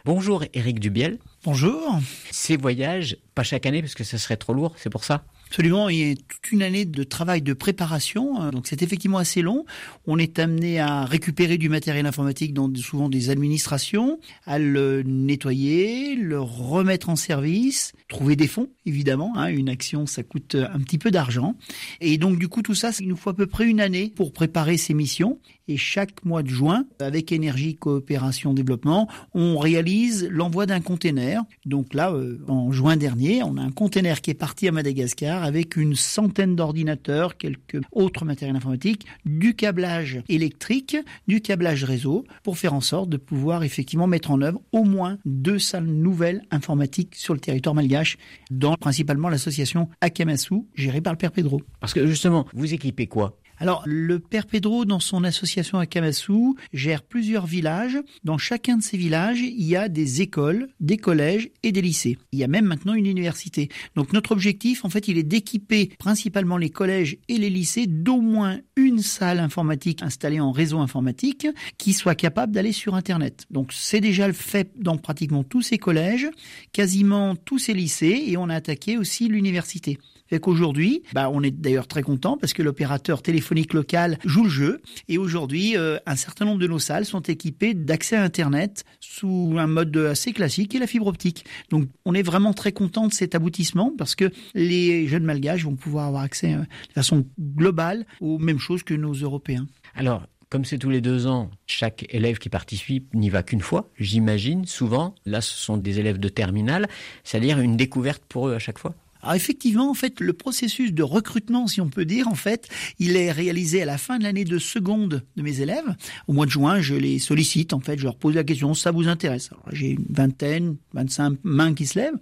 Bonjour 0.05 0.45
Eric 0.55 0.79
Dubiel. 0.79 1.19
Bonjour. 1.45 1.99
Ces 2.31 2.57
voyages, 2.57 3.17
pas 3.35 3.43
chaque 3.43 3.67
année 3.67 3.81
parce 3.81 3.95
que 3.95 4.05
ce 4.05 4.19
serait 4.19 4.37
trop 4.37 4.55
lourd, 4.55 4.75
c'est 4.77 4.91
pour 4.91 5.05
ça 5.05 5.25
Absolument, 5.49 5.89
il 5.89 5.97
y 5.97 6.11
a 6.11 6.15
toute 6.15 6.51
une 6.51 6.63
année 6.63 6.85
de 6.85 7.03
travail 7.05 7.41
de 7.41 7.53
préparation, 7.53 8.41
hein. 8.41 8.51
donc 8.51 8.67
c'est 8.67 8.83
effectivement 8.83 9.19
assez 9.19 9.43
long. 9.43 9.65
On 10.07 10.19
est 10.19 10.41
amené 10.41 10.81
à 10.81 11.05
récupérer 11.05 11.57
du 11.57 11.69
matériel 11.69 12.05
informatique 12.05 12.53
dans 12.53 12.73
souvent 12.75 13.09
des 13.09 13.31
administrations, 13.31 14.19
à 14.45 14.59
le 14.59 15.03
nettoyer, 15.05 16.17
le 16.17 16.41
remettre 16.41 17.11
en 17.11 17.17
service, 17.17 17.93
trouver 18.09 18.35
des 18.35 18.49
fonds, 18.49 18.71
évidemment. 18.87 19.33
Hein. 19.37 19.47
Une 19.47 19.69
action, 19.69 20.07
ça 20.07 20.25
coûte 20.25 20.57
un 20.57 20.81
petit 20.81 20.99
peu 20.99 21.13
d'argent. 21.13 21.55
Et 22.01 22.19
donc 22.19 22.39
du 22.39 22.49
coup, 22.49 22.63
tout 22.63 22.75
ça, 22.75 22.91
il 22.99 23.07
nous 23.07 23.17
faut 23.17 23.31
à 23.31 23.37
peu 23.37 23.47
près 23.47 23.67
une 23.67 23.81
année 23.81 24.13
pour 24.15 24.33
préparer 24.33 24.77
ces 24.77 24.95
missions. 24.95 25.39
Et 25.69 25.77
chaque 25.77 26.25
mois 26.25 26.45
de 26.45 26.49
juin, 26.49 26.85
avec 27.01 27.33
Énergie 27.33 27.75
Coopération 27.75 28.55
Développement, 28.55 29.09
on 29.35 29.59
réalise 29.59 30.29
l'envoi 30.31 30.65
d'un 30.65 30.81
container. 30.81 31.43
Donc 31.65 31.93
là, 31.93 32.13
euh, 32.13 32.39
en 32.47 32.71
juin 32.71 32.97
dernier, 32.97 33.43
on 33.43 33.57
a 33.57 33.63
un 33.63 33.73
container 33.73 34.21
qui 34.21 34.31
est 34.31 34.35
parti 34.35 34.69
à 34.69 34.73
Madagascar 34.73 35.43
avec 35.43 35.77
une 35.77 35.97
centaine 35.97 36.55
d'ordinateurs, 36.55 37.37
quelques 37.37 37.81
autres 37.91 38.25
matériels 38.25 38.55
informatiques, 38.55 39.07
du 39.25 39.55
câblage 39.55 40.23
électrique, 40.29 40.97
du 41.27 41.41
câblage 41.41 41.83
réseau, 41.83 42.25
pour 42.45 42.59
faire 42.59 42.73
en 42.73 42.81
sorte 42.81 43.11
de 43.11 43.17
pouvoir 43.17 43.65
effectivement 43.65 44.07
mettre 44.07 44.31
en 44.31 44.43
œuvre 44.43 44.61
au 44.71 44.85
moins 44.85 45.19
deux 45.25 45.59
salles 45.59 45.87
nouvelles 45.87 46.43
informatiques 46.53 47.17
sur 47.17 47.35
le 47.35 47.41
territoire 47.41 47.75
malgache, 47.75 48.19
dans 48.53 48.77
principalement 48.77 49.29
l'association 49.29 49.89
Akamasu, 50.01 50.63
gérée 50.77 51.01
par 51.01 51.13
le 51.13 51.19
Père 51.19 51.33
Pedro. 51.33 51.61
Parce 51.81 51.93
que 51.93 52.07
justement, 52.07 52.47
vous 52.55 52.73
équipez 52.73 53.09
quoi? 53.09 53.37
Alors, 53.59 53.83
le 53.87 54.19
Père 54.19 54.47
Pedro, 54.47 54.85
dans 54.85 55.01
son 55.01 55.25
association 55.25 55.79
à 55.79 55.87
Kamasu, 55.87 56.55
gère 56.73 57.03
plusieurs 57.03 57.47
villages. 57.47 57.99
Dans 58.23 58.39
chacun 58.39 58.77
de 58.77 58.83
ces 58.83 58.97
villages, 58.99 59.41
il 59.41 59.63
y 59.63 59.77
a 59.77 59.89
des 59.89 60.21
écoles, 60.21 60.69
des 60.81 60.99
collèges 60.99 61.51
et 61.63 61.73
des 61.73 61.81
lycées. 61.81 62.19
Il 62.33 62.39
y 62.39 62.45
a 62.45 62.49
même 62.49 62.67
maintenant 62.67 62.95
une 62.95 63.07
université. 63.07 63.71
Donc, 63.95 64.13
notre 64.13 64.33
objectif, 64.33 64.85
en 64.85 64.91
fait, 64.91 65.09
il 65.09 65.17
est 65.17 65.23
d'équiper 65.23 65.91
principalement 65.99 66.59
les 66.59 66.71
collèges 66.71 67.17
et 67.29 67.39
les 67.39 67.51
lycées 67.51 67.87
d'au 67.87 68.21
moins 68.21 68.61
une 68.77 69.01
salle 69.01 69.41
informatique 69.41 70.03
installée 70.03 70.41
en 70.41 70.53
réseau 70.53 70.79
informatique 70.79 71.47
qui 71.79 71.95
soit 71.95 72.15
capable 72.15 72.53
d'aller 72.53 72.73
sur 72.73 72.95
Internet. 72.95 73.47
Donc, 73.51 73.73
c'est 73.73 74.01
déjà 74.01 74.27
le 74.27 74.35
fait 74.35 74.71
dans 74.79 74.99
pratiquement 74.99 75.45
tous 75.45 75.63
ces 75.63 75.79
collèges, 75.79 76.29
quasiment 76.73 77.37
tous 77.37 77.59
ces 77.59 77.73
lycées, 77.73 78.25
et 78.27 78.37
on 78.37 78.51
a 78.51 78.55
attaqué 78.55 78.99
aussi 78.99 79.29
l'université. 79.29 79.99
Fait 80.29 80.41
qu'aujourd'hui, 80.41 81.03
bah, 81.13 81.31
on 81.31 81.43
est 81.43 81.51
d'ailleurs 81.51 81.87
très 81.87 82.03
content 82.03 82.37
parce 82.37 82.53
que 82.53 82.63
l'opérateur 82.63 83.23
téléphonique 83.23 83.73
local 83.75 84.19
joue 84.25 84.45
le 84.45 84.51
jeu. 84.51 84.83
Et 85.09 85.19
aujourd'hui, 85.19 85.77
euh, 85.77 85.99
un 86.07 86.17
certain 86.17 86.45
nombre 86.45 86.61
de 86.61 86.67
nos 86.67 86.79
salles 86.79 87.05
sont 87.05 87.21
équipées 87.21 87.75
d'accès 87.75 88.17
à 88.17 88.23
Internet 88.23 88.85
sous 89.01 89.55
un 89.57 89.67
mode 89.67 89.97
assez 89.97 90.33
classique 90.33 90.75
et 90.75 90.79
la 90.79 90.87
fibre 90.87 91.07
optique. 91.07 91.45
Donc, 91.71 91.89
on 92.05 92.15
est 92.15 92.23
vraiment 92.23 92.53
très 92.53 92.73
content 92.73 93.07
de 93.07 93.13
cet 93.13 93.35
aboutissement 93.35 93.93
parce 93.97 94.15
que 94.15 94.31
les 94.55 95.07
jeunes 95.07 95.25
malgaches 95.25 95.65
vont 95.65 95.77
pouvoir 95.77 96.07
avoir 96.07 96.23
accès 96.23 96.55
euh, 96.55 96.59
de 96.59 96.93
façon 96.93 97.25
globale 97.41 98.07
aux 98.21 98.39
mêmes 98.39 98.59
choses 98.59 98.83
que 98.83 98.95
nos 98.95 99.13
Européens. 99.13 99.67
Alors, 99.95 100.23
comme 100.49 100.65
c'est 100.65 100.79
tous 100.79 100.91
les 100.91 101.01
deux 101.01 101.27
ans, 101.27 101.51
chaque 101.67 102.07
élève 102.11 102.39
qui 102.39 102.49
participe 102.49 103.13
n'y 103.15 103.31
va 103.31 103.43
qu'une 103.43 103.61
fois, 103.61 103.91
j'imagine, 103.99 104.65
souvent. 104.65 105.15
Là, 105.25 105.41
ce 105.41 105.57
sont 105.57 105.77
des 105.77 105.99
élèves 105.99 106.19
de 106.19 106.29
terminale, 106.29 106.89
c'est-à-dire 107.25 107.59
une 107.59 107.77
découverte 107.77 108.23
pour 108.29 108.49
eux 108.49 108.55
à 108.55 108.59
chaque 108.59 108.79
fois? 108.79 108.95
Alors 109.23 109.35
effectivement, 109.35 109.91
en 109.91 109.95
fait, 109.95 110.21
le 110.21 110.33
processus 110.33 110.93
de 110.93 111.03
recrutement, 111.03 111.67
si 111.67 111.81
on 111.81 111.89
peut 111.89 112.05
dire, 112.05 112.29
en 112.29 112.35
fait, 112.35 112.69
il 112.99 113.17
est 113.17 113.33
réalisé 113.33 113.83
à 113.83 113.85
la 113.85 113.99
fin 113.99 114.19
de 114.19 114.25
l'année 114.25 114.45
de 114.45 114.59
seconde 114.59 115.23
de 115.37 115.43
mes 115.43 115.61
élèves. 115.61 115.95
Au 116.29 116.33
mois 116.33 116.47
de 116.47 116.51
juin, 116.51 116.81
je 116.81 116.95
les 116.95 117.19
sollicite, 117.19 117.73
en 117.73 117.81
fait, 117.81 117.99
je 117.99 118.05
leur 118.05 118.17
pose 118.17 118.35
la 118.35 118.45
question, 118.45 118.75
ça 118.75 118.91
vous 118.91 119.09
intéresse? 119.09 119.51
J'ai 119.73 119.91
une 119.91 120.07
vingtaine, 120.11 120.77
25 120.95 121.39
mains 121.45 121.75
qui 121.75 121.87
se 121.87 121.99
lèvent. 121.99 122.17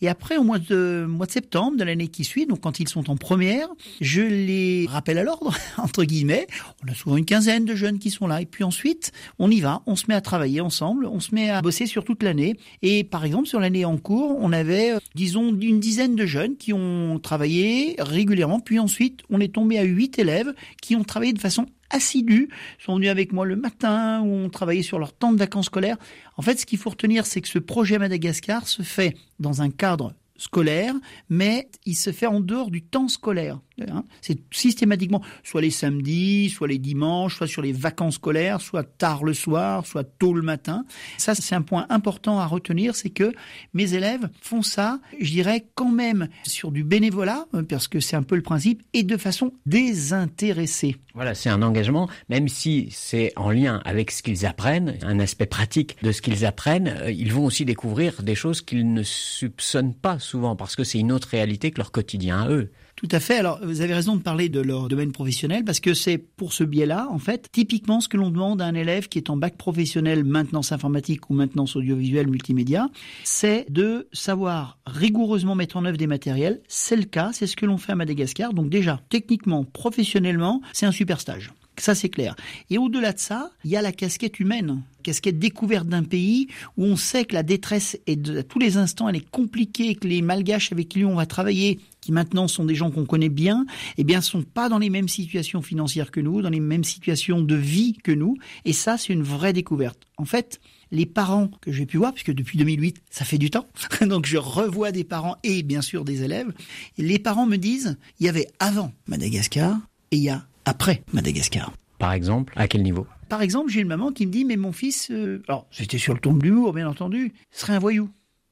Et 0.00 0.08
après, 0.08 0.36
au 0.36 0.44
mois 0.44 0.58
de, 0.58 1.06
mois 1.08 1.26
de 1.26 1.32
septembre 1.32 1.76
de 1.76 1.84
l'année 1.84 2.08
qui 2.08 2.24
suit, 2.24 2.46
donc 2.46 2.60
quand 2.60 2.80
ils 2.80 2.88
sont 2.88 3.10
en 3.10 3.16
première, 3.16 3.68
je 4.00 4.22
les 4.22 4.86
rappelle 4.88 5.18
à 5.18 5.24
l'ordre, 5.24 5.54
entre 5.76 6.04
guillemets. 6.04 6.46
On 6.84 6.90
a 6.90 6.94
souvent 6.94 7.16
une 7.16 7.24
quinzaine 7.24 7.64
de 7.64 7.74
jeunes 7.74 7.98
qui 7.98 8.10
sont 8.10 8.26
là. 8.26 8.40
Et 8.40 8.46
puis 8.46 8.64
ensuite, 8.64 9.12
on 9.38 9.50
y 9.50 9.60
va, 9.60 9.82
on 9.86 9.96
se 9.96 10.04
met 10.08 10.14
à 10.14 10.20
travailler 10.20 10.60
ensemble, 10.60 11.06
on 11.06 11.20
se 11.20 11.34
met 11.34 11.50
à 11.50 11.62
bosser 11.62 11.86
sur 11.86 12.04
toute 12.04 12.22
l'année. 12.22 12.56
Et 12.82 13.04
par 13.04 13.24
exemple, 13.24 13.46
sur 13.46 13.60
l'année 13.60 13.84
en 13.84 13.96
cours, 13.96 14.36
on 14.40 14.52
avait, 14.52 14.94
euh, 14.94 14.98
disons, 15.14 15.54
une 15.54 15.80
dizaine 15.80 16.16
de 16.16 16.26
jeunes 16.26 16.37
qui 16.58 16.72
ont 16.72 17.18
travaillé 17.18 17.96
régulièrement. 17.98 18.60
Puis 18.60 18.78
ensuite, 18.78 19.20
on 19.30 19.40
est 19.40 19.54
tombé 19.54 19.78
à 19.78 19.82
huit 19.82 20.18
élèves 20.18 20.52
qui 20.80 20.96
ont 20.96 21.04
travaillé 21.04 21.32
de 21.32 21.40
façon 21.40 21.66
assidue, 21.90 22.48
sont 22.78 22.96
venus 22.96 23.10
avec 23.10 23.32
moi 23.32 23.46
le 23.46 23.56
matin, 23.56 24.20
ou 24.20 24.32
ont 24.32 24.50
travaillé 24.50 24.82
sur 24.82 24.98
leur 24.98 25.12
temps 25.12 25.32
de 25.32 25.38
vacances 25.38 25.66
scolaires. 25.66 25.96
En 26.36 26.42
fait, 26.42 26.60
ce 26.60 26.66
qu'il 26.66 26.78
faut 26.78 26.90
retenir, 26.90 27.26
c'est 27.26 27.40
que 27.40 27.48
ce 27.48 27.58
projet 27.58 27.98
Madagascar 27.98 28.68
se 28.68 28.82
fait 28.82 29.16
dans 29.38 29.62
un 29.62 29.70
cadre 29.70 30.14
scolaire, 30.36 30.94
mais 31.28 31.68
il 31.84 31.96
se 31.96 32.12
fait 32.12 32.26
en 32.26 32.40
dehors 32.40 32.70
du 32.70 32.82
temps 32.82 33.08
scolaire. 33.08 33.58
Hein. 33.90 34.04
C'est 34.20 34.38
systématiquement 34.50 35.22
soit 35.44 35.60
les 35.60 35.70
samedis, 35.70 36.50
soit 36.50 36.68
les 36.68 36.78
dimanches, 36.78 37.36
soit 37.36 37.46
sur 37.46 37.62
les 37.62 37.72
vacances 37.72 38.16
scolaires, 38.16 38.60
soit 38.60 38.84
tard 38.84 39.24
le 39.24 39.34
soir, 39.34 39.86
soit 39.86 40.04
tôt 40.04 40.34
le 40.34 40.42
matin. 40.42 40.84
Ça, 41.16 41.34
c'est 41.34 41.54
un 41.54 41.62
point 41.62 41.86
important 41.88 42.38
à 42.38 42.46
retenir, 42.46 42.96
c'est 42.96 43.10
que 43.10 43.32
mes 43.74 43.94
élèves 43.94 44.28
font 44.40 44.62
ça, 44.62 45.00
je 45.20 45.30
dirais 45.30 45.66
quand 45.74 45.90
même 45.90 46.28
sur 46.44 46.72
du 46.72 46.84
bénévolat, 46.84 47.46
hein, 47.52 47.64
parce 47.64 47.88
que 47.88 48.00
c'est 48.00 48.16
un 48.16 48.22
peu 48.22 48.36
le 48.36 48.42
principe, 48.42 48.82
et 48.92 49.02
de 49.02 49.16
façon 49.16 49.52
désintéressée. 49.66 50.96
Voilà, 51.14 51.34
c'est 51.34 51.48
un 51.48 51.62
engagement, 51.62 52.08
même 52.28 52.48
si 52.48 52.88
c'est 52.92 53.32
en 53.36 53.50
lien 53.50 53.80
avec 53.84 54.10
ce 54.10 54.22
qu'ils 54.22 54.46
apprennent, 54.46 54.96
un 55.02 55.18
aspect 55.18 55.46
pratique 55.46 55.96
de 56.02 56.12
ce 56.12 56.22
qu'ils 56.22 56.46
apprennent, 56.46 56.88
euh, 56.88 57.10
ils 57.10 57.32
vont 57.32 57.44
aussi 57.44 57.64
découvrir 57.64 58.22
des 58.22 58.34
choses 58.34 58.62
qu'ils 58.62 58.92
ne 58.92 59.02
soupçonnent 59.02 59.94
pas 59.94 60.18
souvent, 60.18 60.56
parce 60.56 60.76
que 60.76 60.84
c'est 60.84 60.98
une 60.98 61.12
autre 61.12 61.28
réalité 61.28 61.70
que 61.70 61.78
leur 61.78 61.92
quotidien 61.92 62.42
à 62.42 62.48
eux. 62.50 62.70
Tout 62.98 63.08
à 63.12 63.20
fait. 63.20 63.38
Alors, 63.38 63.60
vous 63.62 63.80
avez 63.80 63.94
raison 63.94 64.16
de 64.16 64.22
parler 64.22 64.48
de 64.48 64.58
leur 64.58 64.88
domaine 64.88 65.12
professionnel 65.12 65.62
parce 65.64 65.78
que 65.78 65.94
c'est 65.94 66.18
pour 66.18 66.52
ce 66.52 66.64
biais-là, 66.64 67.06
en 67.12 67.20
fait, 67.20 67.48
typiquement 67.52 68.00
ce 68.00 68.08
que 68.08 68.16
l'on 68.16 68.28
demande 68.28 68.60
à 68.60 68.64
un 68.64 68.74
élève 68.74 69.06
qui 69.06 69.18
est 69.18 69.30
en 69.30 69.36
bac 69.36 69.56
professionnel 69.56 70.24
maintenance 70.24 70.72
informatique 70.72 71.30
ou 71.30 71.34
maintenance 71.34 71.76
audiovisuelle 71.76 72.26
multimédia, 72.26 72.88
c'est 73.22 73.66
de 73.70 74.08
savoir 74.12 74.80
rigoureusement 74.84 75.54
mettre 75.54 75.76
en 75.76 75.84
œuvre 75.84 75.96
des 75.96 76.08
matériels. 76.08 76.60
C'est 76.66 76.96
le 76.96 77.04
cas, 77.04 77.30
c'est 77.32 77.46
ce 77.46 77.54
que 77.54 77.66
l'on 77.66 77.78
fait 77.78 77.92
à 77.92 77.94
Madagascar. 77.94 78.52
Donc 78.52 78.68
déjà, 78.68 79.00
techniquement, 79.10 79.62
professionnellement, 79.62 80.60
c'est 80.72 80.86
un 80.86 80.90
super 80.90 81.20
stage. 81.20 81.52
Ça, 81.78 81.94
c'est 81.94 82.08
clair. 82.08 82.34
Et 82.70 82.78
au-delà 82.78 83.12
de 83.12 83.18
ça, 83.18 83.50
il 83.64 83.70
y 83.70 83.76
a 83.76 83.82
la 83.82 83.92
casquette 83.92 84.40
humaine, 84.40 84.82
casquette 85.02 85.38
découverte 85.38 85.86
d'un 85.86 86.02
pays 86.02 86.48
où 86.76 86.84
on 86.84 86.96
sait 86.96 87.24
que 87.24 87.34
la 87.34 87.42
détresse 87.42 87.98
est 88.06 88.28
à 88.30 88.42
tous 88.42 88.58
les 88.58 88.76
instants, 88.76 89.08
elle 89.08 89.16
est 89.16 89.30
compliquée, 89.30 89.94
que 89.94 90.06
les 90.06 90.22
malgaches 90.22 90.72
avec 90.72 90.88
qui 90.88 91.04
on 91.04 91.14
va 91.14 91.26
travailler 91.26 91.80
qui 92.00 92.12
maintenant 92.12 92.48
sont 92.48 92.64
des 92.64 92.74
gens 92.74 92.90
qu'on 92.90 93.04
connaît 93.04 93.28
bien, 93.28 93.66
eh 93.96 94.04
bien, 94.04 94.20
sont 94.20 94.42
pas 94.42 94.68
dans 94.68 94.78
les 94.78 94.90
mêmes 94.90 95.08
situations 95.08 95.62
financières 95.62 96.10
que 96.10 96.20
nous, 96.20 96.40
dans 96.42 96.48
les 96.48 96.60
mêmes 96.60 96.84
situations 96.84 97.42
de 97.42 97.54
vie 97.54 97.98
que 98.02 98.12
nous. 98.12 98.36
Et 98.64 98.72
ça, 98.72 98.96
c'est 98.96 99.12
une 99.12 99.22
vraie 99.22 99.52
découverte. 99.52 100.00
En 100.16 100.24
fait, 100.24 100.60
les 100.90 101.06
parents 101.06 101.50
que 101.60 101.72
j'ai 101.72 101.86
pu 101.86 101.98
voir, 101.98 102.14
puisque 102.14 102.32
depuis 102.32 102.56
2008, 102.56 103.02
ça 103.10 103.24
fait 103.24 103.38
du 103.38 103.50
temps, 103.50 103.66
donc 104.00 104.26
je 104.26 104.38
revois 104.38 104.92
des 104.92 105.04
parents 105.04 105.36
et 105.42 105.62
bien 105.62 105.82
sûr 105.82 106.04
des 106.04 106.22
élèves, 106.22 106.52
les 106.96 107.18
parents 107.18 107.46
me 107.46 107.56
disent, 107.56 107.98
il 108.20 108.26
y 108.26 108.28
avait 108.28 108.48
avant 108.58 108.92
Madagascar 109.06 109.76
et 110.10 110.16
il 110.16 110.22
y 110.22 110.30
a 110.30 110.46
après 110.68 111.02
Madagascar. 111.12 111.72
Par 111.98 112.12
exemple, 112.12 112.52
à 112.56 112.68
quel 112.68 112.82
niveau? 112.82 113.06
Par 113.28 113.42
exemple, 113.42 113.70
j'ai 113.70 113.80
une 113.80 113.88
maman 113.88 114.12
qui 114.12 114.26
me 114.26 114.30
dit, 114.30 114.44
mais 114.44 114.56
mon 114.56 114.72
fils, 114.72 115.10
euh, 115.10 115.42
alors 115.48 115.66
c'était 115.70 115.98
sur 115.98 116.14
le 116.14 116.20
ton 116.20 116.32
de 116.34 116.42
l'humour, 116.42 116.72
bien 116.72 116.88
entendu, 116.88 117.32
serait 117.50 117.74
un 117.74 117.78
voyou. 117.78 118.10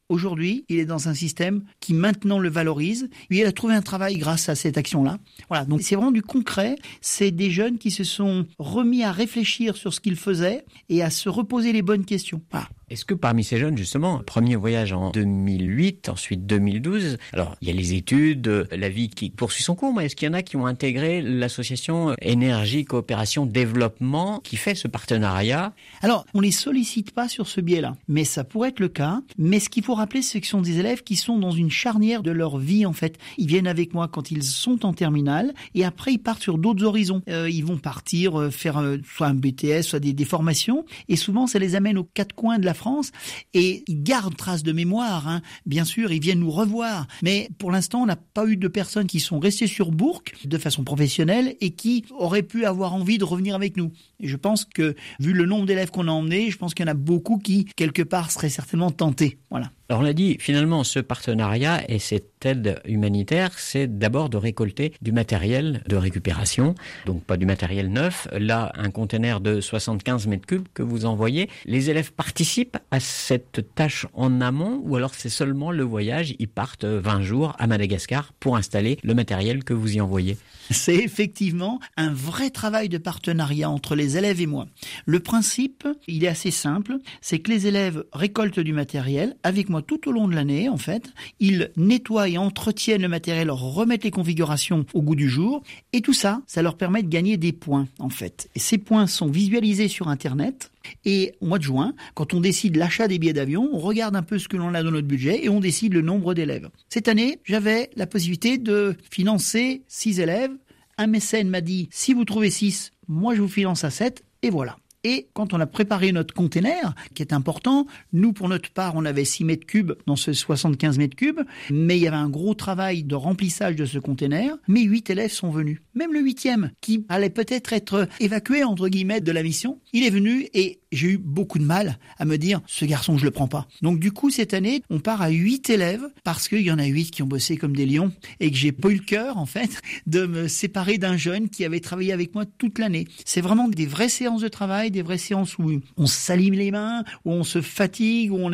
Aujourd'hui, 0.08 0.64
il 0.68 0.78
est 0.78 0.84
dans 0.84 1.08
un 1.08 1.14
système 1.14 1.64
qui 1.80 1.92
maintenant 1.92 2.38
le 2.38 2.48
valorise. 2.48 3.08
Il 3.28 3.44
a 3.44 3.50
trouvé 3.50 3.74
un 3.74 3.82
travail 3.82 4.16
grâce 4.18 4.48
à 4.48 4.54
cette 4.54 4.78
action-là. 4.78 5.18
Voilà. 5.48 5.64
Donc, 5.64 5.82
c'est 5.82 5.96
vraiment 5.96 6.12
du 6.12 6.22
concret. 6.22 6.76
C'est 7.00 7.32
des 7.32 7.50
jeunes 7.50 7.78
qui 7.78 7.90
se 7.90 8.04
sont 8.04 8.46
remis 8.60 9.02
à 9.02 9.10
réfléchir 9.10 9.76
sur 9.76 9.92
ce 9.92 10.00
qu'ils 10.00 10.16
faisaient 10.16 10.64
et 10.88 11.02
à 11.02 11.10
se 11.10 11.28
reposer 11.28 11.72
les 11.72 11.82
bonnes 11.82 12.04
questions. 12.04 12.40
Voilà. 12.52 12.68
Est-ce 12.88 13.04
que 13.04 13.14
parmi 13.14 13.42
ces 13.42 13.56
jeunes, 13.56 13.76
justement, 13.76 14.20
premier 14.24 14.54
voyage 14.54 14.92
en 14.92 15.10
2008, 15.10 16.08
ensuite 16.08 16.46
2012, 16.46 17.18
alors 17.32 17.56
il 17.60 17.66
y 17.66 17.72
a 17.72 17.74
les 17.74 17.94
études, 17.94 18.68
la 18.70 18.88
vie 18.88 19.08
qui 19.08 19.30
poursuit 19.30 19.64
son 19.64 19.74
cours, 19.74 19.92
mais 19.92 20.04
est-ce 20.04 20.14
qu'il 20.14 20.28
y 20.28 20.30
en 20.30 20.34
a 20.34 20.42
qui 20.42 20.56
ont 20.56 20.66
intégré 20.66 21.20
l'association 21.20 22.14
Énergie, 22.22 22.84
Coopération, 22.84 23.44
Développement 23.44 24.38
qui 24.38 24.54
fait 24.54 24.76
ce 24.76 24.86
partenariat? 24.86 25.72
Alors, 26.00 26.26
on 26.32 26.40
les 26.40 26.52
sollicite 26.52 27.10
pas 27.10 27.28
sur 27.28 27.48
ce 27.48 27.60
biais-là, 27.60 27.96
mais 28.06 28.22
ça 28.22 28.44
pourrait 28.44 28.68
être 28.68 28.78
le 28.78 28.86
cas. 28.86 29.20
Mais 29.36 29.58
ce 29.58 29.68
qu'il 29.68 29.82
faut 29.82 29.94
rappeler, 29.94 30.22
c'est 30.22 30.40
que 30.40 30.46
ce 30.46 30.52
sont 30.52 30.62
des 30.62 30.78
élèves 30.78 31.02
qui 31.02 31.16
sont 31.16 31.40
dans 31.40 31.50
une 31.50 31.72
charnière 31.72 32.22
de 32.22 32.30
leur 32.30 32.56
vie, 32.56 32.86
en 32.86 32.92
fait. 32.92 33.18
Ils 33.36 33.48
viennent 33.48 33.66
avec 33.66 33.94
moi 33.94 34.06
quand 34.06 34.30
ils 34.30 34.44
sont 34.44 34.86
en 34.86 34.92
terminale 34.92 35.54
et 35.74 35.84
après 35.84 36.12
ils 36.12 36.18
partent 36.18 36.42
sur 36.42 36.56
d'autres 36.56 36.84
horizons. 36.84 37.20
Euh, 37.28 37.50
ils 37.50 37.64
vont 37.64 37.78
partir 37.78 38.40
euh, 38.40 38.50
faire 38.50 38.78
euh, 38.78 38.98
soit 39.04 39.26
un 39.26 39.34
BTS, 39.34 39.82
soit 39.82 39.98
des, 39.98 40.12
des 40.12 40.24
formations 40.24 40.84
et 41.08 41.16
souvent 41.16 41.48
ça 41.48 41.58
les 41.58 41.74
amène 41.74 41.98
aux 41.98 42.04
quatre 42.04 42.32
coins 42.32 42.60
de 42.60 42.64
la 42.64 42.75
France 42.76 43.10
et 43.54 43.84
ils 43.86 44.02
gardent 44.02 44.36
trace 44.36 44.62
de 44.62 44.72
mémoire. 44.72 45.28
Hein. 45.28 45.42
Bien 45.66 45.84
sûr, 45.84 46.12
ils 46.12 46.20
viennent 46.20 46.40
nous 46.40 46.50
revoir, 46.50 47.06
mais 47.22 47.48
pour 47.58 47.70
l'instant, 47.70 48.02
on 48.02 48.06
n'a 48.06 48.16
pas 48.16 48.46
eu 48.46 48.56
de 48.56 48.68
personnes 48.68 49.06
qui 49.06 49.20
sont 49.20 49.38
restées 49.38 49.66
sur 49.66 49.90
Bourg 49.90 50.22
de 50.44 50.58
façon 50.58 50.84
professionnelle 50.84 51.56
et 51.60 51.70
qui 51.70 52.04
auraient 52.10 52.42
pu 52.42 52.64
avoir 52.64 52.94
envie 52.94 53.18
de 53.18 53.24
revenir 53.24 53.54
avec 53.54 53.76
nous. 53.76 53.92
Et 54.20 54.28
je 54.28 54.36
pense 54.36 54.64
que, 54.64 54.94
vu 55.20 55.32
le 55.32 55.46
nombre 55.46 55.66
d'élèves 55.66 55.90
qu'on 55.90 56.08
a 56.08 56.12
emmenés, 56.12 56.50
je 56.50 56.58
pense 56.58 56.74
qu'il 56.74 56.86
y 56.86 56.88
en 56.88 56.92
a 56.92 56.94
beaucoup 56.94 57.38
qui, 57.38 57.64
quelque 57.76 58.02
part, 58.02 58.30
seraient 58.30 58.48
certainement 58.48 58.90
tentés. 58.90 59.38
Voilà. 59.50 59.70
Alors 59.88 60.00
on 60.00 60.04
l'a 60.04 60.14
dit, 60.14 60.36
finalement, 60.40 60.82
ce 60.82 60.98
partenariat 60.98 61.80
et 61.88 62.00
cette 62.00 62.44
aide 62.44 62.80
humanitaire, 62.86 63.56
c'est 63.56 63.86
d'abord 63.98 64.28
de 64.28 64.36
récolter 64.36 64.92
du 65.00 65.12
matériel 65.12 65.80
de 65.86 65.94
récupération, 65.94 66.74
donc 67.04 67.22
pas 67.22 67.36
du 67.36 67.46
matériel 67.46 67.92
neuf. 67.92 68.26
Là, 68.32 68.72
un 68.74 68.90
conteneur 68.90 69.40
de 69.40 69.60
75 69.60 70.26
mètres 70.26 70.46
cubes 70.46 70.66
que 70.74 70.82
vous 70.82 71.06
envoyez. 71.06 71.48
Les 71.66 71.88
élèves 71.88 72.12
participent 72.12 72.78
à 72.90 72.98
cette 72.98 73.74
tâche 73.76 74.06
en 74.12 74.40
amont 74.40 74.80
ou 74.84 74.96
alors 74.96 75.14
c'est 75.14 75.28
seulement 75.28 75.70
le 75.70 75.84
voyage, 75.84 76.34
ils 76.40 76.48
partent 76.48 76.84
20 76.84 77.22
jours 77.22 77.54
à 77.60 77.68
Madagascar 77.68 78.32
pour 78.40 78.56
installer 78.56 78.98
le 79.04 79.14
matériel 79.14 79.62
que 79.62 79.72
vous 79.72 79.96
y 79.96 80.00
envoyez 80.00 80.36
C'est 80.70 80.96
effectivement 80.96 81.80
un 81.96 82.12
vrai 82.12 82.50
travail 82.50 82.88
de 82.88 82.98
partenariat 82.98 83.70
entre 83.70 83.94
les 83.94 84.16
élèves 84.16 84.40
et 84.40 84.46
moi. 84.46 84.66
Le 85.04 85.20
principe, 85.20 85.86
il 86.06 86.24
est 86.24 86.28
assez 86.28 86.50
simple, 86.50 86.98
c'est 87.20 87.38
que 87.38 87.50
les 87.50 87.66
élèves 87.66 88.04
récoltent 88.12 88.60
du 88.60 88.72
matériel 88.72 89.36
avec 89.42 89.68
moi 89.68 89.82
tout 89.82 90.08
au 90.08 90.12
long 90.12 90.28
de 90.28 90.34
l'année, 90.34 90.68
en 90.68 90.76
fait. 90.76 91.12
Ils 91.40 91.70
nettoient 91.76 92.28
et 92.28 92.38
entretiennent 92.38 93.02
le 93.02 93.08
matériel, 93.08 93.50
remettent 93.50 94.04
les 94.04 94.10
configurations 94.10 94.86
au 94.94 95.02
goût 95.02 95.16
du 95.16 95.28
jour. 95.28 95.62
Et 95.92 96.00
tout 96.00 96.12
ça, 96.12 96.42
ça 96.46 96.62
leur 96.62 96.76
permet 96.76 97.02
de 97.02 97.08
gagner 97.08 97.36
des 97.36 97.52
points, 97.52 97.88
en 97.98 98.08
fait. 98.08 98.48
Et 98.54 98.58
ces 98.58 98.78
points 98.78 99.06
sont 99.06 99.28
visualisés 99.28 99.88
sur 99.88 100.08
Internet. 100.08 100.70
Et 101.04 101.34
au 101.40 101.46
mois 101.46 101.58
de 101.58 101.64
juin, 101.64 101.94
quand 102.14 102.34
on 102.34 102.40
décide 102.40 102.76
l'achat 102.76 103.08
des 103.08 103.18
billets 103.18 103.32
d'avion, 103.32 103.68
on 103.72 103.78
regarde 103.78 104.16
un 104.16 104.22
peu 104.22 104.38
ce 104.38 104.48
que 104.48 104.56
l'on 104.56 104.74
a 104.74 104.82
dans 104.82 104.90
notre 104.90 105.06
budget 105.06 105.44
et 105.44 105.48
on 105.48 105.60
décide 105.60 105.94
le 105.94 106.02
nombre 106.02 106.34
d'élèves. 106.34 106.68
Cette 106.88 107.08
année, 107.08 107.40
j'avais 107.44 107.90
la 107.96 108.06
possibilité 108.06 108.58
de 108.58 108.96
financer 109.10 109.82
six 109.88 110.20
élèves. 110.20 110.52
Un 110.98 111.06
mécène 111.06 111.48
m'a 111.48 111.60
dit, 111.60 111.88
si 111.90 112.14
vous 112.14 112.24
trouvez 112.24 112.50
six, 112.50 112.92
moi 113.08 113.34
je 113.34 113.42
vous 113.42 113.48
finance 113.48 113.84
à 113.84 113.90
sept. 113.90 114.24
Et 114.42 114.50
voilà. 114.50 114.76
Et 115.08 115.28
quand 115.34 115.54
on 115.54 115.60
a 115.60 115.68
préparé 115.68 116.10
notre 116.10 116.34
container, 116.34 116.92
qui 117.14 117.22
est 117.22 117.32
important, 117.32 117.86
nous, 118.12 118.32
pour 118.32 118.48
notre 118.48 118.70
part, 118.70 118.96
on 118.96 119.04
avait 119.04 119.24
6 119.24 119.44
mètres 119.44 119.64
cubes 119.64 119.92
dans 120.08 120.16
ce 120.16 120.32
75 120.32 120.98
mètres 120.98 121.14
cubes, 121.14 121.42
mais 121.70 121.96
il 121.96 122.02
y 122.02 122.08
avait 122.08 122.16
un 122.16 122.28
gros 122.28 122.54
travail 122.54 123.04
de 123.04 123.14
remplissage 123.14 123.76
de 123.76 123.84
ce 123.84 124.00
container, 124.00 124.56
mais 124.66 124.82
8 124.82 125.10
élèves 125.10 125.30
sont 125.30 125.50
venus. 125.50 125.78
Même 125.94 126.12
le 126.12 126.18
huitième, 126.18 126.72
qui 126.80 127.06
allait 127.08 127.30
peut-être 127.30 127.72
être 127.72 128.08
évacué, 128.18 128.64
entre 128.64 128.88
guillemets, 128.88 129.20
de 129.20 129.30
la 129.30 129.44
mission, 129.44 129.78
il 129.92 130.02
est 130.02 130.10
venu 130.10 130.48
et 130.54 130.80
j'ai 130.96 131.12
eu 131.12 131.18
beaucoup 131.18 131.58
de 131.58 131.64
mal 131.64 131.98
à 132.18 132.24
me 132.24 132.36
dire, 132.38 132.60
ce 132.66 132.84
garçon, 132.84 133.18
je 133.18 133.24
le 133.24 133.30
prends 133.30 133.48
pas. 133.48 133.66
Donc 133.82 134.00
du 134.00 134.12
coup, 134.12 134.30
cette 134.30 134.54
année, 134.54 134.82
on 134.90 134.98
part 134.98 135.22
à 135.22 135.28
8 135.28 135.70
élèves, 135.70 136.06
parce 136.24 136.48
qu'il 136.48 136.62
y 136.62 136.72
en 136.72 136.78
a 136.78 136.84
8 136.84 137.10
qui 137.10 137.22
ont 137.22 137.26
bossé 137.26 137.56
comme 137.56 137.76
des 137.76 137.86
lions, 137.86 138.12
et 138.40 138.50
que 138.50 138.56
j'ai 138.56 138.72
pas 138.72 138.88
eu 138.88 138.94
le 138.94 139.00
cœur, 139.00 139.38
en 139.38 139.46
fait, 139.46 139.80
de 140.06 140.26
me 140.26 140.48
séparer 140.48 140.98
d'un 140.98 141.16
jeune 141.16 141.48
qui 141.48 141.64
avait 141.64 141.80
travaillé 141.80 142.12
avec 142.12 142.34
moi 142.34 142.44
toute 142.58 142.78
l'année. 142.78 143.06
C'est 143.24 143.40
vraiment 143.40 143.68
des 143.68 143.86
vraies 143.86 144.08
séances 144.08 144.40
de 144.40 144.48
travail, 144.48 144.90
des 144.90 145.02
vraies 145.02 145.18
séances 145.18 145.58
où 145.58 145.80
on 145.96 146.06
s'alime 146.06 146.54
les 146.54 146.70
mains, 146.70 147.04
où 147.24 147.32
on 147.32 147.44
se 147.44 147.60
fatigue, 147.60 148.32
où 148.32 148.38
on 148.38 148.50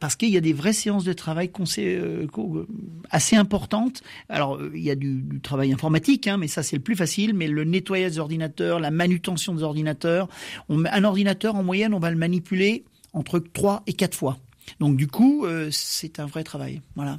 parce 0.00 0.16
qu'il 0.16 0.30
y 0.30 0.36
a 0.36 0.40
des 0.40 0.52
vraies 0.52 0.72
séances 0.72 1.04
de 1.04 1.12
travail 1.12 1.50
euh, 1.78 2.26
assez 3.10 3.36
importantes. 3.36 4.02
Alors, 4.28 4.56
euh, 4.56 4.72
il 4.74 4.82
y 4.82 4.90
a 4.90 4.94
du, 4.94 5.22
travail 5.42 5.72
informatique, 5.72 6.26
hein, 6.26 6.36
mais 6.38 6.48
ça 6.48 6.62
c'est 6.62 6.76
le 6.76 6.82
plus 6.82 6.96
facile, 6.96 7.34
mais 7.34 7.48
le 7.48 7.64
nettoyage 7.64 8.12
des 8.12 8.18
ordinateurs, 8.18 8.80
la 8.80 8.90
manutention 8.90 9.54
des 9.54 9.62
ordinateurs, 9.62 10.28
un 10.68 11.04
ordinateur 11.04 11.54
en 11.54 11.62
moyenne, 11.62 11.83
on 11.92 11.98
va 11.98 12.10
le 12.10 12.16
manipuler 12.16 12.84
entre 13.12 13.38
3 13.38 13.82
et 13.86 13.92
4 13.92 14.14
fois. 14.14 14.38
Donc 14.80 14.96
du 14.96 15.06
coup, 15.06 15.44
euh, 15.44 15.68
c'est 15.70 16.20
un 16.20 16.26
vrai 16.26 16.44
travail. 16.44 16.80
Voilà. 16.96 17.18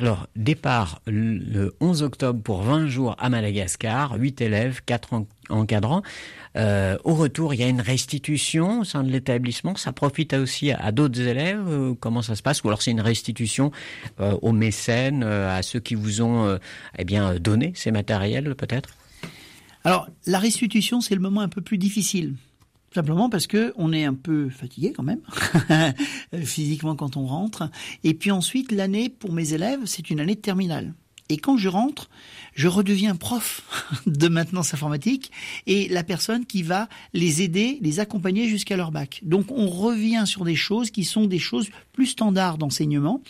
Alors, 0.00 0.26
départ 0.34 1.00
le 1.06 1.74
11 1.80 2.02
octobre 2.02 2.40
pour 2.42 2.62
20 2.62 2.88
jours 2.88 3.14
à 3.18 3.28
Madagascar, 3.28 4.16
8 4.18 4.40
élèves, 4.40 4.80
4 4.84 5.24
encadrants. 5.50 6.02
Euh, 6.56 6.96
au 7.04 7.14
retour, 7.14 7.54
il 7.54 7.60
y 7.60 7.62
a 7.62 7.68
une 7.68 7.80
restitution 7.80 8.80
au 8.80 8.84
sein 8.84 9.04
de 9.04 9.10
l'établissement. 9.10 9.76
Ça 9.76 9.92
profite 9.92 10.32
aussi 10.34 10.72
à, 10.72 10.90
d'autres 10.92 11.20
élèves. 11.20 11.66
Euh, 11.68 11.94
comment 11.98 12.22
ça 12.22 12.34
se 12.34 12.42
passe? 12.42 12.62
Ou 12.64 12.68
alors 12.68 12.82
c'est 12.82 12.90
une 12.90 13.00
restitution 13.00 13.70
euh, 14.20 14.36
aux 14.42 14.52
mécènes, 14.52 15.22
à 15.22 15.62
ceux 15.62 15.80
qui 15.80 15.94
vous 15.94 16.22
ont 16.22 16.58
eh 16.98 17.04
bien 17.04 17.36
donné 17.36 17.72
ces 17.74 17.90
matériels, 17.90 18.54
peut-être? 18.54 18.90
Alors 19.84 20.08
la 20.26 20.38
restitution, 20.38 21.00
c'est 21.00 21.14
le 21.14 21.20
moment 21.20 21.40
un 21.40 21.48
peu 21.48 21.60
plus 21.60 21.78
difficile. 21.78 22.34
Simplement 22.94 23.28
parce 23.28 23.48
que 23.48 23.72
on 23.76 23.92
est 23.92 24.04
un 24.04 24.14
peu 24.14 24.48
fatigué 24.50 24.92
quand 24.96 25.02
même 25.02 25.20
physiquement 26.44 26.94
quand 26.94 27.16
on 27.16 27.26
rentre. 27.26 27.68
Et 28.04 28.14
puis 28.14 28.30
ensuite, 28.30 28.70
l'année 28.70 29.08
pour 29.08 29.32
mes 29.32 29.52
élèves, 29.52 29.80
c'est 29.86 30.10
une 30.10 30.20
année 30.20 30.36
terminale. 30.36 30.94
Et 31.30 31.38
quand 31.38 31.56
je 31.56 31.68
rentre, 31.68 32.10
je 32.54 32.68
redeviens 32.68 33.16
prof 33.16 33.62
de 34.06 34.28
maintenance 34.28 34.74
informatique 34.74 35.30
et 35.66 35.88
la 35.88 36.04
personne 36.04 36.44
qui 36.44 36.62
va 36.62 36.88
les 37.14 37.40
aider, 37.40 37.78
les 37.80 37.98
accompagner 37.98 38.46
jusqu'à 38.46 38.76
leur 38.76 38.92
bac. 38.92 39.20
Donc 39.22 39.46
on 39.50 39.68
revient 39.68 40.24
sur 40.26 40.44
des 40.44 40.54
choses 40.54 40.90
qui 40.90 41.04
sont 41.04 41.24
des 41.24 41.38
choses 41.38 41.70
plus 41.92 42.06
standards 42.06 42.58
d'enseignement. 42.58 43.22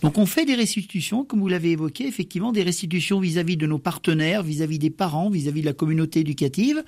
Donc 0.00 0.16
on 0.16 0.24
fait 0.24 0.46
des 0.46 0.54
restitutions, 0.54 1.24
comme 1.24 1.40
vous 1.40 1.48
l'avez 1.48 1.72
évoqué, 1.72 2.06
effectivement 2.06 2.52
des 2.52 2.62
restitutions 2.62 3.20
vis-à-vis 3.20 3.58
de 3.58 3.66
nos 3.66 3.78
partenaires, 3.78 4.42
vis-à-vis 4.42 4.78
des 4.78 4.90
parents, 4.90 5.28
vis-à-vis 5.28 5.60
de 5.60 5.66
la 5.66 5.74
communauté 5.74 6.20
éducative. 6.20 6.82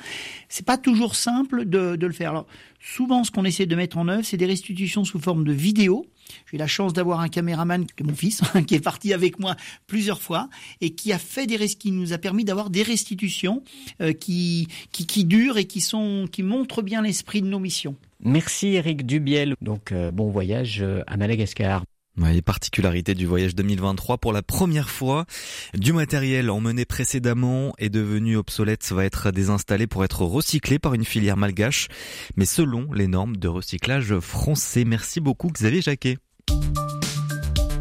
C'est 0.48 0.64
pas 0.64 0.78
toujours 0.78 1.14
simple 1.14 1.66
de, 1.66 1.96
de 1.96 2.06
le 2.06 2.12
faire. 2.14 2.30
Alors 2.30 2.46
souvent, 2.80 3.22
ce 3.24 3.30
qu'on 3.30 3.44
essaie 3.44 3.66
de 3.66 3.76
mettre 3.76 3.98
en 3.98 4.08
œuvre, 4.08 4.24
c'est 4.24 4.38
des 4.38 4.46
restitutions 4.46 5.04
sous 5.04 5.18
forme 5.18 5.44
de 5.44 5.52
vidéo 5.52 6.06
j'ai 6.50 6.56
eu 6.56 6.58
la 6.58 6.66
chance 6.66 6.92
d'avoir 6.92 7.20
un 7.20 7.28
caméraman, 7.28 7.86
mon 8.02 8.14
fils, 8.14 8.42
qui 8.66 8.74
est 8.74 8.84
parti 8.84 9.12
avec 9.12 9.38
moi 9.38 9.56
plusieurs 9.86 10.20
fois 10.20 10.48
et 10.80 10.90
qui 10.90 11.12
a 11.12 11.18
fait 11.18 11.46
des 11.46 11.54
qui 11.68 11.92
nous 11.92 12.12
a 12.12 12.18
permis 12.18 12.44
d'avoir 12.44 12.70
des 12.70 12.82
restitutions 12.82 13.62
euh, 14.00 14.12
qui, 14.12 14.68
qui, 14.92 15.06
qui 15.06 15.24
durent 15.24 15.56
et 15.56 15.64
qui 15.64 15.80
sont 15.80 16.26
qui 16.30 16.42
montrent 16.42 16.82
bien 16.82 17.02
l'esprit 17.02 17.42
de 17.42 17.46
nos 17.46 17.58
missions. 17.58 17.96
Merci 18.20 18.74
Eric 18.74 19.06
Dubiel. 19.06 19.54
Donc 19.60 19.92
euh, 19.92 20.10
bon 20.10 20.30
voyage 20.30 20.82
euh, 20.82 21.02
à 21.06 21.16
Madagascar. 21.16 21.84
Ouais, 22.16 22.40
particularité 22.42 23.14
du 23.14 23.26
voyage 23.26 23.56
2023 23.56 24.18
pour 24.18 24.32
la 24.32 24.42
première 24.42 24.88
fois, 24.88 25.26
du 25.74 25.92
matériel 25.92 26.48
emmené 26.48 26.84
précédemment 26.84 27.72
est 27.78 27.88
devenu 27.88 28.36
obsolète, 28.36 28.84
va 28.92 29.04
être 29.04 29.32
désinstallé 29.32 29.88
pour 29.88 30.04
être 30.04 30.22
recyclé 30.22 30.78
par 30.78 30.94
une 30.94 31.04
filière 31.04 31.36
malgache, 31.36 31.88
mais 32.36 32.46
selon 32.46 32.92
les 32.92 33.08
normes 33.08 33.36
de 33.36 33.48
recyclage 33.48 34.18
français. 34.20 34.84
Merci 34.84 35.18
beaucoup 35.18 35.48
Xavier 35.48 35.82
Jacquet. 35.82 36.18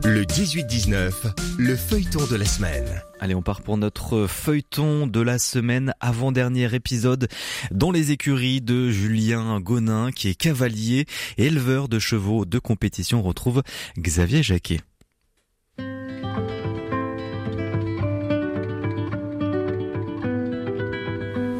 Le 0.06 0.26
18-19, 0.26 1.32
le 1.58 1.78
feuilleton 1.78 2.28
de 2.28 2.36
la 2.36 2.43
semaine. 2.43 3.01
Allez, 3.22 3.36
on 3.36 3.41
part 3.41 3.62
pour 3.62 3.78
notre 3.78 4.28
feuilleton 4.28 5.08
de 5.08 5.22
la 5.22 5.39
semaine, 5.39 5.93
avant-dernier 6.01 6.76
épisode 6.76 7.30
dans 7.72 7.89
les 7.89 8.12
écuries 8.12 8.60
de 8.60 8.89
Julien 8.89 9.62
Gonin, 9.62 10.12
qui 10.12 10.28
est 10.28 10.36
cavalier 10.36 11.06
et 11.38 11.45
éleveur 11.45 11.88
de 11.88 11.99
chevaux 11.99 12.43
de 12.43 12.60
compétition. 12.60 13.20
On 13.20 13.24
retrouve 13.24 13.64
Xavier 13.97 14.43
Jacquet. 14.43 14.82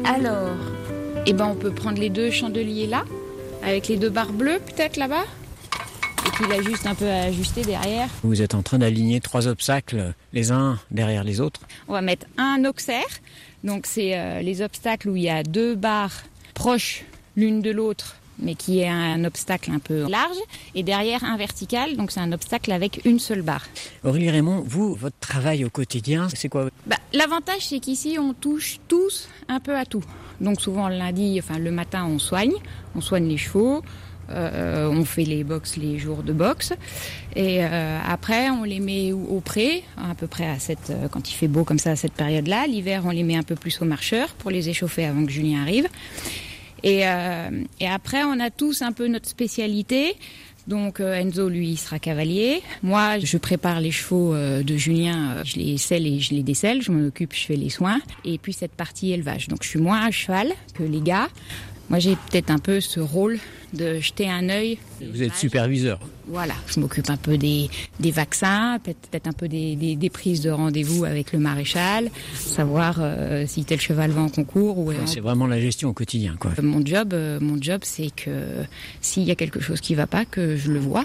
Alors, 0.04 0.58
eh 1.24 1.32
ben 1.32 1.46
on 1.46 1.56
peut 1.56 1.72
prendre 1.72 1.98
les 1.98 2.10
deux 2.10 2.30
chandeliers 2.30 2.86
là, 2.86 3.06
avec 3.62 3.88
les 3.88 3.96
deux 3.96 4.10
barres 4.10 4.34
bleues 4.34 4.58
peut-être 4.58 4.98
là-bas? 4.98 5.24
Et 6.34 6.36
puis 6.36 6.46
il 6.48 6.52
a 6.52 6.62
juste 6.62 6.86
un 6.86 6.96
peu 6.96 7.08
à 7.08 7.22
ajuster 7.22 7.62
derrière. 7.62 8.08
Vous 8.24 8.42
êtes 8.42 8.54
en 8.54 8.62
train 8.62 8.78
d'aligner 8.78 9.20
trois 9.20 9.46
obstacles 9.46 10.14
les 10.32 10.50
uns 10.50 10.80
derrière 10.90 11.22
les 11.22 11.40
autres. 11.40 11.60
On 11.86 11.92
va 11.92 12.02
mettre 12.02 12.26
un 12.38 12.64
auxerre, 12.64 13.04
donc 13.62 13.86
c'est 13.86 14.18
euh, 14.18 14.40
les 14.40 14.60
obstacles 14.60 15.10
où 15.10 15.16
il 15.16 15.22
y 15.22 15.30
a 15.30 15.44
deux 15.44 15.76
barres 15.76 16.24
proches 16.54 17.04
l'une 17.36 17.62
de 17.62 17.70
l'autre 17.70 18.16
mais 18.40 18.56
qui 18.56 18.80
est 18.80 18.88
un 18.88 19.24
obstacle 19.24 19.70
un 19.70 19.78
peu 19.78 20.08
large, 20.08 20.36
et 20.74 20.82
derrière 20.82 21.22
un 21.22 21.36
vertical, 21.36 21.96
donc 21.96 22.10
c'est 22.10 22.18
un 22.18 22.32
obstacle 22.32 22.72
avec 22.72 23.00
une 23.04 23.20
seule 23.20 23.42
barre. 23.42 23.64
Aurélie 24.02 24.28
Raymond, 24.28 24.64
vous, 24.66 24.92
votre 24.96 25.16
travail 25.20 25.64
au 25.64 25.70
quotidien, 25.70 26.26
c'est 26.34 26.48
quoi? 26.48 26.68
Bah, 26.84 26.96
L'avantage, 27.12 27.60
c'est 27.60 27.78
qu'ici, 27.78 28.16
on 28.18 28.34
touche 28.34 28.80
tous 28.88 29.28
un 29.48 29.60
peu 29.60 29.76
à 29.76 29.84
tout. 29.84 30.02
Donc 30.40 30.60
souvent, 30.60 30.88
le 30.88 30.96
lundi, 30.96 31.40
enfin 31.40 31.60
le 31.60 31.70
matin, 31.70 32.06
on 32.06 32.18
soigne, 32.18 32.54
on 32.96 33.00
soigne 33.00 33.28
les 33.28 33.36
chevaux, 33.36 33.84
euh, 34.30 34.88
on 34.88 35.04
fait 35.04 35.24
les 35.24 35.44
box 35.44 35.76
les 35.76 35.98
jours 35.98 36.22
de 36.22 36.32
boxe 36.32 36.72
et 37.36 37.58
euh, 37.62 37.98
après 38.06 38.48
on 38.50 38.64
les 38.64 38.80
met 38.80 39.12
au, 39.12 39.40
pré 39.40 39.84
à 39.98 40.14
peu 40.14 40.26
près 40.26 40.46
à 40.46 40.58
cette 40.58 40.90
euh, 40.90 41.08
quand 41.08 41.30
il 41.30 41.34
fait 41.34 41.48
beau 41.48 41.64
comme 41.64 41.78
ça 41.78 41.90
à 41.90 41.96
cette 41.96 42.14
période-là. 42.14 42.66
L'hiver 42.66 43.02
on 43.04 43.10
les 43.10 43.22
met 43.22 43.36
un 43.36 43.42
peu 43.42 43.54
plus 43.54 43.80
au 43.82 43.84
marcheur 43.84 44.28
pour 44.34 44.50
les 44.50 44.68
échauffer 44.68 45.04
avant 45.04 45.24
que 45.26 45.30
Julien 45.30 45.62
arrive. 45.62 45.88
Et, 46.82 47.04
et 47.80 47.88
après 47.88 48.24
on 48.24 48.38
a 48.40 48.50
tous 48.50 48.82
un 48.82 48.92
peu 48.92 49.08
notre 49.08 49.26
spécialité. 49.26 50.16
Donc 50.66 51.00
Enzo, 51.00 51.48
lui, 51.48 51.70
il 51.70 51.76
sera 51.78 51.98
cavalier. 51.98 52.60
Moi, 52.82 53.18
je 53.20 53.38
prépare 53.38 53.80
les 53.80 53.90
chevaux 53.90 54.34
de 54.34 54.76
Julien, 54.76 55.42
je 55.44 55.56
les 55.56 55.78
selle 55.78 56.06
et 56.06 56.20
je 56.20 56.34
les 56.34 56.42
décèle, 56.42 56.82
je 56.82 56.92
m'en 56.92 57.06
occupe, 57.06 57.34
je 57.34 57.46
fais 57.46 57.56
les 57.56 57.70
soins. 57.70 58.00
Et 58.26 58.36
puis 58.36 58.52
cette 58.52 58.72
partie 58.72 59.12
élevage. 59.12 59.48
Donc 59.48 59.62
je 59.62 59.68
suis 59.70 59.78
moins 59.78 60.04
à 60.04 60.10
cheval 60.10 60.52
que 60.74 60.82
les 60.82 61.00
gars. 61.00 61.28
Moi, 61.90 61.98
j'ai 61.98 62.16
peut-être 62.16 62.50
un 62.50 62.58
peu 62.58 62.80
ce 62.80 63.00
rôle 63.00 63.38
de 63.74 63.98
jeter 63.98 64.28
un 64.28 64.48
œil. 64.48 64.78
Vous 65.00 65.22
êtes 65.22 65.34
superviseur. 65.34 66.00
Voilà, 66.26 66.54
je 66.66 66.80
m'occupe 66.80 67.10
un 67.10 67.16
peu 67.16 67.36
des, 67.36 67.68
des 68.00 68.10
vaccins, 68.10 68.78
peut-être 68.82 69.26
un 69.26 69.32
peu 69.32 69.46
des, 69.48 69.76
des, 69.76 70.10
prises 70.10 70.40
de 70.40 70.50
rendez-vous 70.50 71.04
avec 71.04 71.32
le 71.32 71.38
maréchal, 71.38 72.10
savoir 72.34 72.96
euh, 73.00 73.44
si 73.46 73.64
tel 73.64 73.80
cheval 73.80 74.10
va 74.10 74.22
en 74.22 74.28
concours 74.30 74.78
ou. 74.78 74.92
c'est 75.04 75.20
vraiment 75.20 75.46
la 75.46 75.60
gestion 75.60 75.90
au 75.90 75.92
quotidien, 75.92 76.36
quoi. 76.38 76.52
Mon 76.62 76.84
job, 76.84 77.12
euh, 77.12 77.38
mon 77.40 77.60
job, 77.60 77.80
c'est 77.84 78.10
que 78.14 78.30
s'il 79.02 79.24
y 79.24 79.30
a 79.30 79.34
quelque 79.34 79.60
chose 79.60 79.80
qui 79.80 79.94
va 79.94 80.06
pas, 80.06 80.24
que 80.24 80.56
je 80.56 80.72
le 80.72 80.78
vois. 80.78 81.04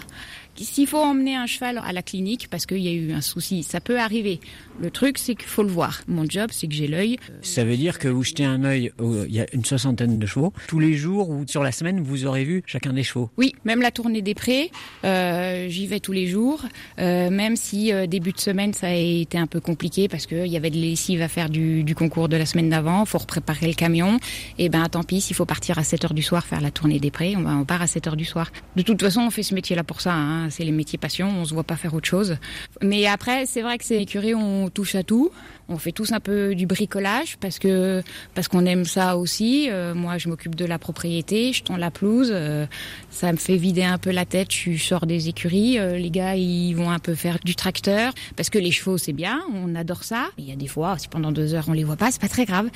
S'il 0.56 0.88
faut 0.88 0.98
emmener 0.98 1.36
un 1.36 1.46
cheval 1.46 1.82
à 1.84 1.94
la 1.94 2.02
clinique 2.02 2.48
parce 2.50 2.66
qu'il 2.66 2.80
y 2.80 2.90
a 2.90 2.92
eu 2.92 3.14
un 3.14 3.22
souci, 3.22 3.64
ça 3.64 3.80
peut 3.80 4.00
arriver. 4.00 4.40
Le 4.82 4.92
truc, 4.92 5.18
c'est 5.18 5.36
qu'il 5.36 5.48
faut 5.50 5.64
le 5.64 5.70
voir. 5.70 6.02
Mon 6.08 6.24
job, 6.24 6.52
c'est 6.54 6.68
que 6.68 6.74
j'ai 6.74 6.88
l'œil. 6.88 7.18
Ça 7.42 7.66
veut 7.66 7.76
dire 7.76 8.00
que 8.00 8.08
vous 8.08 8.24
jetez 8.24 8.46
un 8.46 8.64
œil, 8.64 8.92
il 9.00 9.36
y 9.36 9.42
a 9.42 9.46
une 9.54 9.66
soixantaine 9.66 10.18
de 10.18 10.26
chevaux. 10.26 10.54
Tous 10.68 10.80
les 10.80 10.94
jours 10.94 11.30
ou 11.30 11.44
sur 11.48 11.64
la 11.64 11.74
semaine, 11.74 12.00
vous 12.00 12.26
aurez 12.26 12.46
vu 12.46 12.64
chacun 12.66 12.94
des 12.94 13.04
chevaux 13.04 13.30
Oui, 13.38 13.56
même 13.66 13.82
la 13.82 13.92
tournée 13.92 14.22
des 14.22 14.36
prés, 14.36 14.72
euh, 15.04 15.68
j'y 15.68 15.86
vais 15.86 16.00
tous 16.00 16.14
les 16.14 16.28
jours. 16.28 16.62
Euh, 17.00 17.30
même 17.30 17.58
si 17.58 17.92
euh, 17.92 18.08
début 18.08 18.32
de 18.32 18.40
semaine, 18.40 18.74
ça 18.74 18.88
a 18.88 18.94
été 18.94 19.38
un 19.38 19.48
peu 19.48 19.60
compliqué 19.60 20.08
parce 20.08 20.26
qu'il 20.26 20.48
y 20.48 20.56
avait 20.56 20.70
de 20.70 20.78
lessive 20.78 21.22
à 21.22 21.28
faire 21.28 21.50
du, 21.50 21.84
du 21.84 21.94
concours 21.94 22.30
de 22.30 22.38
la 22.38 22.46
semaine 22.46 22.70
d'avant. 22.70 23.04
faut 23.04 23.20
préparer 23.20 23.68
le 23.68 23.74
camion. 23.74 24.16
Et 24.58 24.66
eh 24.66 24.70
ben 24.70 24.88
tant 24.88 25.04
pis, 25.04 25.20
s'il 25.20 25.36
faut 25.36 25.46
partir 25.46 25.78
à 25.78 25.84
7 25.84 26.06
heures 26.06 26.14
du 26.14 26.24
soir 26.24 26.46
faire 26.46 26.62
la 26.62 26.72
tournée 26.72 27.00
des 27.00 27.12
prés, 27.12 27.36
on, 27.36 27.42
va, 27.42 27.52
on 27.52 27.66
part 27.66 27.82
à 27.82 27.88
7 27.88 28.08
heures 28.08 28.16
du 28.16 28.26
soir. 28.26 28.50
De 28.78 28.82
toute 28.82 29.02
façon, 29.02 29.22
on 29.22 29.30
fait 29.30 29.44
ce 29.44 29.54
métier-là 29.54 29.84
pour 29.84 30.00
ça. 30.00 30.14
Hein. 30.14 30.50
C'est 30.50 30.64
les 30.64 30.72
métiers 30.72 30.98
passion, 30.98 31.30
on 31.38 31.44
se 31.44 31.54
voit 31.54 31.66
pas 31.66 31.76
faire 31.76 31.94
autre 31.94 32.08
chose. 32.08 32.38
Mais 32.82 33.06
après, 33.08 33.46
c'est 33.46 33.62
vrai 33.62 33.78
que 33.78 33.84
c'est 33.84 34.02
écurie, 34.02 34.34
on 34.34 34.69
touche 34.70 34.96
à 34.96 35.04
tout. 35.04 35.32
On 35.68 35.78
fait 35.78 35.92
tous 35.92 36.12
un 36.14 36.20
peu 36.20 36.56
du 36.56 36.66
bricolage 36.66 37.38
parce 37.40 37.60
que 37.60 38.02
parce 38.34 38.48
qu'on 38.48 38.66
aime 38.66 38.86
ça 38.86 39.18
aussi. 39.18 39.68
Euh, 39.70 39.94
moi, 39.94 40.18
je 40.18 40.28
m'occupe 40.30 40.56
de 40.56 40.66
la 40.66 40.80
propriété, 40.80 41.54
je 41.54 41.64
tends 41.64 41.78
la 41.78 41.92
pelouse. 41.92 42.32
Euh, 42.34 42.66
ça 43.12 43.32
me 43.32 43.38
fait 43.38 43.58
vider 43.58 43.84
un 43.84 43.98
peu 43.98 44.10
la 44.12 44.26
tête. 44.26 44.52
Je 44.52 44.76
sors 44.78 45.06
des 45.06 45.30
écuries. 45.30 45.78
Euh, 45.78 45.98
les 45.98 46.10
gars, 46.10 46.36
ils 46.36 46.74
vont 46.74 46.90
un 46.90 47.00
peu 47.00 47.14
faire 47.14 47.38
du 47.44 47.56
tracteur 47.56 48.14
parce 48.36 48.50
que 48.50 48.58
les 48.58 48.72
chevaux, 48.72 48.98
c'est 48.98 49.14
bien. 49.14 49.42
On 49.54 49.76
adore 49.76 50.04
ça. 50.04 50.30
Il 50.38 50.50
y 50.50 50.52
a 50.52 50.56
des 50.56 50.68
fois, 50.68 50.98
si 50.98 51.08
pendant 51.08 51.32
deux 51.32 51.54
heures 51.54 51.66
on 51.68 51.74
les 51.74 51.84
voit 51.84 51.98
pas, 51.98 52.12
c'est 52.12 52.22
pas 52.22 52.30
très 52.30 52.46
grave. 52.46 52.70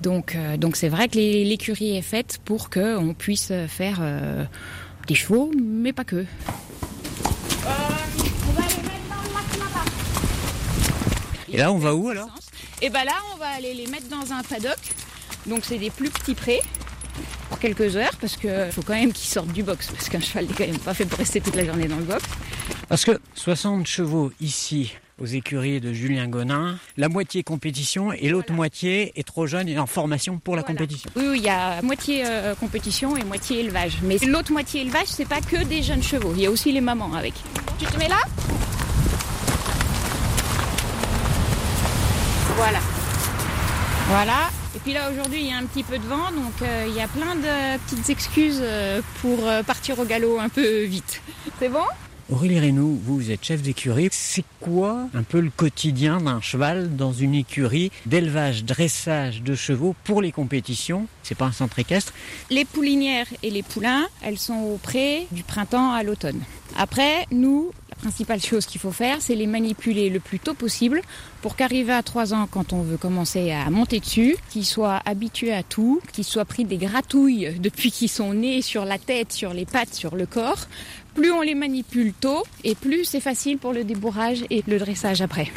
Donc 0.00 0.36
donc 0.58 0.76
c'est 0.76 0.88
vrai 0.88 1.08
que 1.08 1.16
l'écurie 1.16 1.96
est 1.96 2.02
faite 2.02 2.40
pour 2.44 2.70
que 2.70 2.96
on 2.96 3.14
puisse 3.14 3.52
faire 3.68 4.00
des 5.06 5.14
chevaux, 5.14 5.52
mais 5.56 5.92
pas 5.92 6.04
que. 6.04 6.24
Et 11.52 11.56
là, 11.56 11.72
on 11.72 11.78
va 11.78 11.94
où 11.94 12.08
alors 12.08 12.28
Et 12.82 12.90
ben 12.90 13.04
là, 13.04 13.14
on 13.34 13.38
va 13.38 13.48
aller 13.48 13.74
les 13.74 13.86
mettre 13.86 14.08
dans 14.08 14.32
un 14.32 14.42
paddock. 14.42 14.78
Donc 15.46 15.64
c'est 15.64 15.78
des 15.78 15.90
plus 15.90 16.10
petits 16.10 16.34
prés 16.34 16.60
pour 17.48 17.58
quelques 17.58 17.96
heures 17.96 18.14
parce 18.20 18.36
qu'il 18.36 18.70
faut 18.72 18.82
quand 18.82 18.94
même 18.94 19.12
qu'ils 19.12 19.28
sortent 19.28 19.52
du 19.52 19.62
box 19.62 19.90
parce 19.90 20.08
qu'un 20.08 20.20
cheval 20.20 20.46
n'est 20.46 20.54
quand 20.54 20.66
même 20.66 20.78
pas 20.78 20.94
fait 20.94 21.06
pour 21.06 21.18
rester 21.18 21.40
toute 21.40 21.56
la 21.56 21.64
journée 21.64 21.88
dans 21.88 21.96
le 21.96 22.04
box. 22.04 22.22
Parce 22.88 23.04
que 23.04 23.20
60 23.34 23.86
chevaux 23.86 24.32
ici 24.40 24.92
aux 25.20 25.26
écuries 25.26 25.80
de 25.80 25.92
Julien 25.92 26.28
Gonin, 26.28 26.78
la 26.96 27.08
moitié 27.08 27.42
compétition 27.42 28.12
et 28.12 28.28
l'autre 28.30 28.52
moitié 28.52 29.12
est 29.16 29.26
trop 29.26 29.46
jeune 29.46 29.68
et 29.68 29.78
en 29.78 29.86
formation 29.86 30.38
pour 30.38 30.56
la 30.56 30.62
compétition. 30.62 31.10
Oui, 31.14 31.34
il 31.36 31.42
y 31.42 31.48
a 31.48 31.82
moitié 31.82 32.22
euh, 32.24 32.54
compétition 32.54 33.16
et 33.16 33.24
moitié 33.24 33.60
élevage. 33.60 33.98
Mais 34.02 34.16
l'autre 34.18 34.52
moitié 34.52 34.80
élevage, 34.80 35.08
c'est 35.08 35.28
pas 35.28 35.40
que 35.40 35.62
des 35.64 35.82
jeunes 35.82 36.02
chevaux, 36.02 36.32
il 36.34 36.42
y 36.42 36.46
a 36.46 36.50
aussi 36.50 36.72
les 36.72 36.80
mamans 36.80 37.12
avec. 37.14 37.34
Tu 37.78 37.84
te 37.86 37.96
mets 37.98 38.08
là? 38.08 38.20
Voilà. 42.56 42.78
Voilà. 44.08 44.50
Et 44.74 44.78
puis 44.78 44.92
là 44.92 45.10
aujourd'hui 45.10 45.40
il 45.40 45.48
y 45.48 45.52
a 45.52 45.56
un 45.56 45.64
petit 45.64 45.82
peu 45.82 45.98
de 45.98 46.06
vent, 46.06 46.30
donc 46.32 46.62
euh, 46.62 46.86
il 46.88 46.94
y 46.94 47.00
a 47.00 47.08
plein 47.08 47.34
de 47.34 47.78
petites 47.86 48.08
excuses 48.10 48.60
euh, 48.62 49.00
pour 49.20 49.38
partir 49.66 49.98
au 49.98 50.04
galop 50.04 50.38
un 50.38 50.48
peu 50.48 50.84
vite. 50.84 51.22
C'est 51.58 51.68
bon? 51.68 51.84
Aurélie 52.32 52.60
Renou, 52.60 53.00
vous 53.04 53.32
êtes 53.32 53.44
chef 53.44 53.60
d'écurie. 53.60 54.08
C'est 54.12 54.44
quoi 54.60 55.08
un 55.14 55.24
peu 55.24 55.40
le 55.40 55.50
quotidien 55.50 56.20
d'un 56.20 56.40
cheval 56.40 56.94
dans 56.94 57.12
une 57.12 57.34
écurie 57.34 57.90
d'élevage, 58.06 58.64
dressage 58.64 59.42
de 59.42 59.56
chevaux 59.56 59.96
pour 60.04 60.22
les 60.22 60.30
compétitions? 60.30 61.08
C'est 61.24 61.34
pas 61.34 61.46
un 61.46 61.52
centre 61.52 61.80
équestre? 61.80 62.12
Les 62.48 62.64
poulinières 62.64 63.26
et 63.42 63.50
les 63.50 63.64
poulains, 63.64 64.06
elles 64.22 64.38
sont 64.38 64.54
au 64.54 64.78
pré 64.80 65.26
du 65.32 65.42
printemps 65.42 65.90
à 65.92 66.04
l'automne. 66.04 66.40
Après, 66.78 67.26
nous, 67.32 67.72
principale 68.00 68.40
chose 68.40 68.66
qu'il 68.66 68.80
faut 68.80 68.90
faire, 68.90 69.18
c'est 69.20 69.34
les 69.34 69.46
manipuler 69.46 70.10
le 70.10 70.18
plus 70.20 70.40
tôt 70.40 70.54
possible 70.54 71.02
pour 71.42 71.54
qu'arriver 71.56 71.92
à 71.92 72.02
3 72.02 72.34
ans, 72.34 72.48
quand 72.50 72.72
on 72.72 72.82
veut 72.82 72.96
commencer 72.96 73.52
à 73.52 73.68
monter 73.70 74.00
dessus, 74.00 74.36
qu'ils 74.50 74.66
soient 74.66 75.00
habitués 75.04 75.52
à 75.52 75.62
tout, 75.62 76.00
qu'ils 76.12 76.24
soient 76.24 76.44
pris 76.44 76.64
des 76.64 76.76
gratouilles 76.76 77.54
depuis 77.60 77.90
qu'ils 77.90 78.08
sont 78.08 78.34
nés 78.34 78.62
sur 78.62 78.84
la 78.84 78.98
tête, 78.98 79.32
sur 79.32 79.52
les 79.52 79.66
pattes, 79.66 79.94
sur 79.94 80.16
le 80.16 80.26
corps. 80.26 80.66
Plus 81.14 81.30
on 81.30 81.42
les 81.42 81.54
manipule 81.54 82.12
tôt, 82.12 82.44
et 82.64 82.74
plus 82.74 83.04
c'est 83.04 83.20
facile 83.20 83.58
pour 83.58 83.72
le 83.72 83.84
débourrage 83.84 84.44
et 84.50 84.62
le 84.66 84.78
dressage 84.78 85.20
après. 85.20 85.52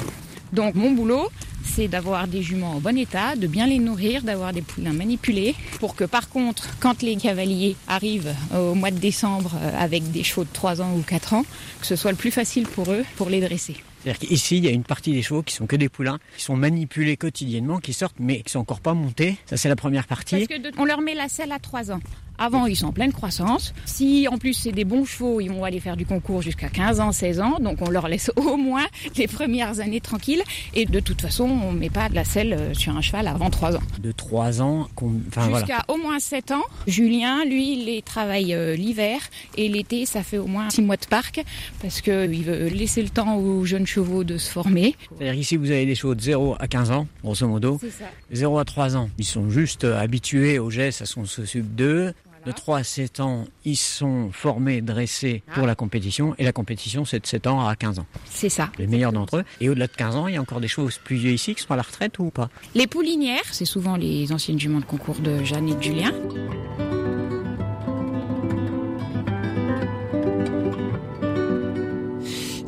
Donc 0.53 0.75
mon 0.75 0.91
boulot, 0.91 1.31
c'est 1.63 1.87
d'avoir 1.87 2.27
des 2.27 2.43
juments 2.43 2.73
en 2.75 2.79
bon 2.79 2.95
état, 2.95 3.35
de 3.35 3.47
bien 3.47 3.65
les 3.65 3.79
nourrir, 3.79 4.21
d'avoir 4.21 4.53
des 4.53 4.61
poulains 4.61 4.93
manipulés, 4.93 5.55
pour 5.79 5.95
que 5.95 6.03
par 6.03 6.29
contre, 6.29 6.77
quand 6.79 7.01
les 7.01 7.15
cavaliers 7.15 7.75
arrivent 7.87 8.35
au 8.55 8.75
mois 8.75 8.91
de 8.91 8.99
décembre 8.99 9.55
euh, 9.55 9.71
avec 9.79 10.11
des 10.11 10.23
chevaux 10.23 10.43
de 10.43 10.53
3 10.53 10.83
ans 10.83 10.93
ou 10.95 11.01
4 11.01 11.33
ans, 11.33 11.43
que 11.81 11.87
ce 11.87 11.95
soit 11.95 12.11
le 12.11 12.17
plus 12.17 12.29
facile 12.29 12.67
pour 12.67 12.91
eux 12.91 13.03
pour 13.15 13.31
les 13.31 13.41
dresser. 13.41 13.77
C'est-à-dire 14.03 14.19
qu'ici, 14.19 14.57
il 14.57 14.65
y 14.65 14.67
a 14.67 14.71
une 14.71 14.83
partie 14.83 15.11
des 15.11 15.23
chevaux 15.23 15.41
qui 15.41 15.55
sont 15.55 15.65
que 15.65 15.75
des 15.75 15.89
poulains, 15.89 16.19
qui 16.37 16.43
sont 16.43 16.55
manipulés 16.55 17.17
quotidiennement, 17.17 17.79
qui 17.79 17.93
sortent, 17.93 18.17
mais 18.19 18.41
qui 18.41 18.51
sont 18.51 18.59
encore 18.59 18.81
pas 18.81 18.93
montés. 18.93 19.37
Ça, 19.47 19.57
c'est 19.57 19.69
la 19.69 19.75
première 19.75 20.05
partie. 20.05 20.45
Parce 20.45 20.59
que 20.59 20.71
on 20.77 20.85
leur 20.85 21.01
met 21.01 21.15
la 21.15 21.29
selle 21.29 21.51
à 21.51 21.57
3 21.57 21.91
ans. 21.91 21.99
Avant, 22.37 22.65
ils 22.65 22.75
sont 22.75 22.87
en 22.87 22.91
pleine 22.91 23.13
croissance. 23.13 23.73
Si 23.85 24.27
en 24.27 24.37
plus 24.37 24.53
c'est 24.53 24.71
des 24.71 24.85
bons 24.85 25.05
chevaux, 25.05 25.39
ils 25.39 25.49
vont 25.49 25.63
aller 25.63 25.79
faire 25.79 25.97
du 25.97 26.05
concours 26.05 26.41
jusqu'à 26.41 26.69
15 26.69 26.99
ans, 26.99 27.11
16 27.11 27.39
ans. 27.39 27.59
Donc 27.59 27.77
on 27.81 27.89
leur 27.89 28.07
laisse 28.07 28.31
au 28.35 28.57
moins 28.57 28.85
les 29.15 29.27
premières 29.27 29.79
années 29.79 30.01
tranquilles. 30.01 30.43
Et 30.73 30.85
de 30.85 30.99
toute 30.99 31.21
façon, 31.21 31.45
on 31.45 31.71
met 31.71 31.89
pas 31.89 32.09
de 32.09 32.15
la 32.15 32.23
selle 32.23 32.53
euh, 32.53 32.73
sur 32.73 32.95
un 32.95 33.01
cheval 33.01 33.27
avant 33.27 33.49
3 33.49 33.77
ans. 33.77 33.83
De 33.99 34.11
3 34.11 34.61
ans, 34.61 34.87
enfin 35.27 35.49
Jusqu'à 35.53 35.83
au 35.87 35.97
moins 35.97 36.19
7 36.19 36.51
ans. 36.51 36.63
Julien, 36.87 37.45
lui, 37.45 37.73
il 37.73 37.85
les 37.85 38.01
travaille 38.01 38.53
euh, 38.53 38.75
l'hiver. 38.75 39.19
Et 39.57 39.69
l'été, 39.69 40.05
ça 40.05 40.23
fait 40.23 40.37
au 40.37 40.47
moins 40.47 40.69
6 40.69 40.81
mois 40.81 40.97
de 40.97 41.05
parc. 41.05 41.43
Parce 41.81 42.01
qu'il 42.01 42.43
veut 42.43 42.67
laisser 42.67 43.01
le 43.01 43.09
temps 43.09 43.37
aux 43.37 43.63
jeunes 43.65 43.87
chevaux 43.87 44.23
de 44.23 44.37
se 44.37 44.49
former. 44.49 44.95
C'est-à-dire 45.17 45.39
ici, 45.39 45.57
vous 45.57 45.71
avez 45.71 45.85
des 45.85 45.95
chevaux 45.95 46.15
de 46.15 46.21
0 46.21 46.55
à 46.59 46.67
15 46.67 46.91
ans, 46.91 47.07
grosso 47.23 47.47
modo. 47.47 47.77
C'est 47.79 47.91
ça. 47.91 48.05
0 48.31 48.57
à 48.57 48.65
3 48.65 48.97
ans, 48.97 49.09
ils 49.17 49.25
sont 49.25 49.49
juste 49.49 49.83
euh, 49.83 49.99
habitués 49.99 50.59
au 50.59 50.69
gestes 50.69 51.01
à 51.01 51.05
son 51.05 51.25
sub 51.25 51.75
2. 51.75 52.13
De 52.45 52.51
3 52.51 52.79
à 52.79 52.83
7 52.83 53.19
ans, 53.21 53.45
ils 53.63 53.77
sont 53.77 54.29
formés, 54.33 54.81
dressés 54.81 55.43
pour 55.53 55.65
la 55.65 55.75
compétition. 55.75 56.35
Et 56.37 56.43
la 56.43 56.51
compétition, 56.51 57.05
c'est 57.05 57.19
de 57.19 57.25
7 57.25 57.47
ans 57.47 57.65
à 57.65 57.75
15 57.75 57.99
ans. 57.99 58.05
C'est 58.25 58.49
ça. 58.49 58.69
Les 58.77 58.87
meilleurs 58.87 59.13
d'entre 59.13 59.37
eux. 59.37 59.43
Et 59.61 59.69
au-delà 59.69 59.87
de 59.87 59.93
15 59.93 60.15
ans, 60.15 60.27
il 60.27 60.33
y 60.35 60.37
a 60.37 60.41
encore 60.41 60.59
des 60.59 60.67
chevaux 60.67 60.89
plus 61.03 61.15
vieux 61.15 61.31
ici 61.31 61.55
qui 61.55 61.61
sont 61.61 61.71
à 61.71 61.77
la 61.77 61.83
retraite 61.83 62.19
ou 62.19 62.29
pas 62.31 62.49
Les 62.75 62.87
poulinières, 62.87 63.45
c'est 63.51 63.65
souvent 63.65 63.95
les 63.95 64.31
anciennes 64.33 64.59
juments 64.59 64.79
de 64.79 64.85
concours 64.85 65.19
de 65.19 65.43
Jeanne 65.43 65.69
et 65.69 65.75
de 65.75 65.81
Julien. 65.81 66.11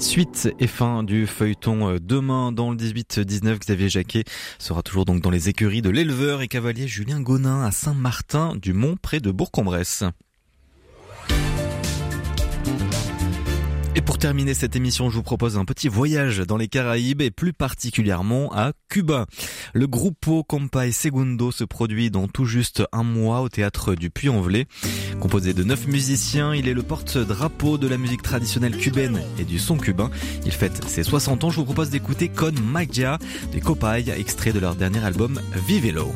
Suite 0.05 0.49
et 0.59 0.67
fin 0.67 1.01
du 1.01 1.25
feuilleton 1.25 1.89
euh, 1.89 1.97
demain 1.99 2.51
dans 2.51 2.69
le 2.69 2.77
18-19. 2.77 3.57
Xavier 3.57 3.89
Jacquet 3.89 4.23
sera 4.59 4.83
toujours 4.83 5.03
donc 5.03 5.19
dans 5.19 5.31
les 5.31 5.49
écuries 5.49 5.81
de 5.81 5.89
l'éleveur 5.89 6.43
et 6.43 6.47
cavalier 6.47 6.87
Julien 6.87 7.21
Gonin 7.21 7.63
à 7.63 7.71
Saint-Martin 7.71 8.55
du 8.55 8.71
Mont 8.71 8.97
près 9.01 9.19
de 9.19 9.31
Bourg-en-Bresse. 9.31 10.03
Et 13.97 14.01
pour 14.01 14.17
terminer 14.17 14.53
cette 14.53 14.75
émission, 14.75 15.09
je 15.09 15.15
vous 15.15 15.23
propose 15.23 15.57
un 15.57 15.63
petit 15.63 15.87
voyage 15.87 16.39
dans 16.39 16.57
les 16.57 16.67
Caraïbes 16.67 17.21
et 17.21 17.31
plus 17.31 17.53
particulièrement 17.53 18.51
à 18.53 18.73
Cuba. 18.89 19.25
Le 19.73 19.87
Grupo 19.87 20.43
Compay 20.43 20.91
Segundo 20.91 21.49
se 21.51 21.63
produit 21.63 22.11
dans 22.11 22.27
tout 22.27 22.43
juste 22.43 22.83
un 22.91 23.03
mois 23.03 23.39
au 23.39 23.47
théâtre 23.47 23.95
du 23.95 24.09
Puy-en-Velay. 24.09 24.67
Composé 25.21 25.53
de 25.53 25.63
neuf 25.63 25.87
musiciens, 25.87 26.53
il 26.53 26.67
est 26.67 26.73
le 26.73 26.83
porte-drapeau 26.83 27.77
de 27.77 27.87
la 27.87 27.97
musique 27.97 28.21
traditionnelle 28.21 28.75
cubaine 28.75 29.21
et 29.39 29.45
du 29.45 29.59
son 29.59 29.77
cubain. 29.77 30.11
Il 30.45 30.51
fête 30.51 30.83
ses 30.85 31.03
60 31.03 31.45
ans. 31.45 31.49
Je 31.49 31.57
vous 31.57 31.65
propose 31.65 31.89
d'écouter 31.89 32.27
Con 32.27 32.51
Magia 32.61 33.17
des 33.53 33.61
Copay, 33.61 34.09
extrait 34.09 34.51
de 34.51 34.59
leur 34.59 34.75
dernier 34.75 35.05
album 35.05 35.39
Vivelo. 35.67 36.13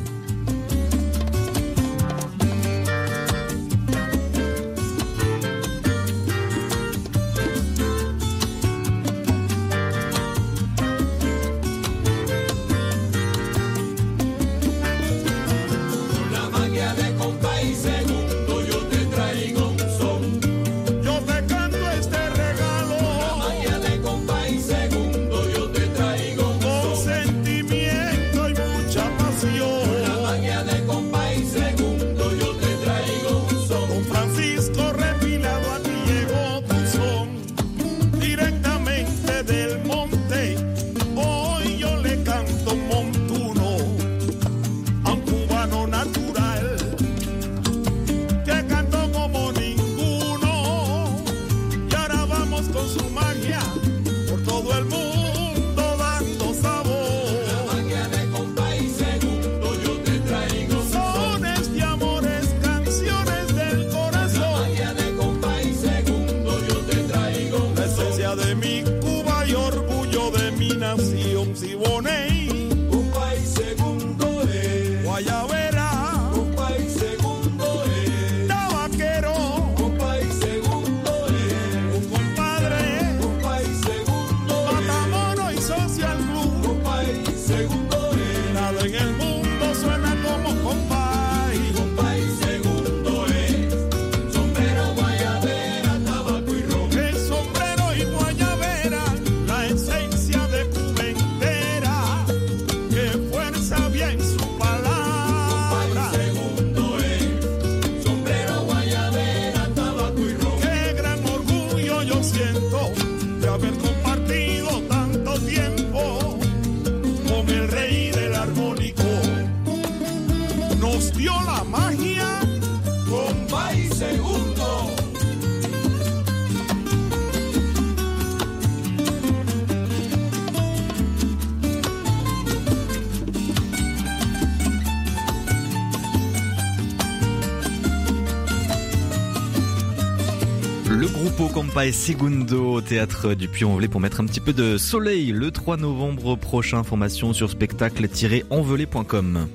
Grupo 141.70 141.80
Compay 141.80 141.92
Segundo 141.92 142.72
au 142.74 142.80
théâtre 142.80 143.34
du 143.34 143.46
Puy-en-Velay 143.48 143.88
pour 143.88 144.00
mettre 144.00 144.20
un 144.20 144.26
petit 144.26 144.40
peu 144.40 144.52
de 144.52 144.76
soleil 144.76 145.30
le 145.30 145.50
3 145.50 145.76
novembre 145.76 146.36
prochain. 146.36 146.78
Information 146.78 147.32
sur 147.32 147.48
spectacle-envelay.com. 147.50 149.48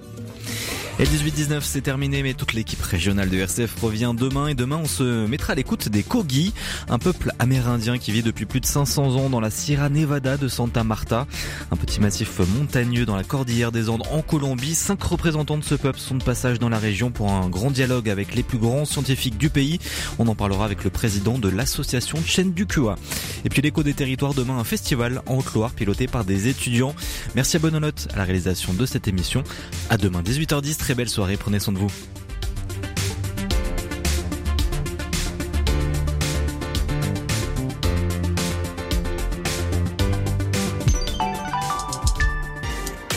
Et 0.98 1.04
18-19, 1.04 1.60
c'est 1.62 1.82
terminé, 1.82 2.24
mais 2.24 2.34
toute 2.34 2.54
l'équipe 2.54 2.82
régionale 2.82 3.30
de 3.30 3.38
RCF 3.38 3.82
revient 3.82 4.14
demain. 4.18 4.48
Et 4.48 4.54
demain, 4.54 4.80
on 4.82 4.88
se 4.88 5.28
mettra 5.28 5.52
à 5.52 5.56
l'écoute 5.58 5.90
des 5.90 6.04
Kogi, 6.04 6.54
un 6.88 7.00
peuple 7.00 7.34
amérindien 7.38 7.98
qui 7.98 8.14
vit 8.14 8.24
depuis 8.24 8.46
plus 8.46 8.62
de 8.62 8.66
500 8.66 9.18
ans 9.18 9.30
dans 9.30 9.42
la 9.42 9.50
Sierra 9.50 9.90
Nevada 9.90 10.38
de 10.38 10.48
Santa 10.48 10.86
Marta, 10.86 11.28
un 11.70 11.76
petit 11.76 12.00
massif 12.00 12.40
montagneux 12.58 13.06
dans 13.06 13.18
la 13.18 13.26
cordillère 13.26 13.74
des 13.74 13.90
Andes 13.90 14.04
en 14.10 14.22
Colombie. 14.22 14.74
Cinq 14.74 15.04
représentants 15.04 15.58
de 15.58 15.66
ce 15.66 15.76
peuple 15.76 16.00
sont 16.00 16.16
de 16.16 16.24
passage 16.24 16.60
dans 16.60 16.70
la 16.70 16.80
région 16.80 17.12
pour 17.12 17.30
un 17.30 17.50
grand 17.50 17.72
dialogue 17.72 18.10
avec 18.10 18.34
les 18.34 18.44
plus 18.44 18.58
grands 18.58 18.86
scientifiques 18.86 19.38
du 19.38 19.50
pays. 19.50 19.80
On 20.18 20.30
en 20.30 20.36
parlera 20.36 20.64
avec 20.64 20.86
le 20.86 20.92
président 20.92 21.38
de 21.38 21.50
l'association 21.50 22.20
Chen 22.26 22.54
du 22.54 22.68
Cua. 22.68 22.96
Et 23.44 23.50
puis 23.50 23.62
l'écho 23.62 23.84
des 23.84 23.96
territoires, 23.96 24.34
demain 24.34 24.60
un 24.60 24.64
festival 24.64 25.22
en 25.26 25.40
Haute-Loire 25.40 25.72
piloté 25.72 26.08
par 26.08 26.24
des 26.24 26.48
étudiants. 26.48 26.96
Merci 27.36 27.58
à 27.58 27.60
Bonolotte 27.60 28.08
à 28.14 28.18
la 28.18 28.24
réalisation 28.24 28.74
de 28.74 28.86
cette 28.86 29.10
émission. 29.10 29.44
À 29.90 29.98
demain 29.98 30.22
18h10 30.22 30.85
très 30.86 30.94
belle 30.94 31.10
soirée, 31.10 31.36
prenez 31.36 31.58
soin 31.58 31.74
de 31.74 31.80
vous. 31.80 31.92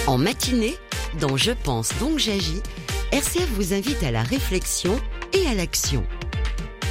En 0.07 0.17
matinée, 0.17 0.77
dans 1.21 1.37
Je 1.37 1.51
pense 1.51 1.91
donc 2.01 2.19
j'agis, 2.19 2.63
RCF 3.13 3.47
vous 3.51 3.75
invite 3.75 4.03
à 4.03 4.13
la 4.13 4.23
réflexion 4.23 4.99
et 5.35 5.47
à 5.47 5.53
l'action. 5.53 6.07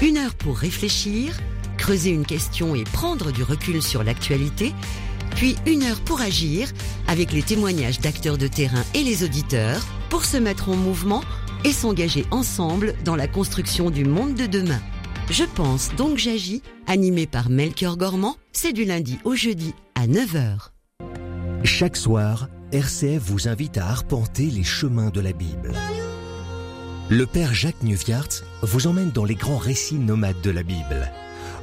Une 0.04 0.18
heure 0.18 0.36
pour 0.36 0.60
réfléchir, 0.60 1.34
creuser 1.80 2.12
une 2.12 2.28
question 2.28 2.76
et 2.76 2.84
prendre 2.84 3.32
du 3.32 3.42
recul 3.42 3.82
sur 3.82 4.04
l'actualité, 4.04 4.76
puis 5.36 5.56
une 5.66 5.82
heure 5.82 6.02
pour 6.02 6.22
agir 6.22 6.70
avec 7.08 7.32
les 7.32 7.42
témoignages 7.42 8.00
d'acteurs 8.00 8.38
de 8.38 8.46
terrain 8.46 8.84
et 8.94 9.02
les 9.02 9.24
auditeurs 9.24 9.84
pour 10.10 10.26
se 10.26 10.38
mettre 10.38 10.70
en 10.70 10.76
mouvement 10.76 11.24
et 11.64 11.72
s'engager 11.72 12.26
ensemble 12.32 12.96
dans 13.04 13.16
la 13.16 13.28
construction 13.28 13.90
du 13.90 14.06
monde 14.06 14.36
de 14.36 14.46
demain. 14.46 14.82
Je 15.30 15.44
pense 15.44 15.94
donc 15.96 16.18
j'agis, 16.18 16.62
animé 16.88 17.28
par 17.28 17.50
Melchior 17.50 17.98
Gormand, 17.98 18.38
c'est 18.54 18.74
du 18.74 18.86
lundi 18.86 19.20
au 19.26 19.36
jeudi 19.36 19.74
à 19.96 20.08
9h. 20.08 20.70
Chaque 21.64 21.98
soir, 21.98 22.48
RCF 22.72 23.22
vous 23.24 23.48
invite 23.48 23.78
à 23.78 23.88
arpenter 23.88 24.46
les 24.46 24.64
chemins 24.64 25.10
de 25.10 25.20
la 25.20 25.34
Bible. 25.34 25.74
Le 27.10 27.26
Père 27.26 27.54
Jacques 27.54 27.84
Neuviart 27.84 28.28
vous 28.62 28.88
emmène 28.88 29.12
dans 29.12 29.26
les 29.26 29.36
grands 29.36 29.58
récits 29.58 29.96
nomades 29.96 30.42
de 30.42 30.52
la 30.52 30.64
Bible. 30.64 31.12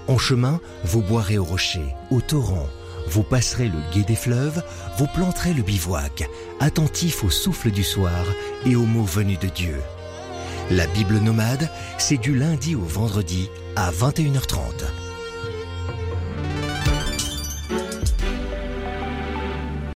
En 0.08 0.18
chemin, 0.18 0.60
vous 0.84 1.02
boirez 1.02 1.38
au 1.38 1.44
rocher, 1.44 1.84
au 2.10 2.20
torrent, 2.20 2.68
vous 3.06 3.22
passerez 3.22 3.68
le 3.68 3.78
gué 3.92 4.02
des 4.02 4.16
fleuves, 4.16 4.62
vous 4.98 5.06
planterez 5.06 5.52
le 5.54 5.62
bivouac, 5.62 6.28
attentif 6.60 7.24
au 7.24 7.30
souffle 7.30 7.70
du 7.70 7.84
soir 7.84 8.24
et 8.66 8.76
aux 8.76 8.86
mots 8.86 9.04
venus 9.04 9.38
de 9.38 9.48
Dieu. 9.48 9.80
La 10.70 10.86
Bible 10.86 11.18
nomade, 11.18 11.70
c'est 11.98 12.16
du 12.16 12.34
lundi 12.34 12.74
au 12.74 12.84
vendredi 12.84 13.50
à 13.76 13.90
21h30. 13.90 14.84